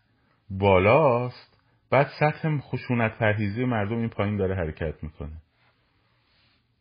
بالاست. 0.49 1.58
بعد 1.89 2.07
سطح 2.19 2.57
خشونت 2.57 3.17
پرهیزی 3.17 3.65
مردم 3.65 3.97
این 3.97 4.09
پایین 4.09 4.37
داره 4.37 4.55
حرکت 4.55 5.03
می‌کنه. 5.03 5.41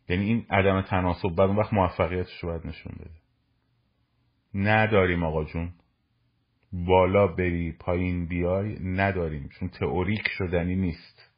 یعنی 0.08 0.24
این 0.24 0.46
عدم 0.50 0.82
تناسب 0.82 1.28
بعد 1.28 1.48
اون 1.48 1.56
وقت 1.56 1.72
موفقیتش 1.72 2.40
رو 2.40 2.48
باید 2.48 2.66
نشون 2.66 2.92
بده. 3.00 3.10
نداریم 4.54 5.22
آقا 5.22 5.44
جون. 5.44 5.72
بالا 6.72 7.26
بری 7.26 7.72
پایین 7.72 8.26
بیای 8.26 8.78
نداریم. 8.80 9.48
چون 9.48 9.68
تئوریک 9.68 10.28
شدنی 10.28 10.76
نیست. 10.76 11.30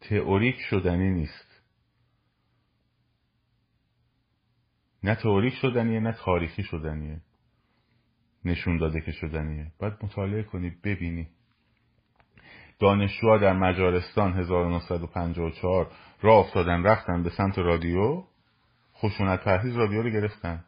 تئوریک 0.00 0.56
شدنی 0.70 1.10
نیست. 1.10 1.62
نه 5.02 5.14
تئوریک 5.14 5.54
شدنیه 5.54 6.00
نه 6.00 6.12
تاریخی 6.12 6.62
شدنیه. 6.62 7.20
نشون 8.44 8.76
داده 8.76 9.00
که 9.00 9.12
شدنیه. 9.12 9.72
باید 9.78 9.92
مطالعه 10.02 10.42
کنی 10.42 10.70
ببینی. 10.70 11.28
دانشجوها 12.78 13.38
در 13.38 13.52
مجارستان 13.52 14.32
1954 14.32 15.90
راه 16.22 16.36
افتادن 16.36 16.82
رفتن 16.82 17.22
به 17.22 17.30
سمت 17.30 17.58
رادیو 17.58 18.22
خشونت 18.96 19.44
پرهیز 19.44 19.76
رادیو 19.76 20.02
رو 20.02 20.10
گرفتن. 20.10 20.64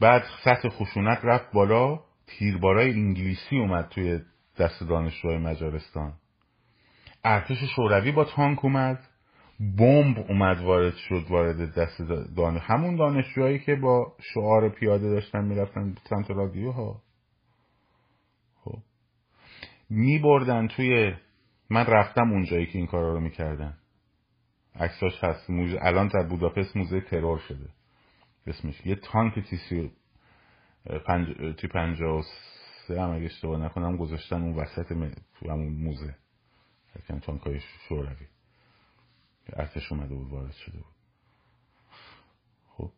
بعد 0.00 0.22
سطح 0.44 0.68
خشونت 0.68 1.18
رفت 1.22 1.52
بالا 1.52 2.00
تیربارای 2.26 2.90
انگلیسی 2.90 3.58
اومد 3.58 3.88
توی 3.88 4.20
دست 4.58 4.82
دانشجوهای 4.82 5.38
مجارستان. 5.38 6.12
ارتش 7.24 7.58
شوروی 7.76 8.12
با 8.12 8.24
تانک 8.24 8.64
اومد 8.64 8.98
بمب 9.60 10.18
اومد 10.28 10.60
وارد 10.60 10.94
شد 10.94 11.24
وارد 11.30 11.74
دست 11.74 12.02
دانش 12.36 12.62
همون 12.62 12.96
دانشجوهایی 12.96 13.58
که 13.58 13.74
با 13.76 14.12
شعار 14.34 14.68
پیاده 14.68 15.10
داشتن 15.10 15.44
می‌رفتن 15.44 15.94
سمت 16.10 16.30
رادیو 16.30 16.70
ها 16.70 17.02
می 19.90 20.18
بردن 20.18 20.68
توی 20.68 21.14
من 21.70 21.86
رفتم 21.86 22.32
اونجایی 22.32 22.66
که 22.66 22.78
این 22.78 22.86
کارا 22.86 23.12
رو 23.12 23.20
می‌کردن. 23.20 23.78
عکساش 24.74 25.24
هست. 25.24 25.50
موزه 25.50 25.78
الان 25.82 26.08
در 26.08 26.26
بوداپست 26.28 26.76
موزه 26.76 27.00
ترور 27.00 27.38
شده. 27.38 27.68
اسمش. 28.46 28.86
یه 28.86 28.94
تانک 28.94 29.38
تی 29.38 29.90
پنج... 31.06 31.54
تی 31.60 31.68
پنجا 31.68 32.18
و 32.18 32.22
سه 32.86 33.02
هم 33.02 33.10
اگه 33.10 33.24
اشتباه 33.24 33.60
نکنم 33.60 33.96
گذاشتن 33.96 34.42
اون 34.42 34.54
وسط 34.54 34.92
م... 34.92 35.10
تو 35.10 35.50
همون 35.50 35.72
موزه. 35.72 36.14
یکم 36.96 37.18
تانک 37.18 37.42
های 37.42 37.60
شوروی. 37.88 38.26
ارتش 39.52 39.92
اومده 39.92 40.14
بود 40.14 40.30
وارد 40.30 40.52
شده 40.52 40.76
بود. 40.76 40.94
خب. 42.68 42.92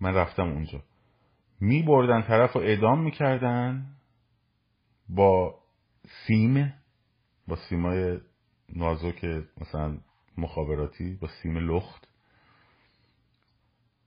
من 0.00 0.14
رفتم 0.14 0.42
اونجا. 0.42 0.82
می 1.60 1.82
بردن 1.82 2.22
طرف 2.22 2.52
رو 2.52 2.60
اعدام 2.60 3.02
می‌کردن 3.02 3.86
با 5.08 5.58
سیم 6.26 6.74
با 7.48 7.56
سیمای 7.56 8.18
نازک 8.68 9.24
مثلا 9.60 9.98
مخابراتی 10.38 11.14
با 11.14 11.28
سیم 11.42 11.58
لخت. 11.58 12.08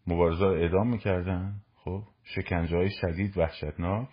مبارزه 0.08 0.45
رو 0.45 0.52
اعدام 0.52 0.89
می‌کردن. 0.89 1.62
خب 1.76 2.04
شکنجه 2.24 2.78
های 2.78 2.89
شدید 2.89 3.38
وحشتناک. 3.38 4.10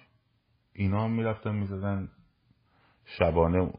اینا 0.72 1.04
هم 1.04 1.10
می‌رفتن 1.10 1.54
می‌زدن 1.54 2.08
شبانه 3.04 3.72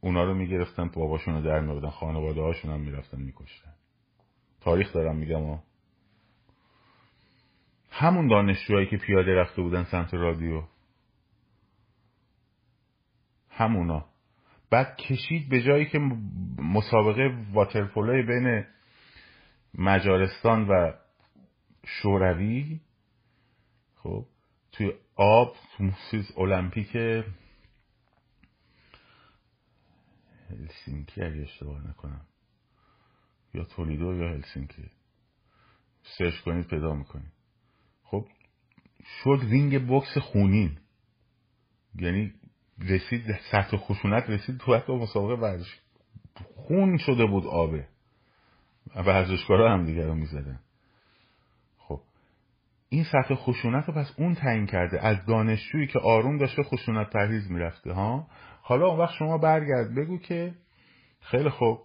اونا 0.00 0.24
رو 0.24 0.34
می‌گرفتن 0.34 0.88
باباشون 0.88 1.34
رو 1.34 1.42
در 1.42 1.60
میبودن 1.60 1.90
خانواده 1.90 2.40
هاشون 2.40 2.70
هم 2.70 2.80
می‌رفتن 2.80 3.22
میکشتن. 3.22 3.74
تاریخ 4.60 4.92
دارم 4.92 5.16
میگم 5.16 5.42
و 5.42 5.58
همون 7.92 8.28
دانشجوهایی 8.28 8.86
که 8.86 8.96
پیاده 8.96 9.34
رفته 9.34 9.62
بودن 9.62 9.84
سمت 9.84 10.14
رادیو. 10.14 10.62
همونا. 13.50 14.08
بعد 14.70 14.96
کشید 14.96 15.48
به 15.48 15.62
جایی 15.62 15.86
که 15.86 15.98
مسابقه 16.58 17.46
واترپولو 17.52 18.26
بین 18.26 18.64
مجارستان 19.74 20.68
و 20.68 20.92
شوروی. 21.86 22.80
خب 23.96 24.26
توی 24.72 24.92
آب 25.16 25.56
تو 25.76 25.90
چیز 26.10 26.32
المپیک. 26.38 26.96
هلسینکی 30.50 31.22
اگه 31.22 31.42
اشتباه 31.42 31.88
نکنم. 31.88 32.26
یا 33.54 33.64
تولیدو 33.64 34.14
یا 34.14 34.28
هلسینکی. 34.28 34.90
سرچ 36.18 36.40
کنید 36.40 36.66
پیدا 36.66 36.94
می‌کنید. 36.94 37.41
شد 39.04 39.38
رینگ 39.42 39.88
بکس 39.88 40.18
خونین. 40.18 40.78
یعنی 41.94 42.32
رسید 42.88 43.22
سطح 43.50 43.76
خشونت 43.76 44.30
رسید 44.30 44.58
تو 44.58 44.74
حتی 44.74 44.92
مسابقه 44.92 45.42
ورزش 45.42 45.78
خون 46.56 46.96
شده 46.96 47.26
بود 47.26 47.46
آبه 47.46 47.86
ورزشکارا 48.96 49.72
هم 49.72 49.84
دیگه 49.84 50.06
رو 50.06 50.14
می‌زدن. 50.14 50.60
خب. 51.78 52.00
این 52.88 53.04
سطح 53.04 53.34
خشونت 53.34 53.84
رو 53.88 53.94
پس 53.94 54.14
اون 54.18 54.34
تعیین 54.34 54.66
کرده. 54.66 55.06
از 55.06 55.26
دانشجویی 55.26 55.86
که 55.86 55.98
آروم 55.98 56.38
داشته 56.38 56.62
خشونت 56.62 57.10
پرهیز 57.10 57.50
می‌رفته 57.50 57.92
ها؟ 57.92 58.26
حالا 58.62 58.86
اون 58.86 58.98
وقت 58.98 59.14
شما 59.14 59.38
برگرد. 59.38 59.94
بگو 59.94 60.18
که 60.18 60.54
خیلی 61.20 61.50
خوب. 61.50 61.78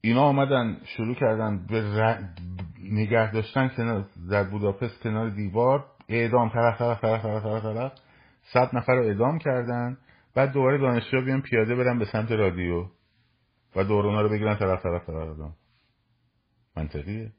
اینا 0.00 0.22
آمدن 0.22 0.80
شروع 0.84 1.14
کردن 1.14 1.66
به 1.66 1.82
نگه 2.82 3.32
داشتن 3.32 3.68
کنار 3.68 4.06
در 4.30 4.44
بوداپست 4.44 5.02
کنار 5.02 5.30
دیوار 5.30 5.86
اعدام 6.08 6.48
طرف 6.48 6.78
طرف 6.78 7.00
طرف 7.00 7.22
طرف 7.22 7.42
طرف, 7.42 7.62
طرف. 7.62 7.92
صد 8.52 8.76
نفر 8.76 8.92
رو 8.92 9.04
اعدام 9.04 9.38
کردن. 9.38 9.98
بعد 10.34 10.52
دوباره 10.52 10.78
دانشجو 10.78 11.24
بیان 11.24 11.42
پیاده 11.42 11.74
برن 11.74 11.98
به 11.98 12.04
سمت 12.04 12.32
رادیو 12.32 12.86
و 13.76 13.84
دورونا 13.84 14.20
رو 14.20 14.28
بگیرن 14.28 14.56
طرف 14.56 14.82
طرف 14.82 15.06
طرف 15.06 15.28
آدم 15.28 15.56
منطقیه. 16.76 17.32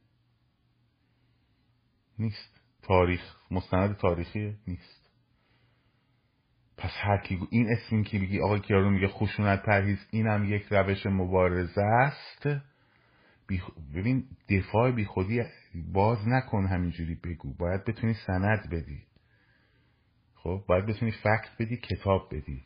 نیست. 2.20 2.62
تاریخ. 2.84 3.36
مستند 3.52 3.98
تاریخی 3.98 4.58
نیست. 4.68 5.01
پس 6.82 6.92
هر 7.02 7.18
کی 7.18 7.40
این 7.50 7.70
اسمی 7.72 8.04
که 8.04 8.20
بگی 8.20 8.42
آقای 8.42 8.60
کیارو 8.60 8.90
میگه 8.90 9.08
خشونت 9.08 9.64
پرهیز 9.64 10.08
اینم 10.12 10.54
یک 10.54 10.66
روش 10.72 11.06
مبارزه 11.06 11.82
است. 11.82 12.48
ببین 13.96 14.24
دفاع 14.50 14.92
بی 14.92 15.06
خودی 15.06 15.42
باز 15.94 16.28
نکن 16.28 16.66
همینجوری 16.66 17.16
بگو. 17.16 17.54
باید 17.54 17.84
بتونی 17.86 18.14
سند 18.14 18.70
بدی. 18.72 19.04
خب 20.36 20.64
باید 20.68 20.86
بتونی 20.86 21.12
فکت 21.12 21.50
بدی 21.60 21.78
کتاب 21.78 22.36
بدی. 22.36 22.64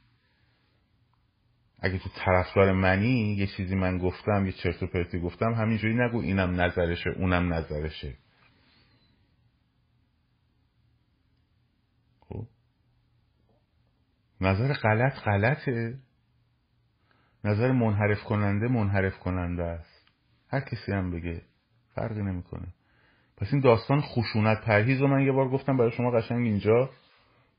اگه 1.80 1.98
تو 1.98 2.10
طرفدار 2.16 2.72
منی 2.72 3.36
یه 3.38 3.48
چیزی 3.48 3.76
من 3.76 3.98
گفتم 3.98 4.46
یه 4.46 4.52
چرت 4.52 4.84
و 4.84 4.88
پرتی 4.88 5.20
گفتم 5.20 5.54
همینجوری 5.54 5.94
نگو 5.94 6.22
اینم 6.22 6.62
نظرشه 6.62 7.10
اونم 7.10 7.54
نظرشه 7.54 8.18
خب 12.20 12.48
نظر 14.42 14.74
غلط 14.74 15.14
غلطه. 15.14 16.00
نظر 17.44 17.72
منحرف 17.72 18.24
کننده 18.24 18.68
منحرف 18.68 19.20
کننده 19.20 19.64
است. 19.64 20.12
هر 20.50 20.60
کسی 20.60 20.92
هم 20.92 21.12
بگه 21.12 21.42
فرقی 21.96 22.22
نمی‌کنه. 22.22 22.68
پس 23.38 23.48
این 23.54 23.62
داستان 23.62 24.02
خشونت 24.02 24.62
پرهیز 24.62 25.02
رو 25.02 25.08
من 25.08 25.22
یه 25.22 25.32
بار 25.32 25.50
گفتم 25.50 25.78
برای 25.78 25.92
شما 25.92 26.12
قشنگ 26.12 26.46
اینجا 26.48 26.90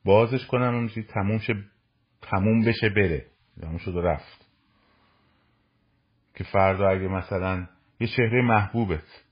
بازش 0.05 0.47
کنم 0.47 0.75
اونجوری 0.75 1.07
تموم 1.07 1.39
شه 1.39 1.55
تموم 2.23 2.65
بشه 2.65 2.89
بره. 2.89 3.27
تموم 3.61 3.79
شد 3.79 3.97
و 3.97 4.01
رفت. 4.01 4.47
که 6.35 6.45
فردا 6.45 6.89
اگه 6.89 7.09
مثلا 7.09 7.67
یه 8.01 8.07
چهره 8.17 8.43
محبوبت. 8.43 9.25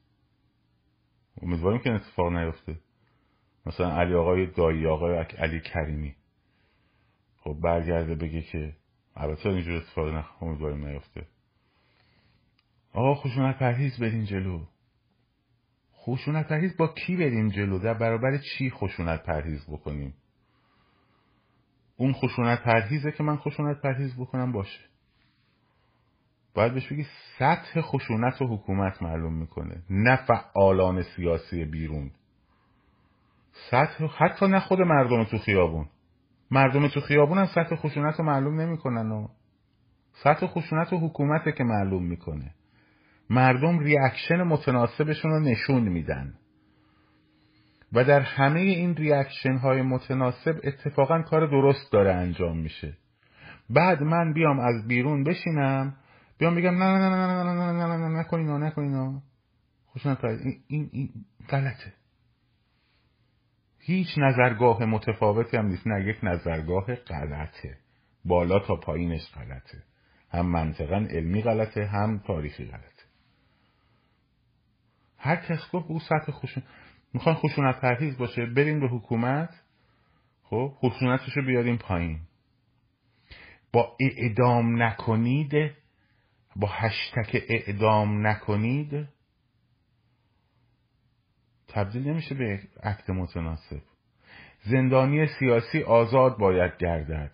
امیدواریم 1.43 1.81
که 1.81 1.91
اتفاق 1.91 2.33
نیفته. 2.33 2.77
مثلا 3.67 4.01
علی 4.01 4.15
آقای 4.15 4.47
دایی 4.47 4.87
آقای 4.87 5.17
علی 5.19 5.61
کریمی. 5.61 6.17
خب 7.45 7.57
برگرده 7.63 8.15
بگه 8.15 8.43
که 8.43 8.73
البته 9.17 9.49
اینجور 9.49 9.77
اتفاق 9.77 10.09
نخ 10.09 10.43
امیدواریم 10.43 10.87
نیفته. 10.87 11.27
آقا 12.93 13.15
خشونت 13.15 13.59
پرهیز 13.59 13.99
برین 13.99 14.25
جلو. 14.25 14.65
خشونت 15.95 16.49
پرهیز 16.49 16.77
با 16.77 16.89
کی 16.89 17.17
بریم 17.17 17.49
جلو؟ 17.49 17.79
در 17.79 17.95
برابر 17.95 18.39
چی 18.39 18.71
خشونت 18.71 19.23
پرهیز 19.23 19.67
بکنیم؟ 19.69 20.15
اون 21.97 22.13
خشونت 22.13 22.63
پرهیزه 22.63 23.13
که 23.13 23.23
من 23.23 23.37
خشونت 23.37 23.83
پرهیز 23.83 24.17
بکنم 24.17 24.53
باشه. 24.53 24.81
باید 26.55 26.75
بهش 26.75 26.93
بگی 26.93 27.07
سطح 27.39 27.81
خشونت 27.81 28.43
و 28.43 28.47
حکومت 28.47 29.03
معلوم 29.03 29.35
می‌کنه 29.35 29.83
نه 29.91 30.17
فعالان 30.27 31.03
سیاسی 31.03 31.65
بیرون. 31.65 32.11
سطح 33.71 34.07
حتی 34.07 34.47
نه 34.47 34.61
خود 34.61 34.81
مردم 34.81 35.25
تو 35.25 35.39
خیابون. 35.39 35.89
مردم 36.51 36.89
تو 36.89 37.01
خیابون 37.01 37.39
هم 37.39 37.47
سطح 37.47 37.77
خشونت 37.77 38.15
رو 38.19 38.25
معلوم 38.25 38.61
نمی‌کنن 38.61 39.11
و 39.11 39.29
سطح 40.13 40.47
خشونت 40.47 40.93
و 40.93 40.99
حکومته 40.99 41.53
که 41.53 41.65
معلوم 41.65 42.07
می‌کنه 42.07 42.55
مردم 43.31 43.79
reaction 43.79 44.43
متناسبشون 44.43 45.31
رو 45.31 45.41
نشون 45.41 45.83
میدن 45.83 46.35
و 47.93 48.05
در 48.05 48.21
همه 48.21 48.61
این 48.61 48.97
reaction 48.97 49.57
های 49.57 49.83
متناسب 49.83 50.61
اتفاقا 50.65 51.23
کار 51.23 51.47
درست 51.47 51.93
داره 51.93 52.15
انجام 52.15 52.59
میشه 52.59 52.97
بعد 53.71 54.03
من 54.03 54.33
بیام 54.33 54.61
از 54.61 54.89
بیرون 54.89 55.25
بشینم 55.25 55.97
بیام 56.39 56.55
بگم 56.55 56.83
نه 56.83 56.99
نه 56.99 57.09
نه 57.09 57.17
نه 57.17 57.43
نه 57.43 57.73
نه 57.73 57.87
نه 57.87 57.97
نه 57.97 58.21
نکنین 58.21 58.51
نکنین 58.51 59.21
خوش 59.87 60.07
این 60.07 60.89
این 60.93 61.11
غلطه 61.51 61.93
هیچ 63.87 64.09
نظرگاه 64.19 64.85
متفاوتی 64.85 65.57
هم 65.57 65.67
نیست. 65.67 65.87
نه 65.87 66.05
یک 66.05 66.17
نظرگاه 66.23 66.95
غلطه. 66.95 67.77
بالا 68.25 68.59
تا 68.59 68.77
پایینش 68.77 69.31
غلطه. 69.35 69.83
هم 70.31 70.47
منطقا 70.47 70.97
علمی 70.97 71.43
غلطه 71.43 71.87
هم 71.87 72.19
تاریخی 72.27 72.65
غلطه. 72.65 73.05
هر 75.19 75.37
کس 75.37 75.71
گفت 75.73 75.87
او 75.91 76.01
سطح 76.01 76.33
خوشون 76.33 76.63
می‌خوان 77.15 77.35
خشونت 77.35 77.81
پرهیز 77.81 78.19
باشه 78.19 78.47
بریم 78.47 78.81
به 78.81 78.89
حکومت. 78.89 79.51
خب 80.43 80.73
خشونتش 80.75 81.37
رو 81.37 81.47
بیاریم 81.47 81.77
پایین. 81.77 82.21
با 83.73 83.97
اعدام 84.01 84.83
نکنید 84.83 85.53
با 86.57 86.69
هشتک 86.71 87.45
اعدام 87.49 88.27
نکنید 88.27 89.09
تبدیل 91.75 92.09
نمیشه 92.09 92.35
به 92.35 92.61
عکت 92.83 93.11
متناسب. 93.11 93.83
زندانی 94.63 95.27
سیاسی 95.27 95.83
آزاد 95.83 96.39
باید 96.39 96.77
گردد. 96.77 97.31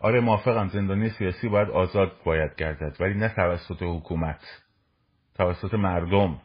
آره 0.00 0.20
موافقم 0.20 0.68
زندانی 0.68 1.10
سیاسی 1.10 1.48
باید 1.48 1.68
آزاد 1.68 2.12
باید 2.24 2.54
گردد 2.56 2.96
ولی 3.00 3.14
نه 3.14 3.28
توسط 3.28 3.82
حکومت 3.82 4.62
توسط 5.34 5.74
مردم. 5.74 6.42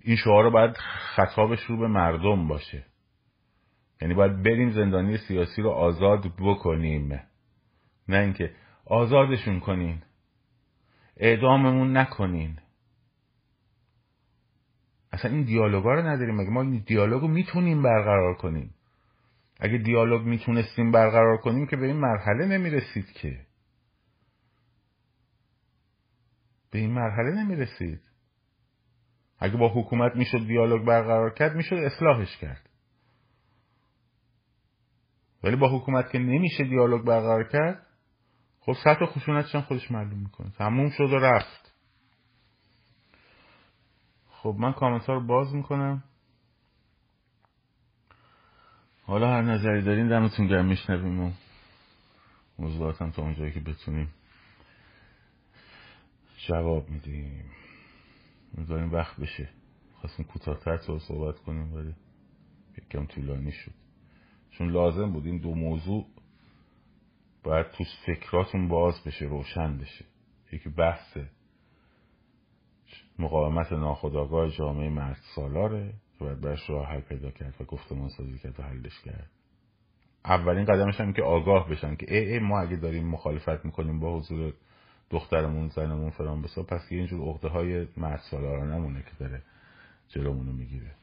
این 0.00 0.16
شعار 0.16 0.50
باید 0.50 0.76
خطابش 1.14 1.62
رو 1.62 1.76
به 1.76 1.86
مردم 1.88 2.48
باشه. 2.48 2.84
یعنی 4.02 4.14
باید 4.14 4.42
بریم 4.42 4.70
زندانی 4.70 5.16
سیاسی 5.16 5.62
رو 5.62 5.70
آزاد 5.70 6.32
بکنیم. 6.38 7.20
نه 8.08 8.18
اینکه 8.18 8.54
آزادشون 8.86 9.60
کنین. 9.60 10.02
اعداممون 11.16 11.96
نکنین. 11.96 12.58
اصلا 15.18 15.30
این 15.30 15.42
دیالوگا 15.42 15.94
رو 15.94 16.06
نداریم. 16.06 16.34
مگه 16.36 16.50
ما 16.50 16.62
این 16.62 16.82
دیالوگ 16.86 17.22
رو 17.22 17.28
می‌تونیم 17.28 17.82
برقرار 17.82 18.34
کنیم؟ 18.34 18.74
اگه 19.60 19.78
دیالوگ 19.78 20.22
می‌تونستیم 20.22 20.92
برقرار 20.92 21.36
کنیم 21.36 21.66
که 21.66 21.76
به 21.76 21.86
این 21.86 21.96
مرحله 21.96 22.46
نمی‌رسید 22.46 23.12
که. 23.12 23.46
به 26.70 26.78
این 26.78 26.90
مرحله 26.90 27.30
نمی‌رسید. 27.30 28.00
اگه 29.38 29.56
با 29.56 29.68
حکومت 29.68 30.16
می‌شد 30.16 30.46
دیالوگ 30.46 30.86
برقرار 30.86 31.34
کرد 31.34 31.56
می‌شد 31.56 31.76
اصلاحش 31.76 32.36
کرد. 32.36 32.68
ولی 35.44 35.56
با 35.56 35.78
حکومت 35.78 36.10
که 36.10 36.18
نمیشه 36.18 36.64
دیالوگ 36.64 37.04
برقرار 37.04 37.48
کرد 37.48 37.86
خب 38.60 38.72
سطح 38.84 39.06
خشونتش 39.06 39.54
هم 39.54 39.60
خودش 39.60 39.90
معلوم 39.90 40.18
می‌کنه. 40.18 40.50
تموم 40.58 40.90
شد 40.90 41.12
و 41.12 41.16
رفت. 41.16 41.74
خب 44.42 44.56
من 44.58 44.72
کامنت 44.72 45.04
ها 45.04 45.14
رو 45.14 45.26
باز 45.26 45.54
می‌کنم. 45.54 46.04
حالا 49.02 49.28
هر 49.28 49.42
نظری 49.42 49.82
دارین 49.82 50.08
دمتون 50.08 50.46
گرم 50.46 50.66
میشنویم 50.66 51.20
و 51.20 51.32
موضوعاتم 52.58 53.10
تا 53.10 53.22
اونجایی 53.22 53.52
که 53.52 53.60
بتونیم 53.60 54.08
جواب 56.46 56.90
میدیم. 56.90 57.44
می‌ذاریم 58.52 58.92
وقت 58.92 59.20
بشه. 59.20 59.48
خواستیم 59.94 60.26
کوتاهتر 60.26 60.76
تو 60.76 60.98
صحبت 60.98 61.38
کنیم 61.38 61.74
ولی 61.74 61.94
یکم 62.78 63.06
طولانی 63.06 63.52
شد. 63.52 63.72
چون 64.50 64.70
لازم 64.70 65.12
بود 65.12 65.26
این 65.26 65.38
دو 65.38 65.54
موضوع 65.54 66.06
باید 67.42 67.70
تو 67.70 67.84
فکراتون 68.06 68.68
باز 68.68 69.04
بشه 69.04 69.24
روشن 69.24 69.78
بشه. 69.78 70.04
یکی 70.52 70.68
بحث 70.68 71.18
مقاومت 73.18 73.72
ناخداگاه 73.72 74.50
جامعه 74.50 74.88
مرد 74.88 75.20
سالاره 75.34 75.92
که 76.18 76.24
باید 76.24 76.40
برش 76.40 76.70
راه 76.70 76.86
حل 76.86 77.00
پیدا 77.00 77.30
کرد 77.30 77.54
و 77.60 77.64
گفتمان 77.64 78.08
سازی 78.08 78.38
کرد 78.38 78.60
و 78.60 78.62
حلش 78.62 79.00
کرد. 79.04 79.30
اولین 80.24 80.64
قدمش 80.64 81.00
هم 81.00 81.12
که 81.12 81.22
آگاه 81.22 81.68
بشن 81.68 81.96
که 81.96 82.14
ای, 82.14 82.32
ای 82.32 82.38
ما 82.38 82.60
اگه 82.60 82.76
داریم 82.76 83.08
مخالفت 83.08 83.64
می‌کنیم 83.64 84.00
با 84.00 84.16
حضور 84.16 84.52
دخترمون 85.10 85.68
زنمون 85.68 86.10
فرام 86.10 86.42
بسا 86.42 86.62
پس 86.62 86.92
یه 86.92 86.98
اینجور 86.98 87.28
اقده 87.28 87.48
های 87.48 87.86
مرد 87.96 88.20
نمونه 88.34 89.02
که 89.02 89.10
داره 89.20 89.42
جلومونو 90.08 90.52
می‌گیره. 90.52 90.94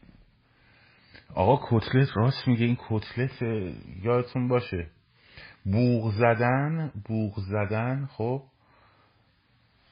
آقا 1.36 1.68
کتلت 1.70 2.08
راست 2.16 2.48
میگه 2.48 2.66
این 2.66 2.78
کتلت 2.90 3.42
یادتون 4.04 4.48
باشه. 4.48 4.88
بوغ 5.66 6.12
زدن 6.12 6.92
بوغ 7.06 7.40
زدن 7.40 8.06
خب 8.06 8.44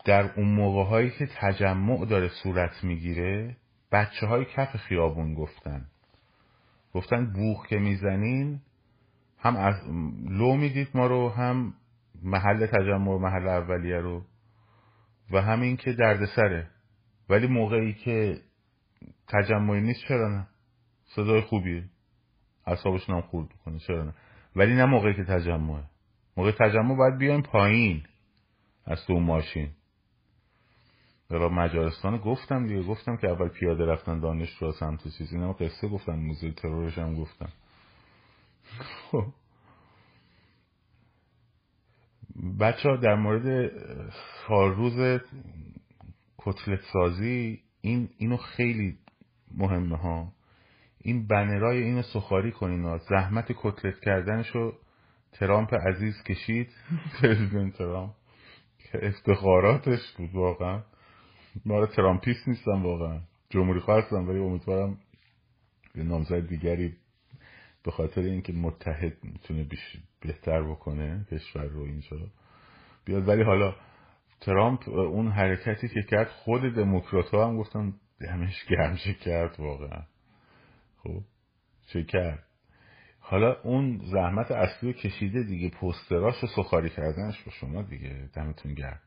در 0.05 0.31
اون 0.35 0.47
موقع 0.47 0.89
هایی 0.89 1.09
که 1.09 1.29
تجمع 1.35 2.05
داره 2.05 2.27
صورت 2.27 2.83
می‌گیره 2.83 3.57
بچه 3.91 4.27
های 4.27 4.45
کف 4.45 4.77
خیابون 4.77 5.33
گفتن. 5.33 5.85
گفتن 6.93 7.33
بوغ 7.33 7.67
که 7.67 7.77
می‌زنین 7.77 8.61
هم 9.39 9.55
از 9.55 9.75
لو 10.29 10.55
می‌دید 10.55 10.87
ما 10.93 11.07
رو 11.07 11.29
هم 11.29 11.73
محل 12.23 12.65
تجمع 12.65 13.17
محل 13.17 13.47
اولیه 13.47 13.97
رو. 13.97 14.25
و 15.31 15.41
همین 15.41 15.77
که 15.77 15.93
دردسره. 15.93 16.67
ولی 17.29 17.47
موقعی 17.47 17.93
که 17.93 18.41
تجمعی 19.27 19.81
نیست 19.81 19.99
چرا 20.07 20.29
نه؟ 20.29 20.47
صدای 21.03 21.41
خوبیه. 21.41 21.83
اصابشون 22.67 23.15
هم 23.15 23.21
خورد 23.21 23.49
کنه 23.65 23.79
چرا 23.79 24.03
نه؟ 24.03 24.13
ولی 24.55 24.75
نه 24.75 24.85
موقعی 24.85 25.13
که 25.13 25.23
تجمعه. 25.23 25.83
موقع 26.37 26.51
تجمع 26.51 26.95
باید 26.95 27.17
بیایم 27.17 27.41
پایین 27.41 28.03
از 28.85 29.05
تو 29.05 29.19
ماشین. 29.19 29.69
برای 31.29 31.49
مجارستان 31.49 32.17
گفتم 32.17 32.67
دیگه. 32.67 32.83
گفتم 32.83 33.17
که 33.17 33.29
اول 33.29 33.47
پیاده 33.47 33.85
رفتن 33.85 34.19
دانش 34.19 34.57
رو 34.57 34.71
سمت 34.71 35.07
چیز. 35.17 35.33
اینا 35.33 35.53
قصه 35.53 35.87
گفتم 35.87 36.15
موزه 36.15 36.51
ترورش 36.51 36.97
هم 36.97 37.15
گفتم 37.15 37.49
خب. 39.11 39.25
بچه 42.59 42.89
ها 42.89 42.95
در 42.95 43.15
مورد 43.15 43.71
روز 44.49 45.21
کتلت 46.37 46.81
سازی 46.93 47.63
این 47.81 48.09
اینو 48.17 48.37
خیلی 48.37 48.97
مهمه 49.57 49.97
ها. 49.97 50.33
این 51.01 51.27
بنرای 51.27 51.83
اینو 51.83 52.01
سخاری 52.01 52.51
کنین 52.51 52.97
زحمت 52.97 53.51
کتلت 53.57 53.99
کردنشو 53.99 54.73
ترامپ 55.31 55.73
عزیز 55.73 56.23
کشید. 56.23 56.69
پرزیدنت 57.21 57.77
ترامپ. 57.77 58.11
که 58.77 59.07
افتخاراتش 59.07 60.11
بود 60.17 60.29
واقعا. 60.33 60.81
ما 61.65 61.85
ترامپیست 61.85 62.47
نیستم 62.47 62.83
واقعا. 62.83 63.19
جمهوری 63.49 63.79
خواستم 63.79 64.29
ولی 64.29 64.39
امیدوارم 64.39 64.97
یه 65.95 66.03
نامزد 66.03 66.47
دیگری 66.47 66.93
به 67.83 67.91
خاطر 67.91 68.21
اینکه 68.21 68.53
متحد 68.53 69.23
می‌تونه 69.23 69.67
بهتر 70.21 70.63
بکنه 70.63 71.25
کشور 71.31 71.65
رو 71.65 71.81
اینجا 71.81 72.17
بیاد. 73.05 73.27
ولی 73.27 73.43
حالا 73.43 73.75
ترامپ 74.41 74.89
اون 74.89 75.31
حرکتی 75.31 75.87
که 75.87 76.03
کرد 76.03 76.27
خود 76.27 76.61
دموکرات 76.61 77.29
ها 77.29 77.47
هم 77.47 77.57
گفتن 77.57 77.93
دمش 78.21 78.65
گرمشه 78.65 79.13
کرد 79.13 79.59
واقعا. 79.59 80.01
خب 81.03 81.21
چه 81.87 82.03
کرد 82.03 82.43
حالا 83.19 83.61
اون 83.63 84.01
زحمت 84.05 84.51
اصلی 84.51 84.93
کشیده 84.93 85.43
دیگه 85.43 85.69
پوستراش 85.69 86.35
رو 86.39 86.47
سخاری 86.47 86.89
کردنش 86.89 87.43
با 87.43 87.51
شما 87.51 87.81
دیگه 87.81 88.29
دمتون 88.33 88.73
گرم. 88.73 88.99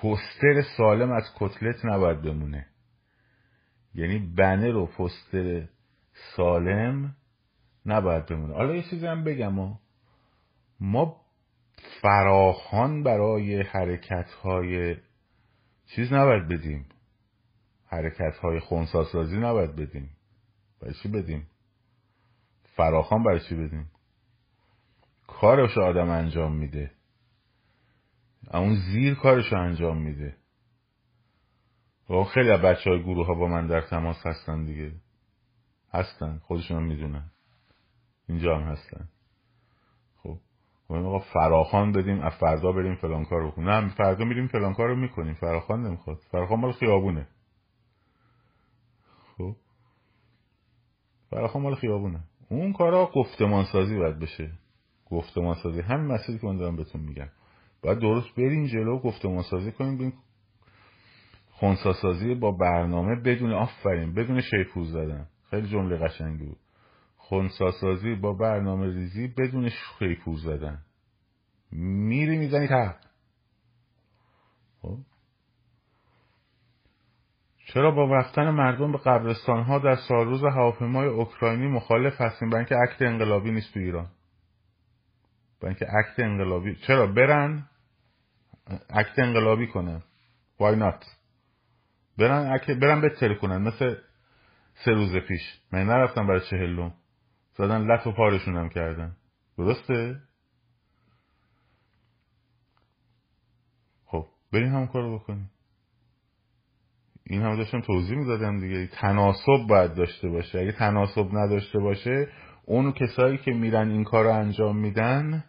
پوستر 0.00 0.62
سالم 0.76 1.12
از 1.12 1.24
کتلت 1.36 1.84
نباید 1.84 2.22
بمونه. 2.22 2.66
یعنی 3.94 4.18
بنر 4.18 4.76
و 4.76 4.86
پوستر 4.86 5.68
سالم 6.36 7.16
نباید 7.86 8.26
بمونه. 8.26 8.54
حالا 8.54 8.74
یه 8.74 8.82
چیزی 8.82 9.06
هم 9.06 9.24
بگم 9.24 9.58
و 9.58 9.76
ما 10.80 11.20
فراخان 12.02 13.02
برای 13.02 13.62
حرکت 13.62 14.30
های 14.30 14.96
چیز 15.86 16.12
نباید 16.12 16.48
بدیم. 16.48 16.86
حرکت 17.86 18.36
های 18.42 18.60
خونساسازی 18.60 19.36
نباید 19.36 19.76
بدیم. 19.76 20.10
برای 20.80 20.94
چی 21.02 21.08
بدیم؟ 21.08 21.46
فراخان 22.76 23.22
برای 23.22 23.40
چی 23.48 23.54
بدیم؟ 23.54 23.90
کارش 25.26 25.78
آدم 25.78 26.08
انجام 26.08 26.56
میده. 26.56 26.90
اون 28.50 28.74
زیر 28.74 29.14
کارش 29.14 29.52
انجام 29.52 30.02
میده. 30.02 30.36
و 32.10 32.24
خیلی 32.24 32.50
از 32.50 32.60
بچه 32.60 32.90
های 32.90 33.02
گروه 33.02 33.26
ها 33.26 33.34
با 33.34 33.48
من 33.48 33.66
در 33.66 33.80
تماس 33.80 34.26
هستن 34.26 34.64
دیگه. 34.64 34.92
هستن 35.92 36.38
خودشون 36.38 36.76
هم 36.76 36.82
می‌دونن. 36.82 37.30
اینجا 38.28 38.58
هم 38.58 38.62
هستن. 38.62 39.08
خب 40.22 40.38
ما 40.90 41.18
فراخان 41.18 41.92
بدیم 41.92 42.20
از 42.20 42.32
فردا 42.32 42.72
بریم 42.72 42.94
فلان 42.94 43.24
کار 43.24 43.46
بکنیم. 43.46 43.68
نه 43.68 43.94
فردا 43.94 44.24
میریم 44.24 44.46
فلان 44.46 44.74
کار 44.74 44.88
رو 44.88 44.96
می‌کنیم. 44.96 45.34
فراخان 45.34 45.82
نمی‌خواد. 45.82 46.16
فراخان 46.16 46.60
مال 46.60 46.72
خیابونه. 46.72 47.26
خب 49.36 49.56
فراخان 51.30 51.62
مال 51.62 51.74
خیابونه. 51.74 52.20
اون 52.48 52.72
کارا 52.72 53.10
گفتمان 53.14 53.64
سازی 53.64 53.96
باید 53.96 54.18
بشه. 54.18 54.52
گفتمان 55.10 55.54
سازی 55.62 55.80
همین 55.80 56.06
مسئله 56.06 56.38
که 56.38 56.46
من 56.46 56.56
دارم 56.56 56.76
بهتون 56.76 57.00
میگم. 57.00 57.28
باید 57.82 57.98
درست 57.98 58.34
بریم 58.34 58.66
جلو 58.66 58.98
گفتمان 58.98 59.42
سازی 59.42 59.72
کنیم 59.72 59.98
بین 59.98 60.12
خونساسازی 61.50 62.34
با 62.34 62.52
برنامه 62.52 63.20
بدون 63.20 63.52
آفرین 63.52 64.14
بدون 64.14 64.40
شیپوز 64.40 64.92
زدن. 64.92 65.26
خیلی 65.50 65.68
جمله 65.68 65.96
قشنگی 65.96 66.44
بود. 66.44 66.58
خونساسازی 67.16 68.14
با 68.14 68.32
برنامه 68.32 68.86
ریزی 68.86 69.28
بدون 69.28 69.68
شیپوز 69.98 70.42
زدن. 70.44 70.78
میری 71.72 72.38
می‌زنی 72.38 72.68
تحت 72.68 72.96
خب. 74.82 74.98
چرا 77.66 77.90
با 77.90 78.16
رفتن 78.16 78.50
مردم 78.50 78.92
به 78.92 78.98
قبرستان 78.98 79.62
ها 79.62 79.78
در 79.78 79.96
سالروز 79.96 80.44
هواپیمای 80.44 81.08
اوکراینی 81.08 81.66
مخالف 81.66 82.20
هستیم؟ 82.20 82.50
برای 82.50 82.64
اینکه 82.64 82.74
عکت 82.74 83.02
انقلابی 83.02 83.50
نیست 83.50 83.74
تو 83.74 83.80
ایران. 83.80 84.08
برای 85.60 85.74
اینکه 85.74 85.86
عکت 85.86 86.20
انقلابی 86.20 86.76
چرا 86.76 87.06
برن؟ 87.06 87.68
عکت 88.90 89.18
انقلابی 89.18 89.66
کنن 89.66 90.02
why 90.60 90.76
not? 90.76 91.06
برن 92.18 92.58
برن 92.80 93.00
بتر 93.00 93.34
کنن 93.34 93.62
مثل 93.62 93.96
سه 94.84 94.90
روز 94.90 95.16
پیش. 95.16 95.40
من 95.72 95.86
نرفتم 95.86 96.26
برای 96.26 96.40
چهلم 96.50 96.94
زدن 97.54 97.86
لط 97.86 98.06
و 98.06 98.12
پارشون 98.12 98.56
هم 98.56 98.68
کردن. 98.68 99.16
درسته؟ 99.58 100.20
خب 104.06 104.26
بریم 104.52 104.74
هم 104.74 104.86
کارو 104.86 105.18
بکنیم. 105.18 105.50
این 107.26 107.42
هم 107.42 107.56
داشتم 107.56 107.80
توضیح 107.80 108.18
می‌دادم 108.18 108.60
دیگه. 108.60 108.86
تناسب 108.86 109.66
باید 109.68 109.94
داشته 109.94 110.28
باشه. 110.28 110.58
اگه 110.58 110.72
تناسب 110.72 111.28
نداشته 111.32 111.78
باشه 111.78 112.28
اون 112.64 112.92
کسایی 112.92 113.38
که 113.38 113.50
میرن 113.50 113.90
این 113.90 114.04
کار 114.04 114.24
رو 114.24 114.30
انجام 114.30 114.76
میدن 114.76 115.44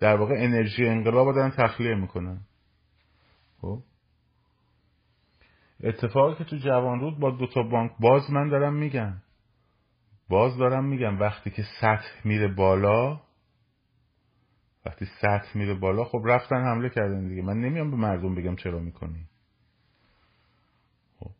در 0.00 0.16
واقع 0.16 0.34
انرژی 0.38 0.86
انقلاب 0.86 1.34
دارن 1.34 1.50
تخلیه 1.50 1.94
می‌کنن. 1.94 2.40
خب. 3.60 3.82
اتفاقی 5.82 6.34
که 6.34 6.44
تو 6.44 6.56
جوان 6.56 7.00
رود 7.00 7.18
با 7.18 7.30
دوتا 7.30 7.62
بانک 7.62 7.92
باز 8.00 8.30
من 8.30 8.48
دارم 8.48 8.74
میگم. 8.74 9.14
باز 10.28 10.56
دارم 10.56 10.84
میگم 10.84 11.20
وقتی 11.20 11.50
که 11.50 11.64
سطح 11.80 12.12
میره 12.24 12.48
بالا 12.48 13.20
وقتی 14.86 15.06
سطح 15.20 15.58
میره 15.58 15.74
بالا 15.74 16.04
خب 16.04 16.22
رفتن 16.24 16.64
حمله 16.64 16.88
کردن 16.88 17.28
دیگه. 17.28 17.42
من 17.42 17.60
نمیام 17.60 17.90
به 17.90 17.96
مردم 17.96 18.34
بگم 18.34 18.56
چرا 18.56 18.78
می‌کنی. 18.78 19.26
خب. 21.18 21.30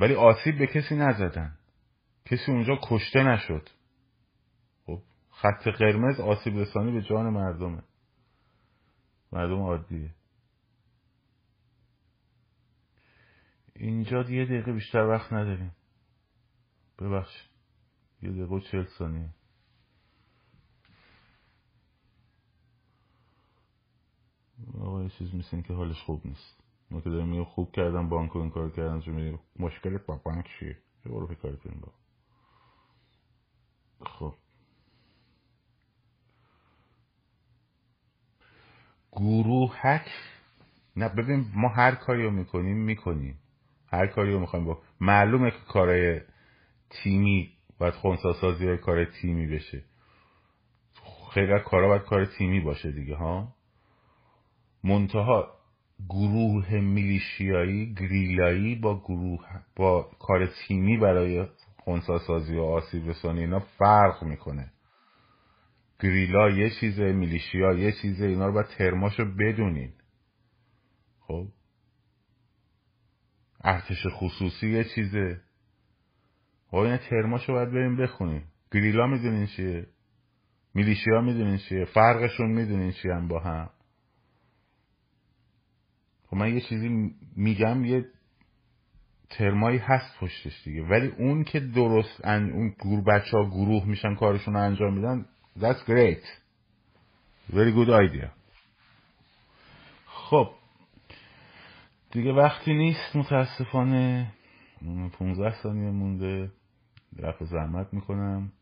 ولی 0.00 0.14
آسیب 0.14 0.58
به 0.58 0.66
کسی 0.66 0.96
نزدن. 0.96 1.58
کسی 2.24 2.52
اونجا 2.52 2.78
کشته 2.82 3.22
نشد. 3.22 3.68
خب. 4.86 4.98
خط 5.30 5.68
قرمز 5.68 6.20
آسیب 6.20 6.58
رسانی 6.58 6.92
به 6.92 7.02
جان 7.02 7.30
مردمه. 7.30 7.82
مردم 9.32 9.62
عادیه. 9.62 10.10
اینجا 13.76 14.22
یه 14.22 14.44
دقیقه 14.44 14.72
بیشتر 14.72 15.06
وقت 15.06 15.32
نداریم. 15.32 15.72
ببخش 16.98 17.48
یه 18.22 18.30
دقیقه 18.30 18.54
و 18.54 18.60
چهل 18.60 18.86
ثانیه. 18.98 19.30
آقا 24.80 25.08
چیز 25.08 25.34
میسین 25.34 25.62
که 25.62 25.74
حالش 25.74 26.02
خوب 26.02 26.26
نیست. 26.26 26.60
ما 26.90 27.00
که 27.00 27.10
داریم 27.10 27.28
میگه 27.28 27.44
خوب 27.44 27.72
کردم 27.72 28.08
بانک 28.08 28.36
این 28.36 28.50
کار 28.50 28.70
کردن 28.70 29.00
چون 29.00 29.14
میگه 29.14 29.38
مشکلت 29.58 30.06
با 30.06 30.16
بانک 30.16 30.46
چیه؟ 30.58 30.78
یه 31.06 31.12
برو 31.12 31.26
فکر 31.26 31.50
با 31.50 31.92
خب. 34.06 34.34
گروهک 39.12 40.08
نه 40.96 41.08
ببین 41.08 41.50
ما 41.54 41.68
هر 41.68 41.94
کاری 41.94 42.24
رو 42.24 42.30
می‌کنیم 42.30 42.76
می‌کنیم. 42.76 43.38
هر 43.94 44.06
کاری 44.06 44.32
رو 44.32 44.40
می‌خوایم 44.40 44.64
با 44.64 44.78
معلومه 45.00 45.50
که 45.50 45.56
کارهای 45.68 46.20
تیمی 46.90 47.50
باید 47.78 47.94
خونساسازی 47.94 48.66
های 48.66 48.78
کار 48.78 49.04
تیمی 49.04 49.46
بشه. 49.46 49.84
خیلی 51.34 51.58
کارا 51.64 51.88
باید 51.88 52.02
کار 52.02 52.24
تیمی 52.24 52.60
باشه 52.60 52.92
دیگه 52.92 53.16
ها؟ 53.16 53.54
منتها 54.84 55.54
گروه 56.08 56.74
میلیشیایی 56.74 57.94
گریلایی 57.94 58.74
با 58.74 59.00
گروه 59.00 59.46
با 59.76 60.10
کار 60.18 60.46
تیمی 60.46 60.98
برای 60.98 61.46
خونساسازی 61.78 62.56
و 62.56 62.62
آسیب 62.62 63.08
رسانی 63.08 63.40
اینا 63.40 63.60
فرق 63.60 64.22
می‌کنه. 64.22 64.70
گریلا 66.00 66.50
یه 66.50 66.70
چیزه 66.80 67.12
میلیشیا 67.12 67.72
یه 67.72 67.92
چیزه 67.92 68.26
اینا 68.26 68.46
رو 68.46 68.52
باید 68.52 68.66
ترماشو 68.66 69.24
بدونین. 69.24 69.92
خب؟ 71.20 71.46
ارتش 73.64 74.06
خصوصی 74.10 74.70
یه 74.70 74.84
چیزه. 74.84 75.40
خب 76.70 76.76
این 76.76 76.96
ترماشو 76.96 77.52
باید 77.52 77.70
بریم 77.70 77.96
بخونیم. 77.96 78.44
گریلا 78.72 79.06
می‌دونین 79.06 79.46
چیه؟ 79.46 79.86
میلیشیا 80.74 81.20
می‌دونین 81.20 81.56
چیه؟ 81.56 81.84
فرقشون 81.84 82.50
می‌دونین 82.50 82.92
چیه 82.92 83.14
هم 83.14 83.28
با 83.28 83.40
هم؟ 83.40 83.70
خب 86.26 86.36
من 86.36 86.54
یه 86.54 86.60
چیزی 86.60 87.14
میگم 87.36 87.84
یه 87.84 88.06
ترمایی 89.30 89.78
هست 89.78 90.18
پشتش 90.20 90.62
دیگه. 90.64 90.82
ولی 90.82 91.06
اون 91.06 91.44
که 91.44 91.60
درست 91.60 92.24
اون 92.24 92.68
گروه 92.68 93.04
بچه 93.04 93.36
ها 93.36 93.44
گروه 93.50 93.86
میشن 93.86 94.14
کارشون 94.14 94.54
رو 94.54 94.60
انجام 94.60 94.94
میدن 94.94 95.26
that's 95.58 95.84
great. 95.86 96.24
Very 97.52 97.72
good 97.72 97.90
idea. 97.90 98.28
خب 100.06 100.50
دیگه 102.14 102.32
وقتی 102.32 102.74
نیست 102.74 103.16
متاسفانه 103.16 104.32
15 105.18 105.62
ثانیه 105.62 105.90
مونده. 105.90 106.52
رفع 107.18 107.44
زحمت 107.44 107.94
می‌کنم. 107.94 108.52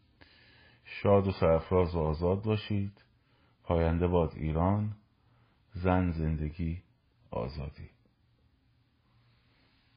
شاد 0.84 1.26
و 1.28 1.32
سرفراز 1.32 1.94
و 1.94 1.98
آزاد 1.98 2.42
باشید. 2.42 3.04
پاینده 3.64 4.08
باد 4.08 4.32
ایران. 4.36 4.96
زن 5.72 6.10
زندگی 6.10 6.82
آزادی. 7.30 7.88